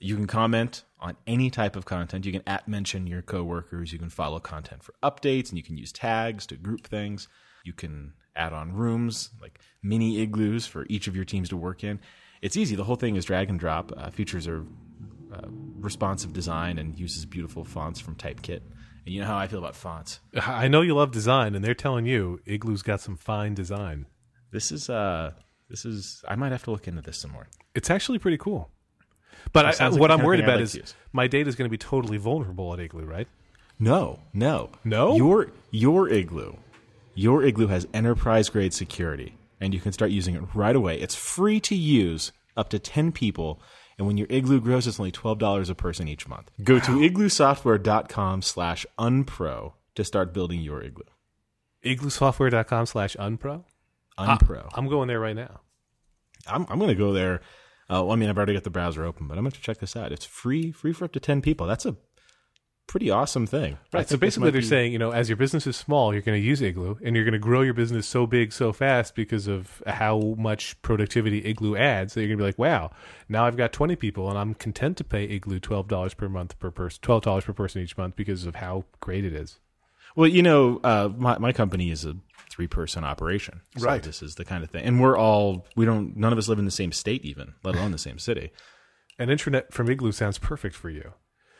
You 0.00 0.14
can 0.14 0.26
comment 0.26 0.84
on 1.00 1.16
any 1.26 1.50
type 1.50 1.74
of 1.74 1.84
content. 1.84 2.24
You 2.24 2.32
can 2.32 2.42
at 2.46 2.68
mention 2.68 3.06
your 3.06 3.22
coworkers. 3.22 3.92
You 3.92 3.98
can 3.98 4.10
follow 4.10 4.38
content 4.38 4.82
for 4.82 4.94
updates, 5.02 5.48
and 5.48 5.58
you 5.58 5.64
can 5.64 5.76
use 5.76 5.92
tags 5.92 6.46
to 6.46 6.56
group 6.56 6.86
things. 6.86 7.28
You 7.64 7.72
can 7.72 8.12
add 8.36 8.52
on 8.52 8.72
rooms 8.72 9.30
like 9.40 9.58
mini 9.82 10.20
igloos 10.20 10.66
for 10.66 10.86
each 10.88 11.08
of 11.08 11.16
your 11.16 11.24
teams 11.24 11.48
to 11.48 11.56
work 11.56 11.82
in. 11.82 12.00
It's 12.40 12.56
easy. 12.56 12.76
The 12.76 12.84
whole 12.84 12.96
thing 12.96 13.16
is 13.16 13.24
drag 13.24 13.50
and 13.50 13.58
drop. 13.58 13.92
Uh, 13.96 14.10
features 14.10 14.46
are 14.46 14.64
uh, 15.32 15.48
responsive 15.80 16.32
design 16.32 16.78
and 16.78 16.98
uses 16.98 17.26
beautiful 17.26 17.64
fonts 17.64 17.98
from 17.98 18.14
Typekit. 18.14 18.60
And 19.04 19.14
you 19.14 19.20
know 19.20 19.26
how 19.26 19.36
I 19.36 19.48
feel 19.48 19.58
about 19.58 19.74
fonts. 19.74 20.20
I 20.36 20.68
know 20.68 20.82
you 20.82 20.94
love 20.94 21.10
design, 21.10 21.54
and 21.54 21.64
they're 21.64 21.74
telling 21.74 22.06
you 22.06 22.40
Igloo's 22.46 22.82
got 22.82 23.00
some 23.00 23.16
fine 23.16 23.54
design. 23.54 24.06
This 24.52 24.70
is 24.70 24.88
uh, 24.88 25.32
this 25.68 25.84
is. 25.84 26.24
I 26.28 26.36
might 26.36 26.52
have 26.52 26.62
to 26.64 26.70
look 26.70 26.86
into 26.86 27.02
this 27.02 27.18
some 27.18 27.32
more. 27.32 27.48
It's 27.74 27.90
actually 27.90 28.18
pretty 28.18 28.38
cool. 28.38 28.70
But 29.52 29.80
I, 29.80 29.88
like 29.88 30.00
what 30.00 30.10
I'm 30.10 30.22
worried 30.22 30.40
about 30.40 30.56
like 30.56 30.64
is 30.64 30.74
use. 30.74 30.94
my 31.12 31.26
data 31.26 31.48
is 31.48 31.56
going 31.56 31.66
to 31.68 31.70
be 31.70 31.78
totally 31.78 32.18
vulnerable 32.18 32.72
at 32.74 32.80
Igloo, 32.80 33.04
right? 33.04 33.28
No, 33.78 34.20
no, 34.32 34.70
No? 34.84 35.16
Your 35.16 35.52
your 35.70 36.08
igloo, 36.08 36.54
your 37.14 37.44
igloo 37.44 37.68
has 37.68 37.86
enterprise 37.94 38.48
grade 38.48 38.74
security, 38.74 39.36
and 39.60 39.72
you 39.72 39.80
can 39.80 39.92
start 39.92 40.10
using 40.10 40.34
it 40.34 40.42
right 40.54 40.74
away. 40.74 41.00
It's 41.00 41.14
free 41.14 41.60
to 41.60 41.76
use 41.76 42.32
up 42.56 42.70
to 42.70 42.78
ten 42.80 43.12
people, 43.12 43.62
and 43.96 44.06
when 44.06 44.16
your 44.18 44.26
igloo 44.30 44.60
grows, 44.60 44.86
it's 44.88 44.98
only 44.98 45.12
twelve 45.12 45.38
dollars 45.38 45.70
a 45.70 45.76
person 45.76 46.08
each 46.08 46.26
month. 46.26 46.50
Go 46.64 46.80
to 46.80 46.90
igloosoftware.com/slash 46.92 48.84
unpro 48.98 49.72
to 49.94 50.04
start 50.04 50.34
building 50.34 50.60
your 50.60 50.82
igloo. 50.82 51.04
igloosoftware.com 51.84 52.86
slash 52.86 53.16
unpro. 53.16 53.64
Unpro. 54.18 54.68
I'm 54.74 54.88
going 54.88 55.06
there 55.08 55.20
right 55.20 55.36
now. 55.36 55.60
I'm 56.46 56.66
I'm 56.68 56.78
gonna 56.80 56.94
go 56.96 57.12
there. 57.12 57.40
Uh, 57.90 58.04
well, 58.04 58.12
I 58.12 58.16
mean, 58.16 58.28
I've 58.28 58.36
already 58.36 58.54
got 58.54 58.64
the 58.64 58.70
browser 58.70 59.04
open, 59.04 59.28
but 59.28 59.38
I'm 59.38 59.44
going 59.44 59.52
to 59.52 59.60
check 59.60 59.78
this 59.78 59.96
out. 59.96 60.12
It's 60.12 60.26
free, 60.26 60.72
free 60.72 60.92
for 60.92 61.06
up 61.06 61.12
to 61.12 61.20
ten 61.20 61.40
people. 61.40 61.66
That's 61.66 61.86
a 61.86 61.96
pretty 62.86 63.10
awesome 63.10 63.46
thing. 63.46 63.78
Right. 63.92 64.08
So 64.08 64.16
basically, 64.16 64.50
they're 64.50 64.60
be- 64.60 64.66
saying, 64.66 64.92
you 64.92 64.98
know, 64.98 65.12
as 65.12 65.28
your 65.28 65.36
business 65.36 65.66
is 65.66 65.76
small, 65.76 66.12
you're 66.12 66.22
going 66.22 66.40
to 66.40 66.44
use 66.44 66.60
Igloo, 66.60 66.96
and 67.04 67.14
you're 67.14 67.24
going 67.24 67.32
to 67.32 67.38
grow 67.38 67.62
your 67.62 67.74
business 67.74 68.06
so 68.06 68.26
big 68.26 68.52
so 68.52 68.72
fast 68.72 69.14
because 69.14 69.46
of 69.46 69.82
how 69.86 70.34
much 70.36 70.80
productivity 70.82 71.46
Igloo 71.46 71.76
adds 71.76 72.14
that 72.14 72.20
you're 72.20 72.28
going 72.28 72.38
to 72.38 72.42
be 72.42 72.48
like, 72.48 72.58
wow, 72.58 72.90
now 73.28 73.46
I've 73.46 73.56
got 73.56 73.72
20 73.72 73.94
people, 73.96 74.28
and 74.28 74.38
I'm 74.38 74.54
content 74.54 74.96
to 74.96 75.04
pay 75.04 75.24
Igloo 75.24 75.60
$12 75.60 76.16
per 76.16 76.28
month 76.28 76.58
per 76.58 76.70
person, 76.70 77.00
$12 77.02 77.44
per 77.44 77.52
person 77.52 77.82
each 77.82 77.96
month 77.96 78.16
because 78.16 78.44
of 78.44 78.56
how 78.56 78.84
great 79.00 79.24
it 79.24 79.32
is. 79.32 79.60
Well, 80.16 80.28
you 80.28 80.42
know, 80.42 80.80
uh, 80.82 81.10
my 81.16 81.38
my 81.38 81.52
company 81.52 81.90
is 81.90 82.04
a 82.04 82.16
three 82.58 82.66
person 82.66 83.04
operation. 83.04 83.60
So 83.76 83.86
Right. 83.86 84.02
This 84.02 84.20
is 84.20 84.34
the 84.34 84.44
kind 84.44 84.64
of 84.64 84.70
thing, 84.70 84.84
and 84.84 85.00
we're 85.00 85.16
all 85.16 85.64
we 85.76 85.84
don't 85.84 86.16
none 86.16 86.32
of 86.32 86.38
us 86.38 86.48
live 86.48 86.58
in 86.58 86.64
the 86.64 86.72
same 86.72 86.90
state, 86.90 87.24
even 87.24 87.54
let 87.62 87.76
alone 87.76 87.92
the 87.92 87.98
same 87.98 88.18
city. 88.18 88.50
And 89.16 89.30
internet 89.30 89.72
from 89.72 89.88
Igloo 89.88 90.10
sounds 90.10 90.38
perfect 90.38 90.74
for 90.74 90.90
you. 90.90 91.12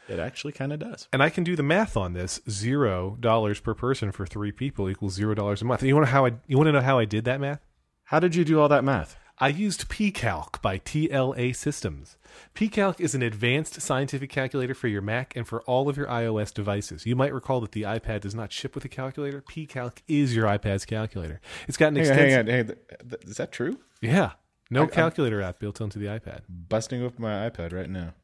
It 0.08 0.18
actually 0.18 0.54
kind 0.54 0.72
of 0.72 0.80
does. 0.80 1.06
And 1.12 1.22
I 1.22 1.30
can 1.30 1.44
do 1.44 1.54
the 1.54 1.62
math 1.62 1.96
on 1.96 2.14
this: 2.14 2.40
zero 2.50 3.16
dollars 3.20 3.60
per 3.60 3.74
person 3.74 4.10
for 4.10 4.26
three 4.26 4.50
people 4.50 4.90
equals 4.90 5.14
zero 5.14 5.34
dollars 5.36 5.62
a 5.62 5.66
month. 5.66 5.82
And 5.82 5.88
you 5.88 5.94
want 5.94 6.06
to 6.06 6.10
how 6.10 6.26
I 6.26 6.32
you 6.48 6.56
want 6.56 6.66
to 6.66 6.72
know 6.72 6.80
how 6.80 6.98
I 6.98 7.04
did 7.04 7.24
that 7.26 7.40
math? 7.40 7.60
How 8.04 8.18
did 8.18 8.34
you 8.34 8.44
do 8.44 8.58
all 8.58 8.68
that 8.68 8.82
math? 8.82 9.16
I 9.40 9.48
used 9.48 9.88
pCalc 9.88 10.60
by 10.62 10.78
TLA 10.78 11.54
Systems. 11.54 12.16
pCalc 12.56 12.98
is 13.00 13.14
an 13.14 13.22
advanced 13.22 13.80
scientific 13.80 14.30
calculator 14.30 14.74
for 14.74 14.88
your 14.88 15.00
Mac 15.00 15.36
and 15.36 15.46
for 15.46 15.62
all 15.62 15.88
of 15.88 15.96
your 15.96 16.06
iOS 16.08 16.52
devices. 16.52 17.06
You 17.06 17.14
might 17.14 17.32
recall 17.32 17.60
that 17.60 17.70
the 17.70 17.82
iPad 17.82 18.22
does 18.22 18.34
not 18.34 18.52
ship 18.52 18.74
with 18.74 18.84
a 18.84 18.88
calculator. 18.88 19.40
pCalc 19.48 19.98
is 20.08 20.34
your 20.34 20.46
iPad's 20.46 20.84
calculator. 20.84 21.40
It's 21.68 21.76
got 21.76 21.88
an 21.88 21.96
Hang 21.96 22.06
on, 22.06 22.10
extensive 22.10 22.30
hang 22.30 22.38
on, 22.38 22.46
hang 22.46 22.76
on. 23.00 23.08
Th- 23.10 23.22
Is 23.30 23.36
that 23.36 23.52
true? 23.52 23.78
Yeah. 24.00 24.32
No 24.70 24.86
calculator 24.88 25.40
app 25.40 25.60
built 25.60 25.80
onto 25.80 26.00
the 26.00 26.06
iPad. 26.06 26.40
Busting 26.48 27.02
open 27.02 27.22
my 27.22 27.48
iPad 27.48 27.72
right 27.72 27.88
now. 27.88 28.14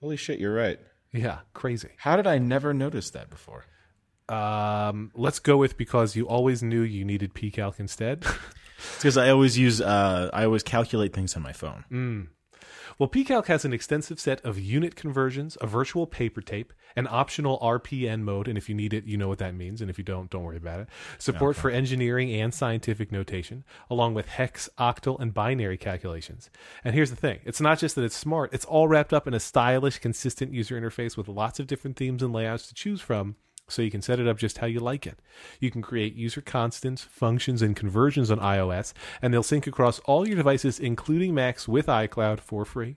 Holy 0.00 0.16
shit, 0.16 0.38
you're 0.38 0.54
right. 0.54 0.78
Yeah, 1.12 1.38
crazy. 1.54 1.88
How 1.96 2.16
did 2.16 2.26
I 2.26 2.38
never 2.38 2.72
notice 2.74 3.10
that 3.10 3.30
before? 3.30 3.64
Um, 4.28 5.10
let's 5.14 5.38
go 5.40 5.56
with 5.56 5.76
because 5.76 6.14
you 6.14 6.28
always 6.28 6.62
knew 6.62 6.82
you 6.82 7.04
needed 7.04 7.34
pCalc 7.34 7.80
instead. 7.80 8.24
It's 8.80 8.96
because 8.96 9.16
I 9.16 9.30
always 9.30 9.58
use 9.58 9.80
uh, 9.80 10.30
I 10.32 10.44
always 10.44 10.62
calculate 10.62 11.12
things 11.12 11.36
on 11.36 11.42
my 11.42 11.52
phone. 11.52 11.84
Mm. 11.90 12.26
Well, 13.00 13.08
pCalc 13.08 13.46
has 13.46 13.64
an 13.64 13.72
extensive 13.72 14.20
set 14.20 14.44
of 14.44 14.58
unit 14.58 14.94
conversions, 14.94 15.56
a 15.62 15.66
virtual 15.66 16.06
paper 16.06 16.42
tape, 16.42 16.74
an 16.94 17.06
optional 17.10 17.58
RPN 17.60 18.20
mode, 18.20 18.46
and 18.46 18.58
if 18.58 18.68
you 18.68 18.74
need 18.74 18.92
it, 18.92 19.04
you 19.04 19.16
know 19.16 19.26
what 19.26 19.38
that 19.38 19.54
means, 19.54 19.80
and 19.80 19.88
if 19.88 19.96
you 19.96 20.04
don't, 20.04 20.28
don't 20.28 20.44
worry 20.44 20.58
about 20.58 20.80
it. 20.80 20.88
Support 21.18 21.56
for 21.56 21.70
engineering 21.70 22.30
and 22.30 22.52
scientific 22.52 23.10
notation, 23.10 23.64
along 23.88 24.12
with 24.12 24.26
hex, 24.28 24.68
octal, 24.78 25.18
and 25.18 25.32
binary 25.32 25.78
calculations. 25.78 26.50
And 26.84 26.94
here's 26.94 27.08
the 27.08 27.16
thing 27.16 27.38
it's 27.46 27.60
not 27.60 27.78
just 27.78 27.94
that 27.94 28.04
it's 28.04 28.14
smart, 28.14 28.52
it's 28.52 28.66
all 28.66 28.86
wrapped 28.86 29.14
up 29.14 29.26
in 29.26 29.32
a 29.32 29.40
stylish, 29.40 29.98
consistent 29.98 30.52
user 30.52 30.78
interface 30.78 31.16
with 31.16 31.26
lots 31.26 31.58
of 31.58 31.66
different 31.66 31.96
themes 31.96 32.22
and 32.22 32.34
layouts 32.34 32.68
to 32.68 32.74
choose 32.74 33.00
from. 33.00 33.36
So 33.70 33.82
you 33.82 33.90
can 33.90 34.02
set 34.02 34.20
it 34.20 34.28
up 34.28 34.38
just 34.38 34.58
how 34.58 34.66
you 34.66 34.80
like 34.80 35.06
it. 35.06 35.18
You 35.60 35.70
can 35.70 35.82
create 35.82 36.14
user 36.14 36.40
constants, 36.40 37.02
functions, 37.02 37.62
and 37.62 37.76
conversions 37.76 38.30
on 38.30 38.38
iOS, 38.38 38.92
and 39.22 39.32
they'll 39.32 39.42
sync 39.42 39.66
across 39.66 39.98
all 40.00 40.26
your 40.26 40.36
devices, 40.36 40.78
including 40.78 41.34
Macs, 41.34 41.68
with 41.68 41.86
iCloud 41.86 42.40
for 42.40 42.64
free. 42.64 42.96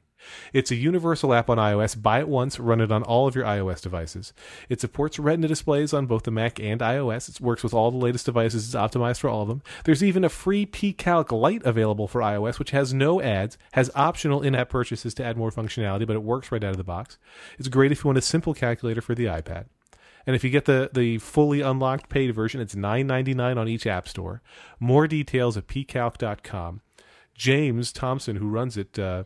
It's 0.53 0.71
a 0.71 0.75
universal 0.75 1.33
app 1.33 1.49
on 1.49 1.57
iOS. 1.57 2.01
Buy 2.01 2.19
it 2.19 2.27
once, 2.27 2.59
run 2.59 2.81
it 2.81 2.91
on 2.91 3.03
all 3.03 3.27
of 3.27 3.35
your 3.35 3.45
iOS 3.45 3.81
devices. 3.81 4.33
It 4.69 4.81
supports 4.81 5.19
Retina 5.19 5.47
displays 5.47 5.93
on 5.93 6.05
both 6.05 6.23
the 6.23 6.31
Mac 6.31 6.59
and 6.59 6.81
iOS. 6.81 7.29
It 7.29 7.41
works 7.41 7.63
with 7.63 7.73
all 7.73 7.91
the 7.91 7.97
latest 7.97 8.25
devices. 8.25 8.65
It's 8.65 8.75
optimized 8.75 9.19
for 9.19 9.29
all 9.29 9.41
of 9.41 9.47
them. 9.47 9.61
There's 9.83 10.03
even 10.03 10.23
a 10.23 10.29
free 10.29 10.65
pCalc 10.65 11.31
Lite 11.31 11.65
available 11.65 12.07
for 12.07 12.21
iOS, 12.21 12.59
which 12.59 12.71
has 12.71 12.93
no 12.93 13.21
ads, 13.21 13.57
has 13.73 13.91
optional 13.95 14.41
in-app 14.41 14.69
purchases 14.69 15.13
to 15.15 15.25
add 15.25 15.37
more 15.37 15.51
functionality, 15.51 16.07
but 16.07 16.15
it 16.15 16.23
works 16.23 16.51
right 16.51 16.63
out 16.63 16.71
of 16.71 16.77
the 16.77 16.83
box. 16.83 17.17
It's 17.59 17.67
great 17.67 17.91
if 17.91 18.03
you 18.03 18.07
want 18.07 18.17
a 18.17 18.21
simple 18.21 18.53
calculator 18.53 19.01
for 19.01 19.15
the 19.15 19.25
iPad. 19.25 19.65
And 20.25 20.35
if 20.35 20.43
you 20.43 20.49
get 20.49 20.65
the, 20.65 20.89
the 20.93 21.17
fully 21.17 21.61
unlocked 21.61 22.09
paid 22.09 22.33
version, 22.33 22.61
it's 22.61 22.75
nine 22.75 23.07
ninety 23.07 23.33
nine 23.33 23.57
on 23.57 23.67
each 23.67 23.85
app 23.85 24.07
store. 24.07 24.41
More 24.79 25.07
details 25.07 25.57
at 25.57 25.67
pcalc.com. 25.67 26.81
James 27.35 27.91
Thompson, 27.91 28.35
who 28.35 28.47
runs 28.47 28.77
it, 28.77 28.97
uh, 28.99 29.23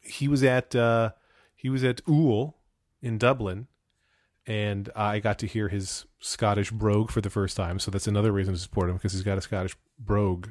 he 0.00 0.28
was 0.28 0.42
at 0.42 0.74
uh, 0.74 1.10
he 1.54 1.68
was 1.68 1.84
at 1.84 2.04
Úll 2.04 2.54
in 3.00 3.18
Dublin, 3.18 3.68
and 4.46 4.90
I 4.94 5.20
got 5.20 5.38
to 5.40 5.46
hear 5.46 5.68
his 5.68 6.06
Scottish 6.20 6.70
brogue 6.70 7.10
for 7.10 7.20
the 7.20 7.30
first 7.30 7.56
time. 7.56 7.78
So 7.78 7.90
that's 7.90 8.06
another 8.06 8.32
reason 8.32 8.54
to 8.54 8.60
support 8.60 8.90
him 8.90 8.96
because 8.96 9.12
he's 9.12 9.22
got 9.22 9.38
a 9.38 9.42
Scottish 9.42 9.76
brogue. 9.98 10.48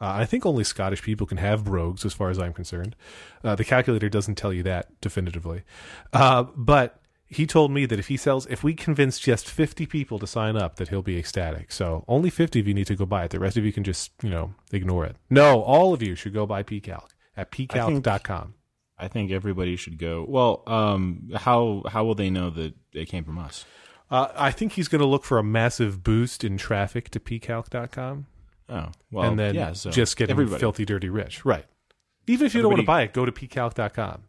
Uh, 0.00 0.12
I 0.18 0.24
think 0.24 0.44
only 0.44 0.64
Scottish 0.64 1.02
people 1.02 1.26
can 1.26 1.38
have 1.38 1.64
brogues, 1.64 2.04
as 2.04 2.12
far 2.12 2.28
as 2.28 2.38
I'm 2.38 2.52
concerned. 2.52 2.96
Uh, 3.42 3.54
the 3.54 3.64
calculator 3.64 4.08
doesn't 4.08 4.34
tell 4.34 4.52
you 4.52 4.62
that 4.64 5.00
definitively, 5.00 5.62
uh, 6.12 6.42
but 6.56 7.00
he 7.26 7.46
told 7.46 7.70
me 7.70 7.86
that 7.86 7.98
if 7.98 8.08
he 8.08 8.16
sells, 8.16 8.46
if 8.46 8.62
we 8.62 8.74
convince 8.74 9.18
just 9.18 9.48
50 9.48 9.86
people 9.86 10.18
to 10.18 10.26
sign 10.26 10.56
up, 10.56 10.76
that 10.76 10.88
he'll 10.88 11.02
be 11.02 11.18
ecstatic. 11.18 11.72
So 11.72 12.04
only 12.06 12.30
50 12.30 12.60
of 12.60 12.68
you 12.68 12.74
need 12.74 12.86
to 12.86 12.96
go 12.96 13.06
buy 13.06 13.24
it. 13.24 13.30
The 13.30 13.40
rest 13.40 13.56
of 13.56 13.64
you 13.64 13.72
can 13.72 13.84
just, 13.84 14.12
you 14.22 14.30
know, 14.30 14.54
ignore 14.72 15.04
it. 15.04 15.16
No, 15.30 15.62
all 15.62 15.92
of 15.92 16.02
you 16.02 16.14
should 16.14 16.34
go 16.34 16.46
buy 16.46 16.62
pCalc 16.62 17.08
at 17.36 17.50
pcalc.com. 17.50 18.54
I 18.96 19.08
think 19.08 19.32
everybody 19.32 19.74
should 19.76 19.98
go. 19.98 20.24
Well, 20.28 20.62
um, 20.66 21.30
how 21.34 21.82
how 21.88 22.04
will 22.04 22.14
they 22.14 22.30
know 22.30 22.50
that 22.50 22.74
it 22.92 23.06
came 23.06 23.24
from 23.24 23.38
us? 23.38 23.64
Uh, 24.10 24.28
I 24.36 24.52
think 24.52 24.72
he's 24.72 24.86
going 24.86 25.00
to 25.00 25.06
look 25.06 25.24
for 25.24 25.38
a 25.38 25.42
massive 25.42 26.04
boost 26.04 26.44
in 26.44 26.56
traffic 26.56 27.08
to 27.10 27.18
pcalc.com 27.18 28.26
Oh, 28.68 28.88
well, 29.10 29.28
and 29.28 29.38
then 29.38 29.54
yeah, 29.54 29.72
so 29.72 29.90
just 29.90 30.16
get 30.16 30.30
everybody 30.30 30.58
filthy 30.58 30.84
dirty 30.84 31.08
rich. 31.08 31.44
Right. 31.44 31.66
Even 32.26 32.46
if 32.46 32.54
you 32.54 32.62
don't 32.62 32.70
want 32.70 32.80
to 32.80 32.86
buy 32.86 33.02
it, 33.02 33.12
go 33.12 33.26
to 33.26 33.32
pcalc.com. 33.32 34.22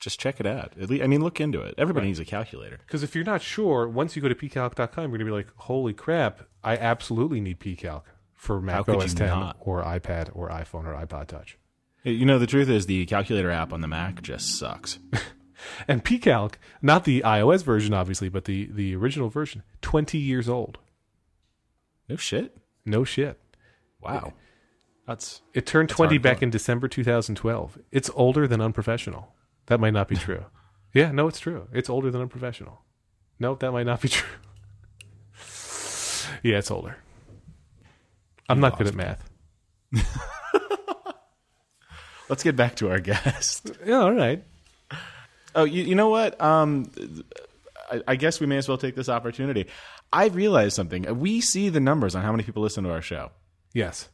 just 0.00 0.20
check 0.20 0.40
it 0.40 0.46
out. 0.46 0.72
At 0.80 0.90
least, 0.90 1.02
I 1.02 1.06
mean, 1.06 1.22
look 1.22 1.40
into 1.40 1.60
it. 1.60 1.74
Everybody 1.78 2.06
needs 2.06 2.20
a 2.20 2.24
calculator. 2.24 2.78
Because 2.86 3.02
if 3.02 3.14
you're 3.14 3.24
not 3.24 3.42
sure, 3.42 3.88
once 3.88 4.16
you 4.16 4.22
go 4.22 4.28
to 4.28 4.34
pcalc.com, 4.34 5.04
you're 5.04 5.08
going 5.08 5.18
to 5.18 5.24
be 5.24 5.30
like, 5.30 5.48
holy 5.56 5.92
crap, 5.92 6.42
I 6.62 6.76
absolutely 6.76 7.40
need 7.40 7.60
pcalc 7.60 8.02
for 8.34 8.60
Mac 8.60 8.88
OS 8.88 9.12
you 9.12 9.18
10 9.18 9.28
not? 9.28 9.56
or 9.60 9.82
iPad 9.82 10.30
or 10.34 10.48
iPhone 10.48 10.86
or 10.86 10.94
iPod 10.94 11.26
Touch. 11.26 11.58
You 12.04 12.24
know, 12.24 12.38
the 12.38 12.46
truth 12.46 12.68
is, 12.68 12.86
the 12.86 13.06
calculator 13.06 13.50
app 13.50 13.72
on 13.72 13.80
the 13.80 13.88
Mac 13.88 14.22
just 14.22 14.58
sucks. 14.58 14.98
And 15.86 16.04
pcalc, 16.04 16.54
not 16.82 17.04
the 17.04 17.22
iOS 17.22 17.64
version, 17.64 17.92
obviously, 17.92 18.28
but 18.28 18.44
the, 18.44 18.68
the 18.72 18.94
original 18.94 19.28
version, 19.28 19.62
20 19.82 20.18
years 20.18 20.48
old. 20.48 20.78
no 22.08 22.16
shit. 22.16 22.56
No 22.84 23.04
shit. 23.04 23.40
Wow, 24.00 24.32
that's 25.06 25.42
It 25.52 25.66
turned 25.66 25.88
20 25.88 26.18
back 26.18 26.42
in 26.42 26.50
December 26.50 26.86
2012. 26.86 27.78
It's 27.90 28.08
older 28.14 28.46
than 28.46 28.60
unprofessional. 28.60 29.34
That 29.68 29.80
might 29.80 29.92
not 29.94 30.08
be 30.08 30.16
true. 30.16 30.44
yeah, 30.94 31.10
no, 31.12 31.28
it's 31.28 31.40
true. 31.40 31.68
It's 31.72 31.88
older 31.88 32.10
than 32.10 32.20
unprofessional. 32.20 32.82
No, 33.38 33.54
that 33.54 33.70
might 33.72 33.86
not 33.86 34.00
be 34.02 34.08
true. 34.10 34.28
yeah, 36.42 36.58
it's 36.58 36.70
older. 36.70 36.96
I'm 38.48 38.60
not 38.60 38.76
good 38.78 38.86
at 38.88 38.94
math. 38.94 39.28
Let's 42.28 42.42
get 42.42 42.56
back 42.56 42.76
to 42.76 42.90
our 42.90 43.00
guest. 43.00 43.70
Yeah, 43.86 44.00
all 44.00 44.12
right. 44.12 44.44
Oh, 45.54 45.64
you, 45.64 45.82
you 45.84 45.94
know 45.94 46.10
what? 46.10 46.38
Um, 46.40 46.90
I, 47.90 48.02
I 48.08 48.16
guess 48.16 48.38
we 48.38 48.46
may 48.46 48.58
as 48.58 48.68
well 48.68 48.76
take 48.76 48.94
this 48.96 49.08
opportunity. 49.08 49.66
I 50.12 50.26
realized 50.28 50.76
something. 50.76 51.18
We 51.20 51.40
see 51.40 51.70
the 51.70 51.80
numbers 51.80 52.14
on 52.14 52.22
how 52.22 52.30
many 52.32 52.42
people 52.44 52.62
listen 52.62 52.84
to 52.84 52.90
our 52.90 53.00
show, 53.00 53.30
Yes. 53.72 54.08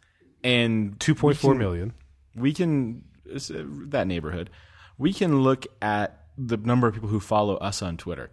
and 0.45 0.97
2.4 1.01 1.57
million. 1.57 1.93
we 2.37 2.53
can- 2.53 3.03
We 3.25 3.33
can 3.33 3.35
it's, 3.37 3.51
uh, 3.51 3.65
that 3.89 4.07
neighborhood. 4.07 4.51
We 4.99 5.13
can 5.13 5.43
look 5.43 5.67
at 5.83 6.21
the 6.37 6.57
number 6.57 6.87
of 6.87 6.95
people 6.95 7.09
who 7.09 7.21
follow 7.21 7.57
us 7.57 7.83
on 7.83 7.97
Twitter, 7.97 8.31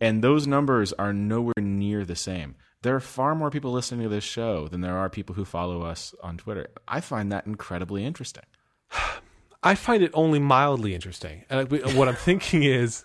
and 0.00 0.22
those 0.22 0.46
numbers 0.46 0.92
are 0.94 1.12
nowhere 1.12 1.54
near 1.58 2.04
the 2.04 2.16
same. 2.16 2.56
There 2.82 2.96
are 2.96 3.00
far 3.00 3.34
more 3.34 3.50
people 3.50 3.72
listening 3.72 4.02
to 4.04 4.08
this 4.08 4.24
show 4.24 4.66
than 4.66 4.80
there 4.80 4.96
are 4.96 5.10
people 5.10 5.34
who 5.34 5.44
follow 5.44 5.82
us 5.82 6.14
on 6.22 6.38
Twitter. 6.38 6.68
I 6.88 7.00
find 7.00 7.30
that 7.30 7.46
incredibly 7.46 8.04
interesting. 8.04 8.44
I 9.62 9.74
find 9.74 10.02
it 10.02 10.10
only 10.14 10.38
mildly 10.38 10.94
interesting. 10.94 11.44
And 11.50 11.70
what 11.94 12.08
I'm 12.08 12.14
thinking 12.14 12.62
is, 12.62 13.04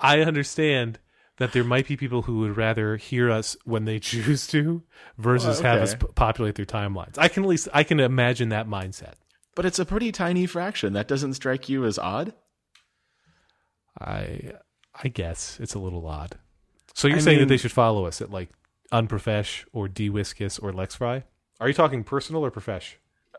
I 0.00 0.20
understand 0.20 0.98
that 1.36 1.52
there 1.52 1.64
might 1.64 1.86
be 1.86 1.96
people 1.96 2.22
who 2.22 2.38
would 2.38 2.56
rather 2.56 2.96
hear 2.96 3.30
us 3.30 3.56
when 3.64 3.84
they 3.84 3.98
choose 4.00 4.46
to 4.48 4.82
versus 5.18 5.62
Well, 5.62 5.74
have 5.74 5.82
us 5.82 5.94
populate 6.14 6.56
their 6.56 6.66
timelines. 6.66 7.18
I 7.18 7.28
can 7.28 7.44
at 7.44 7.48
least 7.48 7.68
I 7.72 7.84
can 7.84 8.00
imagine 8.00 8.48
that 8.50 8.66
mindset. 8.66 9.14
But 9.56 9.64
it's 9.64 9.80
a 9.80 9.84
pretty 9.84 10.12
tiny 10.12 10.46
fraction. 10.46 10.92
That 10.92 11.08
doesn't 11.08 11.34
strike 11.34 11.68
you 11.68 11.84
as 11.84 11.98
odd? 11.98 12.32
I 14.00 14.52
I 15.02 15.08
guess 15.08 15.58
it's 15.60 15.74
a 15.74 15.78
little 15.78 16.06
odd. 16.06 16.36
So 16.94 17.08
you're 17.08 17.16
I 17.18 17.20
saying 17.20 17.38
mean- 17.38 17.48
that 17.48 17.52
they 17.52 17.56
should 17.58 17.72
follow 17.72 18.06
us 18.06 18.20
at 18.20 18.30
like 18.30 18.50
Unprofesh 18.92 19.64
or 19.72 19.88
Dwiskus 19.88 20.62
or 20.62 20.72
LexFri? 20.72 21.24
Are 21.58 21.68
you 21.68 21.74
talking 21.74 22.04
personal 22.04 22.44
or 22.44 22.50
profesh? 22.50 22.96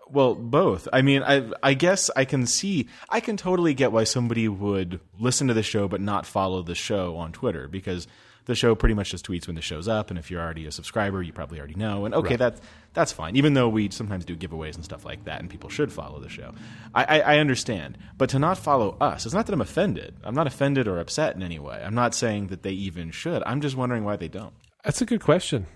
Well, 0.10 0.36
both. 0.36 0.88
I 0.93 1.01
mean, 1.01 1.21
I 1.23 1.49
I 1.62 1.73
guess 1.73 2.10
I 2.15 2.25
can 2.25 2.45
see 2.47 2.88
I 3.10 3.19
can 3.19 3.38
totally 3.38 3.73
get 3.73 3.91
why 3.91 4.03
somebody 4.06 4.47
would 4.47 4.99
listen 5.19 5.47
to 5.47 5.53
the 5.53 5.63
show 5.63 5.88
but 5.88 6.01
not 6.01 6.25
follow 6.25 6.63
the 6.63 6.75
show 6.75 7.15
on 7.17 7.32
Twitter 7.32 7.67
because 7.67 8.08
the 8.47 8.55
show 8.55 8.73
pretty 8.75 8.95
much 8.95 9.12
just 9.12 9.25
tweets 9.27 9.45
when 9.45 9.55
the 9.55 9.62
show's 9.62 9.88
up 9.88 10.10
and 10.10 10.17
if 10.17 10.31
you're 10.31 10.41
already 10.41 10.65
a 10.65 10.71
subscriber, 10.71 11.21
you 11.21 11.31
probably 11.31 11.60
already 11.60 11.75
know. 11.75 12.05
And 12.05 12.15
okay, 12.15 12.29
Right. 12.31 12.39
that 12.39 12.60
that's 12.93 13.12
fine. 13.12 13.36
Even 13.36 13.53
though 13.53 13.69
we 13.69 13.89
sometimes 13.91 14.25
do 14.25 14.36
giveaways 14.36 14.75
and 14.75 14.83
stuff 14.83 15.05
like 15.05 15.25
that 15.25 15.39
and 15.41 15.49
people 15.49 15.69
should 15.69 15.91
follow 15.91 16.19
the 16.19 16.29
show. 16.29 16.53
I, 16.95 17.03
I, 17.03 17.19
I 17.36 17.38
understand. 17.38 17.97
But 18.17 18.29
to 18.31 18.39
not 18.39 18.57
follow 18.57 18.97
us, 18.99 19.25
it's 19.25 19.36
not 19.36 19.45
that 19.45 19.53
I'm 19.53 19.62
offended. 19.62 20.15
I'm 20.23 20.33
not 20.33 20.47
offended 20.47 20.88
or 20.88 20.97
upset 20.99 21.36
in 21.36 21.43
any 21.43 21.60
way. 21.60 21.81
I'm 21.86 21.93
not 21.93 22.15
saying 22.15 22.47
that 22.47 22.63
they 22.63 22.71
even 22.71 23.12
should. 23.12 23.43
I'm 23.45 23.62
just 23.62 23.75
wondering 23.77 24.03
why 24.03 24.15
they 24.15 24.27
don't. 24.29 24.53
That's 24.83 25.01
a 25.01 25.05
good 25.05 25.21
question. 25.21 25.67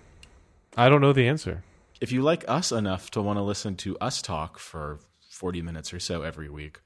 I 0.76 0.88
don't 0.88 1.00
know 1.00 1.12
the 1.12 1.28
answer. 1.28 1.62
if 2.00 2.10
you 2.10 2.22
like 2.22 2.44
us 2.48 2.72
enough 2.72 3.10
to 3.12 3.22
want 3.22 3.36
to 3.38 3.42
listen 3.42 3.76
to 3.76 3.96
us 3.98 4.20
talk 4.22 4.58
for 4.58 4.98
40 5.30 5.62
minutes 5.62 5.92
or 5.94 6.00
so 6.00 6.22
every 6.22 6.48
week 6.48 6.80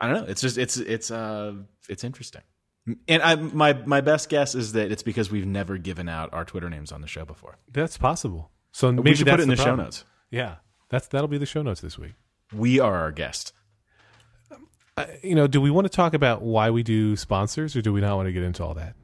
i 0.00 0.06
don't 0.06 0.16
know 0.16 0.28
it's 0.28 0.40
just 0.40 0.56
it's 0.58 0.76
it's 0.76 1.10
uh 1.10 1.52
it's 1.88 2.04
interesting 2.04 2.42
and 3.08 3.22
i 3.22 3.34
my 3.34 3.72
my 3.86 4.00
best 4.00 4.28
guess 4.28 4.54
is 4.54 4.72
that 4.72 4.90
it's 4.92 5.02
because 5.02 5.30
we've 5.30 5.46
never 5.46 5.76
given 5.78 6.08
out 6.08 6.32
our 6.32 6.44
twitter 6.44 6.68
names 6.70 6.92
on 6.92 7.00
the 7.00 7.06
show 7.08 7.24
before 7.24 7.56
That's 7.72 7.96
possible. 7.98 8.50
So 8.72 8.92
maybe 8.92 9.10
we 9.10 9.16
should 9.16 9.26
put 9.26 9.40
it 9.40 9.44
in 9.44 9.48
the, 9.48 9.56
show 9.56 9.74
notes 9.74 10.04
Yeah, 10.30 10.56
that's 10.88 11.06
that'll 11.08 11.28
be 11.28 11.38
the 11.38 11.46
show 11.46 11.62
notes 11.62 11.80
this 11.80 11.98
week. 11.98 12.12
we 12.52 12.78
are 12.80 12.94
our 12.96 13.12
guest 13.12 13.52
Uh, 14.96 15.06
you 15.22 15.34
know, 15.34 15.46
do 15.46 15.60
we 15.60 15.70
want 15.70 15.84
to 15.86 15.88
talk 15.90 16.12
about 16.14 16.42
why 16.42 16.70
we 16.70 16.82
do 16.82 17.14
sponsors, 17.14 17.76
or 17.76 17.82
do 17.82 17.92
we 17.92 18.00
not 18.00 18.16
want 18.16 18.26
to 18.26 18.32
get 18.32 18.42
into 18.42 18.64
all 18.64 18.74
that? 18.74 18.94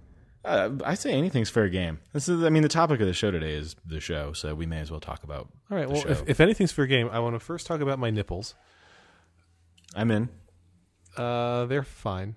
uh, 0.44 0.68
i 0.84 0.92
say 0.94 1.12
anything's 1.12 1.48
fair 1.48 1.68
game 1.70 1.98
this 2.12 2.28
is 2.28 2.42
i 2.44 2.50
mean 2.50 2.62
the 2.62 2.68
topic 2.68 3.00
of 3.00 3.06
the 3.06 3.14
show 3.14 3.30
today 3.30 3.54
is 3.54 3.76
the 3.86 3.98
show 4.00 4.32
so 4.34 4.54
we 4.54 4.66
may 4.66 4.80
as 4.80 4.90
well 4.90 5.00
talk 5.00 5.22
about 5.24 5.48
All 5.70 5.78
right. 5.78 5.86
the 5.88 5.94
Well, 5.94 6.06
if, 6.06 6.28
if 6.28 6.40
anything's 6.40 6.70
fair 6.72 6.86
game, 6.86 7.08
I 7.10 7.18
want 7.20 7.34
to 7.34 7.40
first 7.40 7.66
talk 7.66 7.80
about 7.80 7.98
my 7.98 8.10
nipples. 8.10 8.54
i'm 9.94 10.10
in 10.10 10.28
Uh, 11.16 11.64
they're 11.66 11.82
fine. 11.84 12.34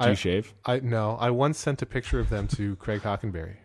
Do 0.00 0.06
you 0.06 0.12
I- 0.12 0.14
shave 0.14 0.54
I 0.64 0.80
no. 0.80 1.16
I 1.20 1.30
once 1.30 1.58
sent 1.58 1.82
a 1.82 1.86
picture 1.86 2.18
of 2.20 2.28
them 2.30 2.48
to 2.48 2.76
Craig 2.76 3.02
Hockenberry. 3.02 3.56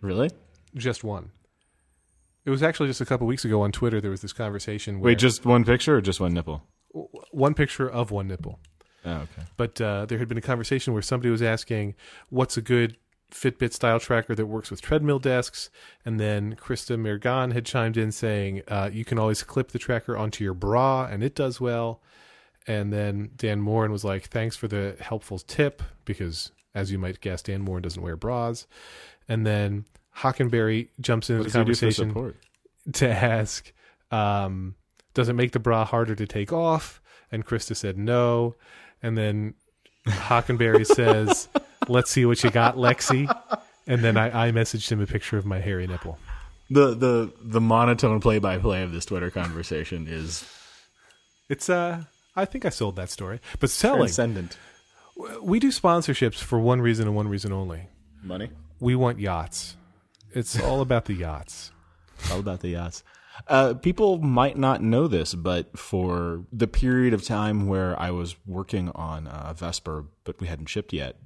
really 0.00 0.30
Just 0.74 1.04
one. 1.04 1.30
It 2.44 2.50
was 2.50 2.62
actually 2.62 2.88
just 2.88 3.00
a 3.00 3.04
couple 3.06 3.26
weeks 3.26 3.44
ago 3.44 3.62
on 3.62 3.70
Twitter. 3.70 4.00
There 4.00 4.10
was 4.10 4.22
this 4.22 4.32
conversation. 4.32 4.98
Where 5.00 5.10
wait 5.10 5.18
just 5.18 5.44
one 5.44 5.64
picture 5.64 5.96
or 5.96 6.00
just 6.00 6.20
one 6.20 6.32
nipple 6.34 6.62
one 7.30 7.54
picture 7.54 7.88
of 7.88 8.10
one 8.10 8.26
nipple. 8.28 8.58
oh 9.04 9.10
okay 9.10 9.42
But 9.56 9.80
uh, 9.80 10.06
there 10.06 10.18
had 10.18 10.28
been 10.28 10.38
a 10.38 10.42
conversation 10.42 10.92
where 10.92 11.02
somebody 11.02 11.30
was 11.30 11.42
asking, 11.42 11.94
"What's 12.30 12.56
a 12.56 12.62
good 12.62 12.96
Fitbit 13.30 13.72
style 13.72 14.00
tracker 14.00 14.34
that 14.34 14.46
works 14.46 14.70
with 14.72 14.80
treadmill 14.82 15.20
desks?" 15.20 15.70
And 16.04 16.18
then 16.18 16.56
Krista 16.56 16.98
Mirgan 16.98 17.52
had 17.52 17.64
chimed 17.64 17.96
in 17.96 18.10
saying, 18.10 18.62
uh, 18.66 18.90
"You 18.92 19.04
can 19.04 19.18
always 19.20 19.42
clip 19.44 19.70
the 19.70 19.78
tracker 19.78 20.16
onto 20.16 20.42
your 20.42 20.54
bra, 20.54 21.06
and 21.06 21.22
it 21.22 21.34
does 21.36 21.60
well." 21.60 22.02
And 22.66 22.92
then 22.92 23.30
Dan 23.36 23.60
Moren 23.60 23.90
was 23.90 24.04
like, 24.04 24.28
"Thanks 24.28 24.56
for 24.56 24.68
the 24.68 24.96
helpful 25.00 25.38
tip," 25.38 25.82
because 26.04 26.52
as 26.74 26.92
you 26.92 26.98
might 26.98 27.20
guess, 27.20 27.42
Dan 27.42 27.62
Moren 27.62 27.82
doesn't 27.82 28.02
wear 28.02 28.16
bras. 28.16 28.66
And 29.28 29.46
then 29.46 29.86
Hockenberry 30.18 30.88
jumps 31.00 31.30
into 31.30 31.44
the 31.44 31.50
does 31.50 31.54
he 31.54 31.64
do 31.64 31.74
for 31.74 32.04
conversation 32.04 32.34
to 32.92 33.08
ask, 33.08 33.72
um, 34.10 34.74
does 35.14 35.28
it 35.28 35.34
make 35.34 35.52
the 35.52 35.58
bra 35.58 35.84
harder 35.84 36.14
to 36.14 36.26
take 36.26 36.52
off? 36.52 37.00
And 37.32 37.44
Krista 37.46 37.76
said 37.76 37.96
no. 37.98 38.56
And 39.02 39.16
then 39.16 39.54
Hockenberry 40.06 40.86
says, 40.94 41.48
let's 41.88 42.10
see 42.10 42.24
what 42.24 42.42
you 42.42 42.50
got, 42.50 42.76
Lexi. 42.76 43.32
And 43.86 44.02
then 44.04 44.16
I, 44.16 44.48
I 44.48 44.52
messaged 44.52 44.90
him 44.90 45.00
a 45.00 45.06
picture 45.06 45.38
of 45.38 45.46
my 45.46 45.58
hairy 45.60 45.86
nipple. 45.86 46.18
the 46.70 46.94
the 46.94 47.32
the 47.42 47.60
monotone 47.60 48.20
play 48.20 48.38
by 48.38 48.58
play 48.58 48.82
of 48.82 48.92
this 48.92 49.04
Twitter 49.04 49.30
conversation 49.30 50.06
is 50.08 50.44
It's, 51.48 51.68
uh, 51.68 52.04
I 52.36 52.44
think 52.44 52.64
I 52.64 52.68
sold 52.68 52.96
that 52.96 53.10
story. 53.10 53.40
But 53.58 53.70
selling, 53.70 54.00
transcendent. 54.00 54.56
we 55.42 55.58
do 55.58 55.68
sponsorships 55.68 56.36
for 56.36 56.58
one 56.58 56.80
reason 56.80 57.06
and 57.06 57.16
one 57.16 57.28
reason 57.28 57.52
only. 57.52 57.88
Money, 58.22 58.50
We 58.78 58.94
want 58.94 59.18
yachts. 59.18 59.76
It's 60.32 60.60
all 60.60 60.80
about 60.80 61.06
the 61.06 61.14
yachts. 61.14 61.72
all 62.30 62.38
about 62.38 62.60
the 62.60 62.68
yachts. 62.68 63.02
Uh, 63.48 63.74
people 63.74 64.18
might 64.18 64.58
not 64.58 64.82
know 64.82 65.08
this, 65.08 65.34
but 65.34 65.76
for 65.78 66.44
the 66.52 66.66
period 66.66 67.14
of 67.14 67.24
time 67.24 67.66
where 67.66 67.98
I 67.98 68.10
was 68.10 68.36
working 68.46 68.90
on 68.90 69.26
uh, 69.26 69.54
Vesper, 69.54 70.04
but 70.24 70.40
we 70.40 70.46
hadn't 70.46 70.66
shipped 70.66 70.92
yet, 70.92 71.16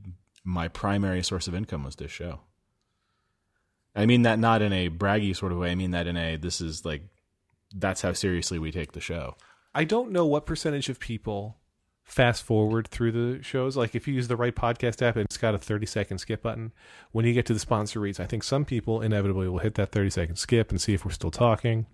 my 0.44 0.68
primary 0.68 1.22
source 1.22 1.48
of 1.48 1.54
income 1.54 1.84
was 1.84 1.96
this 1.96 2.12
show. 2.12 2.40
I 3.96 4.06
mean 4.06 4.22
that 4.22 4.38
not 4.38 4.62
in 4.62 4.72
a 4.72 4.88
braggy 4.88 5.36
sort 5.36 5.52
of 5.52 5.58
way. 5.58 5.70
I 5.70 5.74
mean 5.74 5.92
that 5.92 6.06
in 6.06 6.16
a 6.16 6.36
this 6.36 6.60
is 6.60 6.84
like 6.84 7.02
that's 7.74 8.02
how 8.02 8.12
seriously 8.12 8.58
we 8.58 8.72
take 8.72 8.92
the 8.92 9.00
show. 9.00 9.36
I 9.74 9.84
don't 9.84 10.12
know 10.12 10.26
what 10.26 10.46
percentage 10.46 10.88
of 10.88 11.00
people 11.00 11.56
fast 12.04 12.42
forward 12.42 12.87
through 12.88 13.10
the 13.12 13.42
shows. 13.42 13.76
Like 13.76 13.94
if 13.94 14.06
you 14.06 14.14
use 14.14 14.28
the 14.28 14.37
right 14.37 14.54
podcast 14.54 15.02
app 15.02 15.16
and 15.16 15.24
it's 15.24 15.38
got 15.38 15.54
a 15.54 15.58
30 15.58 15.87
second 15.87 16.18
skip 16.18 16.42
button, 16.42 16.72
when 17.12 17.24
you 17.24 17.32
get 17.32 17.46
to 17.46 17.54
the 17.54 17.58
sponsor 17.58 17.98
reads, 17.98 18.20
I 18.20 18.26
think 18.26 18.44
some 18.44 18.64
people 18.64 19.00
inevitably 19.00 19.48
will 19.48 19.58
hit 19.58 19.74
that 19.76 19.90
30 19.90 20.10
second 20.10 20.37
skip 20.37 20.70
and 20.70 20.80
see 20.80 20.94
if 20.94 21.04
we're 21.04 21.12
still 21.12 21.30
talking. 21.30 21.87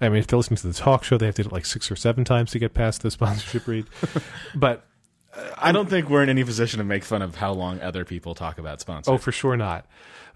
I 0.00 0.08
mean, 0.08 0.18
if 0.18 0.28
they're 0.28 0.36
listening 0.36 0.58
to 0.58 0.68
the 0.68 0.74
talk 0.74 1.04
show, 1.04 1.18
they 1.18 1.26
have 1.26 1.34
to 1.34 1.42
hit 1.42 1.48
it 1.48 1.52
like 1.52 1.66
six 1.66 1.90
or 1.90 1.96
seven 1.96 2.24
times 2.24 2.52
to 2.52 2.58
get 2.58 2.74
past 2.74 3.02
the 3.02 3.10
sponsorship 3.10 3.66
read. 3.66 3.86
But 4.54 4.86
uh, 5.34 5.50
I 5.58 5.72
don't 5.72 5.90
think 5.90 6.08
we're 6.08 6.22
in 6.22 6.28
any 6.28 6.44
position 6.44 6.78
to 6.78 6.84
make 6.84 7.04
fun 7.04 7.20
of 7.20 7.34
how 7.34 7.52
long 7.52 7.80
other 7.80 8.04
people 8.04 8.34
talk 8.34 8.58
about 8.58 8.80
sponsors. 8.80 9.12
Oh, 9.12 9.18
for 9.18 9.32
sure 9.32 9.56
not. 9.56 9.86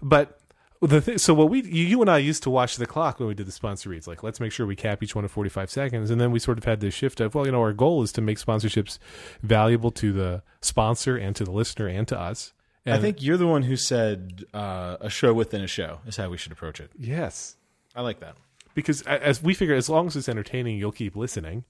But 0.01 0.40
th- 0.87 1.19
so 1.19 1.33
what 1.33 1.49
we 1.49 1.61
you, 1.63 1.85
you 1.85 2.01
and 2.01 2.09
I 2.09 2.17
used 2.17 2.43
to 2.43 2.49
watch 2.49 2.77
the 2.77 2.85
clock 2.87 3.19
when 3.19 3.27
we 3.27 3.35
did 3.35 3.45
the 3.47 3.51
sponsor 3.51 3.89
reads. 3.89 4.07
Like, 4.07 4.23
let's 4.23 4.39
make 4.39 4.51
sure 4.51 4.65
we 4.65 4.75
cap 4.75 5.03
each 5.03 5.15
one 5.15 5.23
at 5.25 5.31
forty 5.31 5.49
five 5.49 5.69
seconds, 5.69 6.09
and 6.09 6.19
then 6.19 6.31
we 6.31 6.39
sort 6.39 6.57
of 6.57 6.63
had 6.63 6.79
this 6.79 6.93
shift 6.93 7.19
of 7.19 7.35
well, 7.35 7.45
you 7.45 7.51
know, 7.51 7.61
our 7.61 7.73
goal 7.73 8.01
is 8.03 8.11
to 8.13 8.21
make 8.21 8.37
sponsorships 8.37 8.97
valuable 9.43 9.91
to 9.91 10.11
the 10.11 10.43
sponsor 10.61 11.15
and 11.17 11.35
to 11.35 11.43
the 11.43 11.51
listener 11.51 11.87
and 11.87 12.07
to 12.07 12.19
us. 12.19 12.53
And 12.85 12.95
I 12.95 12.97
think 12.99 13.21
you're 13.21 13.37
the 13.37 13.45
one 13.45 13.61
who 13.63 13.75
said 13.75 14.43
uh, 14.55 14.97
a 14.99 15.09
show 15.09 15.33
within 15.33 15.61
a 15.61 15.67
show 15.67 15.99
is 16.07 16.17
how 16.17 16.29
we 16.29 16.37
should 16.37 16.51
approach 16.51 16.79
it. 16.79 16.89
yes, 16.97 17.55
I 17.95 18.01
like 18.01 18.19
that. 18.21 18.35
because 18.73 19.03
as 19.03 19.43
we 19.43 19.53
figure, 19.53 19.75
as 19.75 19.87
long 19.87 20.07
as 20.07 20.15
it's 20.15 20.27
entertaining, 20.27 20.77
you'll 20.77 20.91
keep 20.91 21.15
listening, 21.15 21.63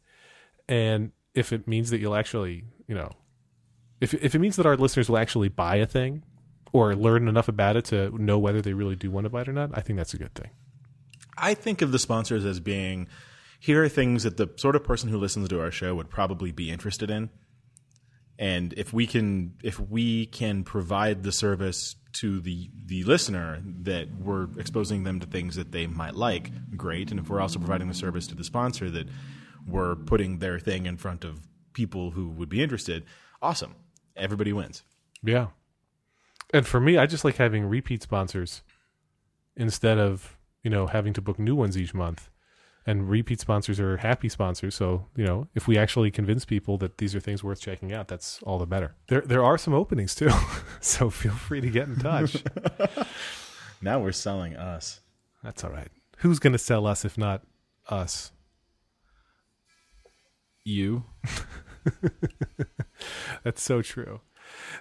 and 0.70 1.12
if 1.34 1.52
it 1.52 1.68
means 1.68 1.90
that 1.90 2.00
you'll 2.00 2.16
actually, 2.16 2.64
you 2.88 2.96
know, 2.96 3.12
if 4.00 4.14
if 4.14 4.36
it 4.36 4.40
means 4.40 4.56
that 4.56 4.66
our 4.66 4.78
listeners 4.78 5.10
will 5.10 5.18
actually 5.18 5.50
buy 5.50 5.76
a 5.76 5.86
thing 5.86 6.24
or 6.74 6.96
learn 6.96 7.28
enough 7.28 7.48
about 7.48 7.76
it 7.76 7.86
to 7.86 8.12
know 8.18 8.40
whether 8.40 8.62
they 8.62 8.74
really 8.74 8.96
do 8.96 9.12
want 9.12 9.26
to 9.26 9.30
buy 9.30 9.42
it 9.42 9.50
or 9.50 9.54
not, 9.54 9.72
I 9.74 9.82
think 9.82 9.98
that's 9.98 10.14
a 10.14 10.18
good 10.18 10.34
thing. 10.34 10.52
I 11.38 11.54
think 11.54 11.82
of 11.82 11.92
the 11.92 12.00
sponsors 12.00 12.46
as 12.46 12.60
being 12.60 13.08
here 13.60 13.84
are 13.84 13.90
things 13.90 14.24
that 14.24 14.38
the 14.38 14.50
sort 14.58 14.76
of 14.76 14.84
person 14.84 15.10
who 15.10 15.18
listens 15.18 15.48
to 15.50 15.62
our 15.62 15.72
show 15.72 15.94
would 15.96 16.10
probably 16.10 16.52
be 16.52 16.72
interested 16.72 17.12
in. 17.12 17.30
And 18.40 18.74
if 18.74 18.92
we 18.92 19.06
can 19.06 19.54
if 19.64 19.80
we 19.80 20.26
can 20.26 20.64
provide 20.64 21.22
the 21.22 21.32
service 21.32 21.96
to 22.14 22.42
the 22.42 22.72
the 22.86 23.04
listener 23.04 23.62
that 23.64 24.08
we're 24.20 24.48
exposing 24.58 25.04
them 25.04 25.20
to 25.20 25.28
things 25.28 25.56
that 25.56 25.72
they 25.72 25.86
might 25.86 26.16
like, 26.16 26.52
great. 26.76 27.12
And 27.12 27.20
if 27.20 27.30
we're 27.30 27.40
also 27.40 27.60
providing 27.60 27.88
the 27.88 27.94
service 27.94 28.26
to 28.28 28.36
the 28.36 28.44
sponsor 28.44 28.90
that 28.90 29.08
we're 29.68 29.96
putting 29.96 30.40
their 30.40 30.60
thing 30.60 30.88
in 30.88 30.98
front 30.98 31.24
of 31.24 31.48
people 31.74 32.12
who 32.12 32.30
would 32.30 32.50
be 32.50 32.64
interested, 32.64 33.06
awesome. 33.44 33.76
Everybody 34.16 34.54
wins. 34.54 34.84
Yeah. 35.24 35.48
And 36.54 36.66
for 36.68 36.80
me, 36.80 36.98
I 36.98 37.06
just 37.06 37.24
like 37.24 37.38
having 37.38 37.66
repeat 37.66 38.04
sponsors 38.04 38.62
instead 39.56 39.98
of, 39.98 40.38
you 40.64 40.70
know, 40.70 40.88
having 40.88 41.14
to 41.14 41.22
book 41.22 41.40
new 41.40 41.56
ones 41.56 41.78
each 41.78 41.94
month. 41.94 42.30
And 42.86 43.08
repeat 43.08 43.40
sponsors 43.40 43.80
are 43.80 43.98
happy 43.98 44.28
sponsors. 44.28 44.74
So, 44.74 45.06
you 45.16 45.24
know, 45.24 45.48
if 45.54 45.68
we 45.68 45.78
actually 45.78 46.10
convince 46.10 46.46
people 46.46 46.80
that 46.80 46.98
these 46.98 47.14
are 47.14 47.20
things 47.20 47.44
worth 47.44 47.62
checking 47.62 47.94
out, 47.94 48.08
that's 48.08 48.42
all 48.42 48.58
the 48.58 48.66
better. 48.66 48.96
There 49.08 49.22
there 49.22 49.44
are 49.44 49.58
some 49.60 49.76
openings 49.76 50.16
too. 50.16 50.32
so 50.82 51.12
feel 51.12 51.34
free 51.34 51.62
to 51.62 51.70
get 51.70 51.88
in 51.88 51.98
touch. 51.98 52.44
Now 53.82 54.00
we're 54.00 54.12
selling 54.12 54.56
us. 54.56 55.02
that's 55.44 55.64
all 55.64 55.72
right. 55.72 55.88
Who's 56.18 56.38
going 56.38 56.54
to 56.54 56.60
sell 56.60 56.86
us 56.86 57.04
if 57.04 57.18
not 57.18 57.42
us? 57.90 58.32
You. 60.64 61.06
That's 63.44 63.64
so 63.64 63.82
true. 63.82 64.22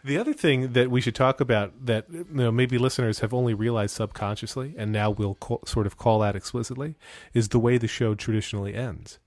The 0.04 0.18
other 0.18 0.32
thing 0.32 0.72
that 0.72 0.90
we 0.90 1.00
should 1.00 1.14
talk 1.14 1.40
about 1.40 1.86
that 1.86 2.06
you 2.10 2.26
know 2.30 2.50
maybe 2.52 2.78
listeners 2.78 3.20
have 3.20 3.32
only 3.34 3.54
realized 3.54 3.94
subconsciously 3.96 4.74
and 4.76 4.92
now 4.92 5.10
we'll 5.10 5.34
call, 5.34 5.60
sort 5.66 5.86
of 5.86 5.96
call 5.96 6.22
out 6.22 6.36
explicitly 6.36 6.96
is 7.34 7.48
the 7.48 7.58
way 7.58 7.78
the 7.78 7.88
show 7.88 8.14
traditionally 8.14 8.74
ends. 8.74 9.18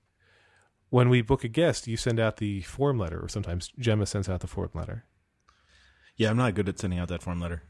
when 0.90 1.08
we 1.08 1.20
book 1.22 1.42
a 1.42 1.48
guest, 1.48 1.88
you 1.88 1.96
send 1.96 2.20
out 2.20 2.36
the 2.36 2.60
form 2.62 2.98
letter, 2.98 3.18
or 3.18 3.28
sometimes 3.28 3.72
Gemma 3.80 4.06
sends 4.06 4.28
out 4.28 4.38
the 4.40 4.46
form 4.46 4.70
letter. 4.74 5.04
Yeah, 6.16 6.30
I'm 6.30 6.36
not 6.36 6.54
good 6.54 6.68
at 6.68 6.78
sending 6.78 7.00
out 7.00 7.08
that 7.08 7.20
form 7.20 7.40
letter. 7.40 7.62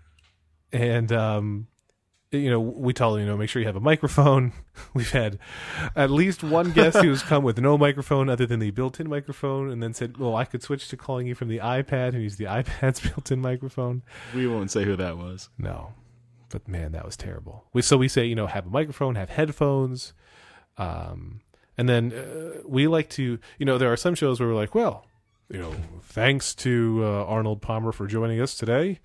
And 0.72 1.10
um, 1.10 1.68
you 2.38 2.50
know, 2.50 2.60
we 2.60 2.92
tell 2.92 3.12
them, 3.12 3.20
you 3.20 3.26
know, 3.26 3.36
make 3.36 3.48
sure 3.48 3.60
you 3.60 3.66
have 3.66 3.76
a 3.76 3.80
microphone. 3.80 4.52
We've 4.94 5.10
had 5.10 5.38
at 5.96 6.10
least 6.10 6.42
one 6.42 6.72
guest 6.72 6.98
who's 6.98 7.22
come 7.22 7.44
with 7.44 7.58
no 7.58 7.78
microphone 7.78 8.28
other 8.28 8.46
than 8.46 8.60
the 8.60 8.70
built-in 8.70 9.08
microphone, 9.08 9.70
and 9.70 9.82
then 9.82 9.94
said, 9.94 10.18
"Well, 10.18 10.36
I 10.36 10.44
could 10.44 10.62
switch 10.62 10.88
to 10.88 10.96
calling 10.96 11.26
you 11.26 11.34
from 11.34 11.48
the 11.48 11.58
iPad 11.58 12.08
and 12.08 12.22
use 12.22 12.36
the 12.36 12.44
iPad's 12.46 13.00
built-in 13.00 13.40
microphone." 13.40 14.02
We 14.34 14.46
won't 14.46 14.70
say 14.70 14.84
who 14.84 14.96
that 14.96 15.16
was. 15.16 15.48
No, 15.58 15.94
but 16.50 16.68
man, 16.68 16.92
that 16.92 17.04
was 17.04 17.16
terrible. 17.16 17.64
We 17.72 17.82
so 17.82 17.96
we 17.96 18.08
say, 18.08 18.26
you 18.26 18.34
know, 18.34 18.46
have 18.46 18.66
a 18.66 18.70
microphone, 18.70 19.14
have 19.14 19.30
headphones, 19.30 20.12
um, 20.78 21.40
and 21.76 21.88
then 21.88 22.12
uh, 22.12 22.60
we 22.66 22.86
like 22.86 23.08
to, 23.10 23.38
you 23.58 23.66
know, 23.66 23.78
there 23.78 23.92
are 23.92 23.96
some 23.96 24.14
shows 24.14 24.40
where 24.40 24.48
we're 24.48 24.54
like, 24.54 24.74
well, 24.74 25.06
you 25.48 25.58
know, 25.58 25.74
thanks 26.02 26.54
to 26.56 27.00
uh, 27.04 27.24
Arnold 27.24 27.60
Palmer 27.60 27.92
for 27.92 28.06
joining 28.06 28.40
us 28.40 28.56
today. 28.56 29.00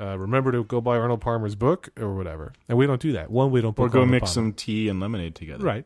Uh, 0.00 0.18
remember 0.18 0.50
to 0.52 0.64
go 0.64 0.80
buy 0.80 0.96
Arnold 0.96 1.20
Palmer's 1.20 1.54
book 1.54 1.90
or 1.98 2.14
whatever. 2.14 2.52
And 2.68 2.78
we 2.78 2.86
don't 2.86 3.00
do 3.00 3.12
that. 3.12 3.30
One, 3.30 3.50
we 3.50 3.60
don't 3.60 3.78
Or 3.78 3.88
go 3.88 4.00
Arnold 4.00 4.10
mix 4.10 4.34
Palmer. 4.34 4.48
some 4.48 4.52
tea 4.54 4.88
and 4.88 4.98
lemonade 5.00 5.34
together. 5.34 5.64
Right. 5.64 5.84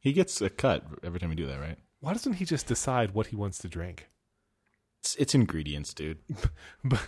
He 0.00 0.12
gets 0.12 0.40
a 0.40 0.48
cut 0.48 0.84
every 1.02 1.18
time 1.18 1.30
we 1.30 1.34
do 1.34 1.46
that, 1.46 1.58
right? 1.60 1.76
Why 2.00 2.12
doesn't 2.12 2.34
he 2.34 2.44
just 2.44 2.66
decide 2.66 3.12
what 3.12 3.28
he 3.28 3.36
wants 3.36 3.58
to 3.58 3.68
drink? 3.68 4.08
It's, 5.00 5.16
it's 5.16 5.34
ingredients, 5.34 5.92
dude. 5.92 6.18
But 6.84 7.00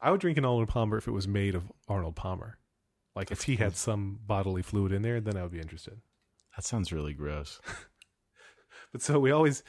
I 0.00 0.10
would 0.10 0.20
drink 0.20 0.38
an 0.38 0.44
Arnold 0.46 0.68
Palmer 0.68 0.96
if 0.96 1.06
it 1.06 1.12
was 1.12 1.28
made 1.28 1.54
of 1.54 1.70
Arnold 1.86 2.16
Palmer. 2.16 2.56
Like 3.14 3.30
if 3.30 3.38
That's 3.38 3.44
he 3.44 3.56
had 3.56 3.76
some 3.76 4.18
bodily 4.26 4.62
fluid 4.62 4.92
in 4.92 5.02
there, 5.02 5.20
then 5.20 5.36
I 5.36 5.42
would 5.42 5.52
be 5.52 5.60
interested. 5.60 6.00
That 6.56 6.64
sounds 6.64 6.92
really 6.92 7.12
gross. 7.12 7.60
But 8.92 9.02
so 9.02 9.20
we 9.20 9.30
always 9.30 9.62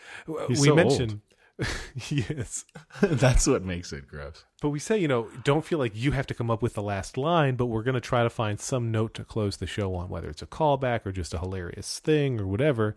He's 0.47 0.61
we 0.61 0.69
so 0.69 0.75
mention 0.75 1.21
yes. 2.09 2.65
That's 3.01 3.47
what 3.47 3.63
makes 3.63 3.93
it 3.93 4.07
gross. 4.07 4.45
But 4.61 4.69
we 4.69 4.79
say, 4.79 4.97
you 4.97 5.07
know, 5.07 5.27
don't 5.43 5.65
feel 5.65 5.79
like 5.79 5.91
you 5.95 6.11
have 6.11 6.27
to 6.27 6.33
come 6.33 6.51
up 6.51 6.61
with 6.61 6.73
the 6.73 6.81
last 6.81 7.17
line, 7.17 7.55
but 7.55 7.67
we're 7.67 7.83
going 7.83 7.95
to 7.95 8.01
try 8.01 8.23
to 8.23 8.29
find 8.29 8.59
some 8.59 8.91
note 8.91 9.13
to 9.15 9.23
close 9.23 9.57
the 9.57 9.67
show 9.67 9.95
on, 9.95 10.09
whether 10.09 10.29
it's 10.29 10.41
a 10.41 10.47
callback 10.47 11.05
or 11.05 11.11
just 11.11 11.33
a 11.33 11.39
hilarious 11.39 11.99
thing 11.99 12.39
or 12.39 12.47
whatever. 12.47 12.95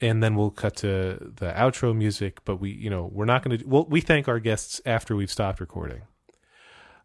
And 0.00 0.22
then 0.22 0.34
we'll 0.34 0.50
cut 0.50 0.76
to 0.76 1.32
the 1.36 1.52
outro 1.52 1.96
music. 1.96 2.44
But 2.44 2.56
we, 2.56 2.70
you 2.70 2.90
know, 2.90 3.10
we're 3.12 3.24
not 3.24 3.42
going 3.42 3.58
to, 3.58 3.66
well, 3.66 3.86
we 3.88 4.00
thank 4.00 4.28
our 4.28 4.40
guests 4.40 4.80
after 4.86 5.16
we've 5.16 5.30
stopped 5.30 5.60
recording. 5.60 6.02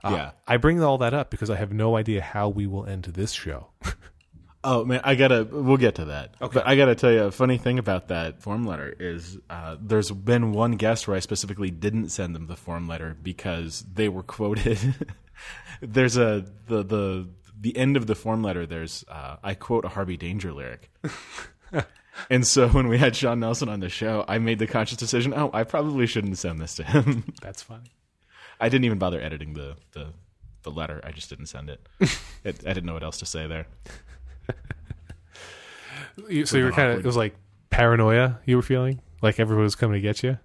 Uh, 0.04 0.10
Yeah. 0.12 0.32
I 0.47 0.58
bring 0.58 0.84
all 0.84 0.97
that 0.99 1.14
up 1.14 1.30
because 1.30 1.49
I 1.49 1.56
have 1.56 1.72
no 1.72 1.95
idea 1.95 2.22
how 2.22 2.49
we 2.49 2.68
will 2.68 2.86
end 2.86 3.04
this 3.06 3.32
show. 3.32 3.68
Oh 4.64 4.86
man, 4.86 5.01
I 5.03 5.16
gotta. 5.16 5.43
We'll 5.43 5.78
get 5.78 5.95
to 5.95 6.05
that. 6.05 6.36
Okay. 6.41 6.53
But 6.53 6.68
I 6.68 6.76
gotta 6.76 6.95
tell 6.95 7.11
you 7.11 7.24
a 7.24 7.32
funny 7.32 7.57
thing 7.57 7.80
about 7.80 8.07
that 8.07 8.41
form 8.41 8.66
letter 8.66 8.95
is 8.99 9.38
uh, 9.49 9.76
there's 9.80 10.11
been 10.11 10.53
one 10.53 10.74
guest 10.74 11.07
where 11.07 11.18
I 11.18 11.20
specifically 11.20 11.70
didn't 11.70 12.09
send 12.09 12.36
them 12.36 12.47
the 12.47 12.55
form 12.55 12.88
letter 12.88 13.16
because 13.22 13.86
they 13.93 14.07
were 14.09 14.24
quoted. 14.24 14.80
there's 15.82 16.18
a 16.18 16.45
the 16.68 16.84
the 16.84 17.30
the 17.59 17.76
end 17.76 17.97
of 17.97 18.07
the 18.07 18.16
form 18.16 18.41
letter. 18.41 18.66
There's 18.66 19.03
uh, 19.09 19.38
I 19.43 19.53
quote 19.53 19.86
a 19.86 19.89
Harvey 19.89 20.18
Danger 20.18 20.53
lyric. 20.53 20.91
And 22.30 22.45
so 22.45 22.70
when 22.70 22.88
we 22.88 22.97
had 22.97 23.16
Sean 23.16 23.39
Nelson 23.39 23.70
on 23.70 23.80
the 23.80 23.89
show, 23.89 24.24
I 24.28 24.38
made 24.38 24.59
the 24.59 24.68
conscious 24.68 24.97
decision. 24.97 25.34
Oh, 25.36 25.49
I 25.53 25.64
probably 25.64 26.05
shouldn't 26.05 26.38
send 26.38 26.59
this 26.59 26.76
to 26.76 26.84
him. 26.84 27.34
That's 27.41 27.61
funny. 27.61 27.91
I 28.59 28.70
didn't 28.70 28.86
even 28.86 28.99
bother 28.99 29.20
editing 29.22 29.53
the 29.53 29.76
the, 29.91 30.07
the 30.61 30.72
letter. 30.72 31.01
I 31.03 31.11
just 31.11 31.30
didn't 31.30 31.47
send 31.47 31.70
it. 31.70 31.82
it. 32.43 32.66
I 32.66 32.74
didn't 32.74 32.86
know 32.86 32.93
what 32.93 33.03
else 33.03 33.18
to 33.20 33.26
say 33.26 33.47
there. 33.47 33.68
You, 36.30 36.46
so 36.46 36.58
you 36.58 36.66
were 36.66 36.72
kind 36.72 36.91
of 36.91 37.00
it 37.00 37.06
was 37.06 37.18
like 37.18 37.36
paranoia 37.70 38.39
you 38.46 38.56
were 38.56 38.62
feeling? 38.62 39.02
Like 39.22 39.39
everyone 39.39 39.64
was 39.64 39.76
coming 39.76 39.96
to 39.96 40.02
get 40.02 40.22
you? 40.24 40.38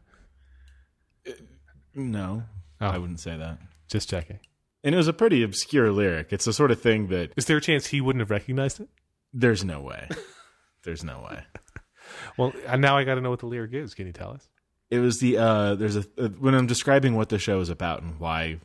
No, 1.94 2.44
Oh. 2.80 2.86
I 2.86 2.98
wouldn't 2.98 3.20
say 3.20 3.36
that. 3.36 3.58
Just 3.88 4.08
checking. 4.08 4.38
And 4.84 4.94
it 4.94 4.98
was 4.98 5.08
a 5.08 5.12
pretty 5.12 5.42
obscure 5.42 5.90
lyric. 5.90 6.28
It's 6.32 6.44
the 6.44 6.52
sort 6.52 6.70
of 6.70 6.80
thing 6.80 7.08
that 7.08 7.32
Is 7.36 7.46
there 7.46 7.56
a 7.56 7.60
chance 7.60 7.86
he 7.88 8.00
wouldn't 8.00 8.20
have 8.20 8.30
recognized 8.30 8.80
it? 8.80 8.88
there's 9.32 9.64
no 9.64 9.80
way. 9.80 10.08
There's 10.84 11.02
no 11.04 11.26
way. 11.28 11.42
Well, 12.38 12.52
now 12.78 12.96
I 12.96 13.04
got 13.04 13.16
to 13.16 13.20
know 13.20 13.28
what 13.30 13.40
the 13.40 13.46
lyric 13.46 13.74
is. 13.74 13.92
Can 13.94 14.06
you 14.06 14.12
tell 14.12 14.30
us? 14.30 14.48
It 14.90 15.00
was 15.00 15.18
the 15.18 15.36
uh 15.36 15.74
there's 15.74 15.96
a 15.96 16.04
uh, 16.16 16.28
when 16.28 16.54
I'm 16.54 16.66
describing 16.66 17.14
what 17.14 17.28
the 17.28 17.38
show 17.38 17.60
is 17.60 17.68
about 17.68 18.00
and 18.02 18.18
why 18.18 18.60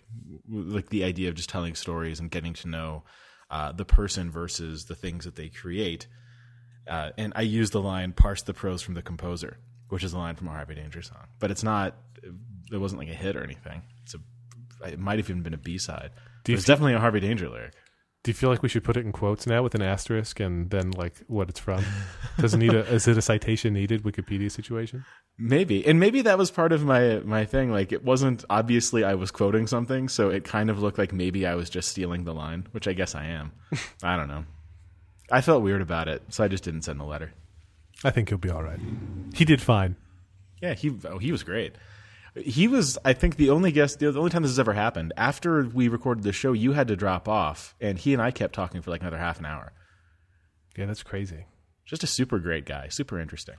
like 0.48 0.90
the 0.90 1.04
idea 1.04 1.28
of 1.28 1.36
just 1.36 1.50
telling 1.50 1.76
stories 1.76 2.20
and 2.22 2.32
getting 2.32 2.54
to 2.54 2.70
know 2.70 3.04
uh 3.54 3.72
the 3.72 3.86
person 3.86 4.32
versus 4.32 4.86
the 4.86 4.96
things 4.96 5.26
that 5.26 5.36
they 5.36 5.50
create. 5.50 6.08
Uh 6.96 7.10
and 7.18 7.34
I 7.36 7.44
use 7.60 7.70
the 7.70 7.82
line 7.82 8.12
parse 8.12 8.42
the 8.42 8.54
prose 8.54 8.82
from 8.82 8.96
the 8.96 9.02
composer, 9.02 9.54
which 9.90 10.04
is 10.04 10.14
a 10.14 10.18
line 10.18 10.36
from 10.36 10.48
a 10.48 10.52
Harvey 10.52 10.76
Danger 10.76 11.02
song. 11.02 11.26
But 11.40 11.52
it's 11.52 11.64
not 11.64 11.96
it 12.72 12.78
wasn't 12.78 13.00
like 13.02 13.10
a 13.10 13.20
hit 13.24 13.36
or 13.36 13.44
anything. 13.44 13.84
It's 14.04 14.16
a 14.16 14.20
it 14.94 15.00
might 15.00 15.20
have 15.20 15.30
even 15.30 15.44
been 15.44 15.54
a 15.54 15.64
B-side. 15.70 16.12
Do 16.44 16.52
you 16.52 16.58
It's 16.58 16.66
definitely 16.66 16.96
a 16.96 17.00
Harvey 17.00 17.22
Danger 17.22 17.48
lyric. 17.50 17.74
Do 18.24 18.32
you 18.32 18.34
feel 18.34 18.50
like 18.50 18.64
we 18.64 18.70
should 18.70 18.86
put 18.86 18.96
it 18.96 19.06
in 19.06 19.12
quotes 19.12 19.46
now 19.46 19.62
with 19.64 19.76
an 19.76 19.82
asterisk 19.82 20.40
and 20.40 20.70
then 20.70 20.92
like 20.92 21.14
what 21.28 21.50
it's 21.50 21.60
from? 21.60 21.84
Does 22.40 22.54
it 22.54 22.58
need 22.58 22.74
a 22.74 22.86
is 22.88 23.08
it 23.08 23.18
a 23.18 23.22
citation 23.22 23.74
needed 23.74 24.04
Wikipedia 24.04 24.50
situation? 24.50 25.04
Maybe, 25.38 25.86
and 25.86 26.00
maybe 26.00 26.22
that 26.22 26.38
was 26.38 26.50
part 26.52 26.72
of 26.72 26.86
my 26.86 27.20
my 27.20 27.44
thing. 27.44 27.72
Like, 27.72 27.92
it 27.92 28.04
wasn't 28.04 28.46
obviously 28.50 29.04
I 29.04 29.16
was 29.16 29.32
quoting 29.32 29.68
something, 29.68 30.08
so 30.08 30.30
it 30.30 30.44
kind 30.46 30.70
of 30.70 30.80
looked 30.80 30.98
like 30.98 31.12
maybe 31.12 31.46
I 31.46 31.56
was 31.56 31.70
just 31.70 31.90
stealing 31.90 32.24
the 32.24 32.34
line, 32.34 32.68
which 32.72 32.88
I 32.88 32.94
guess 32.94 33.14
I 33.14 33.26
am. 33.26 33.52
I 34.04 34.16
don't 34.16 34.28
know. 34.28 34.46
I 35.32 35.42
felt 35.42 35.64
weird 35.64 35.82
about 35.82 36.08
it, 36.08 36.22
so 36.30 36.44
I 36.44 36.48
just 36.48 36.64
didn't 36.64 36.84
send 36.84 37.00
the 37.00 37.06
letter. 37.06 37.34
I 38.04 38.12
think 38.12 38.30
he'll 38.30 38.38
be 38.38 38.50
all 38.50 38.64
right. 38.64 38.80
He 39.34 39.44
did 39.44 39.62
fine. 39.62 39.96
Yeah, 40.62 40.76
he 40.76 40.96
oh, 41.06 41.18
he 41.18 41.32
was 41.32 41.44
great. 41.44 41.76
He 42.36 42.68
was, 42.68 42.98
I 43.06 43.14
think, 43.14 43.36
the 43.36 43.52
only 43.52 43.72
guest. 43.72 44.00
The 44.00 44.08
only 44.08 44.32
time 44.32 44.42
this 44.42 44.52
has 44.52 44.60
ever 44.60 44.74
happened. 44.74 45.14
After 45.16 45.64
we 45.68 45.88
recorded 45.88 46.24
the 46.24 46.34
show, 46.34 46.54
you 46.54 46.72
had 46.74 46.88
to 46.88 46.96
drop 46.96 47.30
off, 47.30 47.76
and 47.80 47.98
he 47.98 48.12
and 48.14 48.22
I 48.22 48.32
kept 48.32 48.56
talking 48.56 48.82
for 48.82 48.90
like 48.90 49.02
another 49.02 49.20
half 49.20 49.40
an 49.40 49.46
hour. 49.46 49.72
Yeah, 50.76 50.88
that's 50.88 51.04
crazy. 51.04 51.46
Just 51.86 52.04
a 52.04 52.08
super 52.08 52.40
great 52.40 52.66
guy, 52.66 52.88
super 52.90 53.20
interesting. 53.20 53.56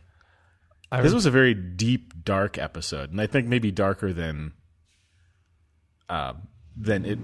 I 0.91 1.03
This 1.03 1.14
was 1.14 1.27
a 1.27 1.31
very 1.31 1.55
deep, 1.55 2.25
dark 2.25 2.59
episode, 2.59 3.11
and 3.11 3.20
I 3.20 3.27
think 3.27 3.47
maybe 3.47 3.70
darker 3.70 4.12
than 4.12 4.53
uh, 6.09 6.35
than 6.77 7.05
it 7.05 7.18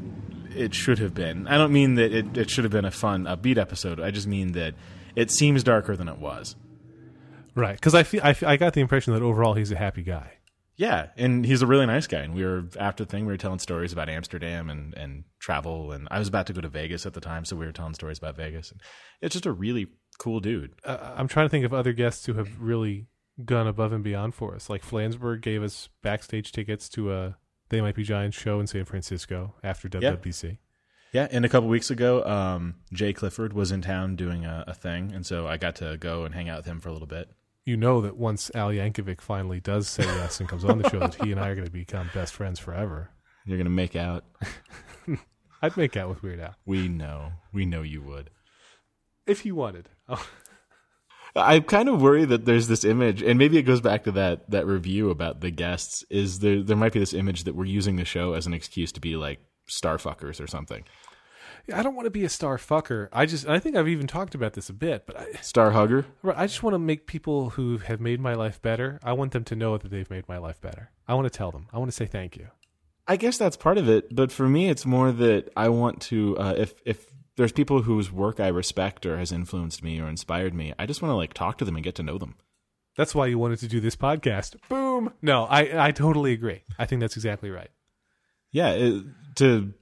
it 0.55 0.74
should 0.74 0.98
have 0.98 1.14
been. 1.14 1.46
I 1.48 1.57
don't 1.57 1.72
mean 1.72 1.96
that 1.96 2.12
it, 2.12 2.36
it 2.36 2.51
should 2.51 2.64
have 2.64 2.72
been 2.72 2.84
a 2.84 2.90
fun, 2.90 3.24
upbeat 3.24 3.59
episode. 3.59 4.01
I 4.01 4.11
just 4.11 4.26
mean 4.26 4.53
that 4.53 4.74
it 5.16 5.30
seems 5.30 5.62
darker 5.64 5.96
than 5.96 6.09
it 6.09 6.18
was. 6.18 6.55
right 7.55 7.74
because 7.74 7.94
I 7.94 8.03
feel 8.05 8.20
I 8.22 8.57
got 8.57 8.74
the 8.74 8.80
impression 8.80 9.14
that 9.14 9.22
overall 9.22 9.55
he's 9.55 9.72
a 9.72 9.76
happy 9.76 10.03
guy. 10.03 10.32
Yeah, 10.81 11.09
and 11.18 11.45
he's 11.45 11.61
a 11.61 11.66
really 11.66 11.85
nice 11.85 12.07
guy. 12.07 12.20
And 12.20 12.33
we 12.35 12.43
were 12.43 12.64
after 12.78 13.05
the 13.05 13.11
thing, 13.11 13.26
we 13.26 13.33
were 13.35 13.37
telling 13.37 13.59
stories 13.59 13.93
about 13.93 14.09
Amsterdam 14.09 14.70
and 14.70 14.95
and 14.95 15.24
travel. 15.39 15.93
And 15.93 16.09
I 16.11 16.18
was 16.18 16.26
about 16.26 16.47
to 16.47 16.55
go 16.55 16.62
to 16.62 16.70
Vegas 16.70 17.05
at 17.05 17.12
the 17.12 17.20
time, 17.20 17.45
so 17.45 17.55
we 17.55 17.66
were 17.66 17.72
telling 17.72 17.93
stories 17.93 18.16
about 18.16 18.35
Vegas. 18.35 18.70
And 18.70 18.81
it's 19.20 19.35
just 19.35 19.45
a 19.45 19.53
really 19.53 19.89
cool 20.18 20.41
dude. 20.41 20.72
Uh, 20.83 21.12
I'm 21.14 21.28
trying 21.28 21.45
to 21.45 21.51
think 21.51 21.66
of 21.66 21.74
other 21.74 21.93
guests 21.93 22.24
who 22.24 22.33
have 22.33 22.59
really 22.59 23.09
gone 23.45 23.66
above 23.66 23.93
and 23.93 24.03
beyond 24.03 24.35
for 24.35 24.55
us. 24.55 24.70
Like 24.70 24.83
Flansburgh 24.83 25.43
gave 25.43 25.62
us 25.62 25.91
backstage 26.03 26.51
tickets 26.51 26.89
to 26.91 27.12
a 27.12 27.37
They 27.68 27.83
Might 27.83 27.95
Be 27.95 28.03
Giants 28.03 28.39
show 28.39 28.59
in 28.59 28.66
San 28.66 28.87
Francisco 28.87 29.57
after 29.62 29.87
Yeah. 29.93 30.12
WWDC. 30.12 30.57
Yeah, 31.12 31.28
and 31.31 31.45
a 31.45 31.49
couple 31.51 31.68
weeks 31.68 31.91
ago, 31.91 32.24
um, 32.24 32.76
Jay 32.91 33.12
Clifford 33.12 33.53
was 33.53 33.70
in 33.70 33.83
town 33.83 34.16
doing 34.16 34.47
a, 34.47 34.64
a 34.66 34.74
thing, 34.74 35.12
and 35.12 35.26
so 35.26 35.47
I 35.47 35.59
got 35.59 35.74
to 35.76 35.99
go 35.99 36.24
and 36.24 36.35
hang 36.35 36.49
out 36.49 36.59
with 36.61 36.66
him 36.66 36.81
for 36.81 36.89
a 36.89 36.93
little 36.93 37.09
bit. 37.09 37.28
You 37.66 37.76
know 37.76 38.00
that 38.00 38.16
once 38.16 38.50
Al 38.54 38.70
Yankovic 38.70 39.20
finally 39.20 39.61
does 39.61 39.88
say 39.88 40.04
yes 40.04 40.40
and 40.40 40.48
comes 40.48 40.64
on 40.64 40.78
the 40.78 40.88
show, 40.88 41.00
that 41.00 41.14
he 41.16 41.30
and 41.30 41.40
I 41.40 41.48
are 41.48 41.54
going 41.54 41.66
to 41.66 41.72
become 41.72 42.11
best 42.14 42.32
friends 42.34 42.58
forever. 42.58 43.11
You're 43.46 43.58
gonna 43.58 43.70
make 43.70 43.96
out. 43.96 44.24
I'd 45.62 45.76
make 45.76 45.96
out 45.96 46.08
with 46.08 46.22
Weird 46.22 46.40
Al 46.40 46.54
We 46.66 46.88
know. 46.88 47.32
We 47.52 47.64
know 47.66 47.82
you 47.82 48.02
would. 48.02 48.30
if 49.26 49.40
he 49.40 49.52
wanted. 49.52 49.88
Oh, 50.08 50.26
I'm 51.36 51.62
kind 51.62 51.88
of 51.88 52.02
worried 52.02 52.28
that 52.30 52.44
there's 52.44 52.66
this 52.68 52.84
image, 52.84 53.22
and 53.22 53.38
maybe 53.38 53.56
it 53.56 53.62
goes 53.62 53.80
back 53.80 54.04
to 54.04 54.12
that 54.12 54.50
that 54.50 54.66
review 54.66 55.11
about 55.11 55.40
the 55.40 55.50
guests. 55.50 56.04
Is 56.11 56.40
there 56.40 56.62
there 56.62 56.76
might 56.76 56.92
be 56.92 56.98
this 56.98 57.14
image 57.14 57.44
that 57.44 57.54
we're 57.54 57.64
using 57.66 57.96
the 57.96 58.04
show 58.04 58.32
as 58.34 58.46
an 58.46 58.54
excuse 58.54 58.92
to 58.92 59.00
be 59.00 59.16
like 59.16 59.40
star 59.66 59.96
fuckers 59.96 60.42
or 60.42 60.46
something, 60.46 60.84
I 61.72 61.82
don't 61.82 61.94
want 61.94 62.06
to 62.06 62.11
be 62.11 62.24
a 62.24 62.28
star 62.28 62.56
fucker. 62.58 63.08
I 63.12 63.26
just, 63.26 63.48
I 63.48 63.58
think 63.58 63.76
I've 63.76 63.88
even 63.88 64.06
talked 64.06 64.34
about 64.34 64.54
this 64.54 64.68
a 64.68 64.72
bit, 64.72 65.06
but 65.06 65.18
I, 65.18 65.32
star 65.42 65.70
hugger. 65.70 66.06
Right, 66.22 66.36
I 66.36 66.46
just 66.46 66.62
want 66.62 66.74
to 66.74 66.78
make 66.78 67.06
people 67.06 67.50
who 67.50 67.78
have 67.78 68.00
made 68.00 68.20
my 68.20 68.34
life 68.34 68.61
better. 68.62 68.98
I 69.02 69.12
want 69.12 69.32
them 69.32 69.44
to 69.44 69.56
know 69.56 69.76
that 69.78 69.88
they've 69.88 70.11
made 70.11 70.28
my 70.28 70.38
life 70.38 70.61
better. 70.61 70.90
I 71.06 71.14
want 71.14 71.26
to 71.30 71.36
tell 71.36 71.50
them. 71.50 71.66
I 71.72 71.78
want 71.78 71.90
to 71.90 71.96
say 71.96 72.06
thank 72.06 72.36
you. 72.36 72.48
I 73.06 73.16
guess 73.16 73.38
that's 73.38 73.56
part 73.56 73.78
of 73.78 73.88
it, 73.88 74.14
but 74.14 74.30
for 74.30 74.48
me, 74.48 74.68
it's 74.68 74.86
more 74.86 75.11
that 75.11 75.50
I 75.56 75.68
want 75.68 76.00
to. 76.02 76.38
Uh, 76.38 76.54
if 76.56 76.74
if 76.84 77.06
there's 77.36 77.50
people 77.52 77.82
whose 77.82 78.12
work 78.12 78.38
I 78.38 78.48
respect 78.48 79.04
or 79.04 79.18
has 79.18 79.32
influenced 79.32 79.82
me 79.82 80.00
or 80.00 80.08
inspired 80.08 80.54
me, 80.54 80.74
I 80.78 80.86
just 80.86 81.02
want 81.02 81.11
to 81.11 81.16
like 81.16 81.34
talk 81.34 81.58
to 81.58 81.64
them 81.64 81.74
and 81.74 81.82
get 81.82 81.96
to 81.96 82.02
know 82.04 82.18
them. 82.18 82.36
That's 82.96 83.14
why 83.14 83.26
you 83.26 83.38
wanted 83.38 83.58
to 83.61 83.68
do 83.68 83.80
this 83.80 83.96
podcast. 83.96 84.56
Boom. 84.68 85.12
No, 85.22 85.44
I 85.44 85.88
I 85.88 85.90
totally 85.90 86.32
agree. 86.32 86.62
I 86.78 86.86
think 86.86 87.00
that's 87.00 87.16
exactly 87.16 87.50
right. 87.50 87.70
yeah 88.52 88.70
it, 88.70 89.04
to 89.36 89.72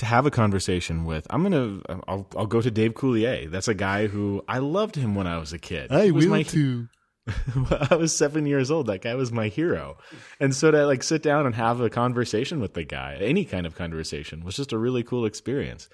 to 0.00 0.06
have 0.06 0.26
a 0.26 0.30
conversation 0.30 1.04
with 1.04 1.26
i'm 1.30 1.42
gonna 1.42 1.80
i'll, 2.08 2.26
I'll 2.36 2.46
go 2.46 2.60
to 2.60 2.70
dave 2.70 2.94
coulier 2.94 3.50
that's 3.50 3.68
a 3.68 3.74
guy 3.74 4.06
who 4.08 4.42
i 4.48 4.58
loved 4.58 4.96
him 4.96 5.14
when 5.14 5.26
i 5.26 5.38
was 5.38 5.52
a 5.52 5.58
kid 5.58 5.90
He 5.92 6.10
was 6.10 6.26
my- 6.26 6.42
too. 6.42 6.88
I 7.90 7.94
was 7.96 8.16
seven 8.16 8.44
years 8.46 8.70
old. 8.72 8.86
That 8.86 9.02
guy 9.02 9.14
was 9.14 9.30
my 9.30 9.48
hero. 9.48 9.98
And 10.40 10.52
so 10.54 10.70
to 10.70 10.86
like 10.86 11.02
sit 11.04 11.22
down 11.22 11.46
and 11.46 11.54
have 11.54 11.80
a 11.80 11.90
conversation 11.90 12.58
with 12.60 12.74
the 12.74 12.82
guy, 12.82 13.18
any 13.20 13.44
kind 13.44 13.66
of 13.66 13.76
conversation, 13.76 14.42
was 14.42 14.56
just 14.56 14.72
a 14.72 14.78
really 14.78 15.04
cool 15.04 15.26
experience. 15.26 15.88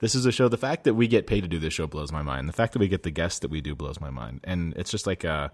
This 0.00 0.14
is 0.14 0.26
a 0.26 0.32
show. 0.32 0.48
The 0.48 0.58
fact 0.58 0.84
that 0.84 0.94
we 0.94 1.06
get 1.06 1.26
paid 1.28 1.42
to 1.42 1.48
do 1.48 1.58
this 1.60 1.72
show 1.72 1.86
blows 1.86 2.12
my 2.12 2.20
mind. 2.20 2.46
The 2.48 2.52
fact 2.52 2.72
that 2.74 2.80
we 2.80 2.88
get 2.88 3.04
the 3.04 3.10
guests 3.12 3.38
that 3.38 3.50
we 3.50 3.60
do 3.62 3.74
blows 3.74 4.00
my 4.00 4.10
mind. 4.10 4.40
And 4.44 4.74
it's 4.76 4.90
just 4.90 5.06
like 5.06 5.24
a, 5.24 5.52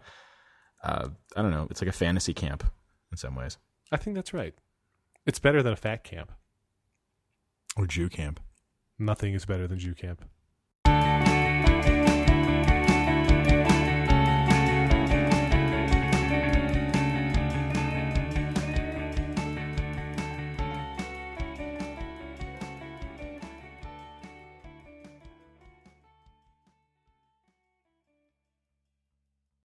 uh, 0.83 1.09
I 1.37 1.43
don't 1.43 1.53
know, 1.53 1.69
it's 1.71 1.83
like 1.83 1.91
a 1.91 1.93
fantasy 1.93 2.35
camp 2.35 2.65
in 3.13 3.19
some 3.19 3.37
ways. 3.37 3.59
I 3.93 3.97
think 3.99 4.17
that's 4.17 4.33
right. 4.35 4.55
It's 5.27 5.39
better 5.39 5.63
than 5.63 5.75
a 5.75 5.77
fat 5.77 6.03
camp. 6.03 6.33
Or 7.79 7.87
Jew 7.87 8.09
camp. 8.09 8.41
Nothing 8.99 9.35
is 9.35 9.47
better 9.47 9.69
than 9.69 9.79
Jew 9.79 9.95
camp. 9.95 10.25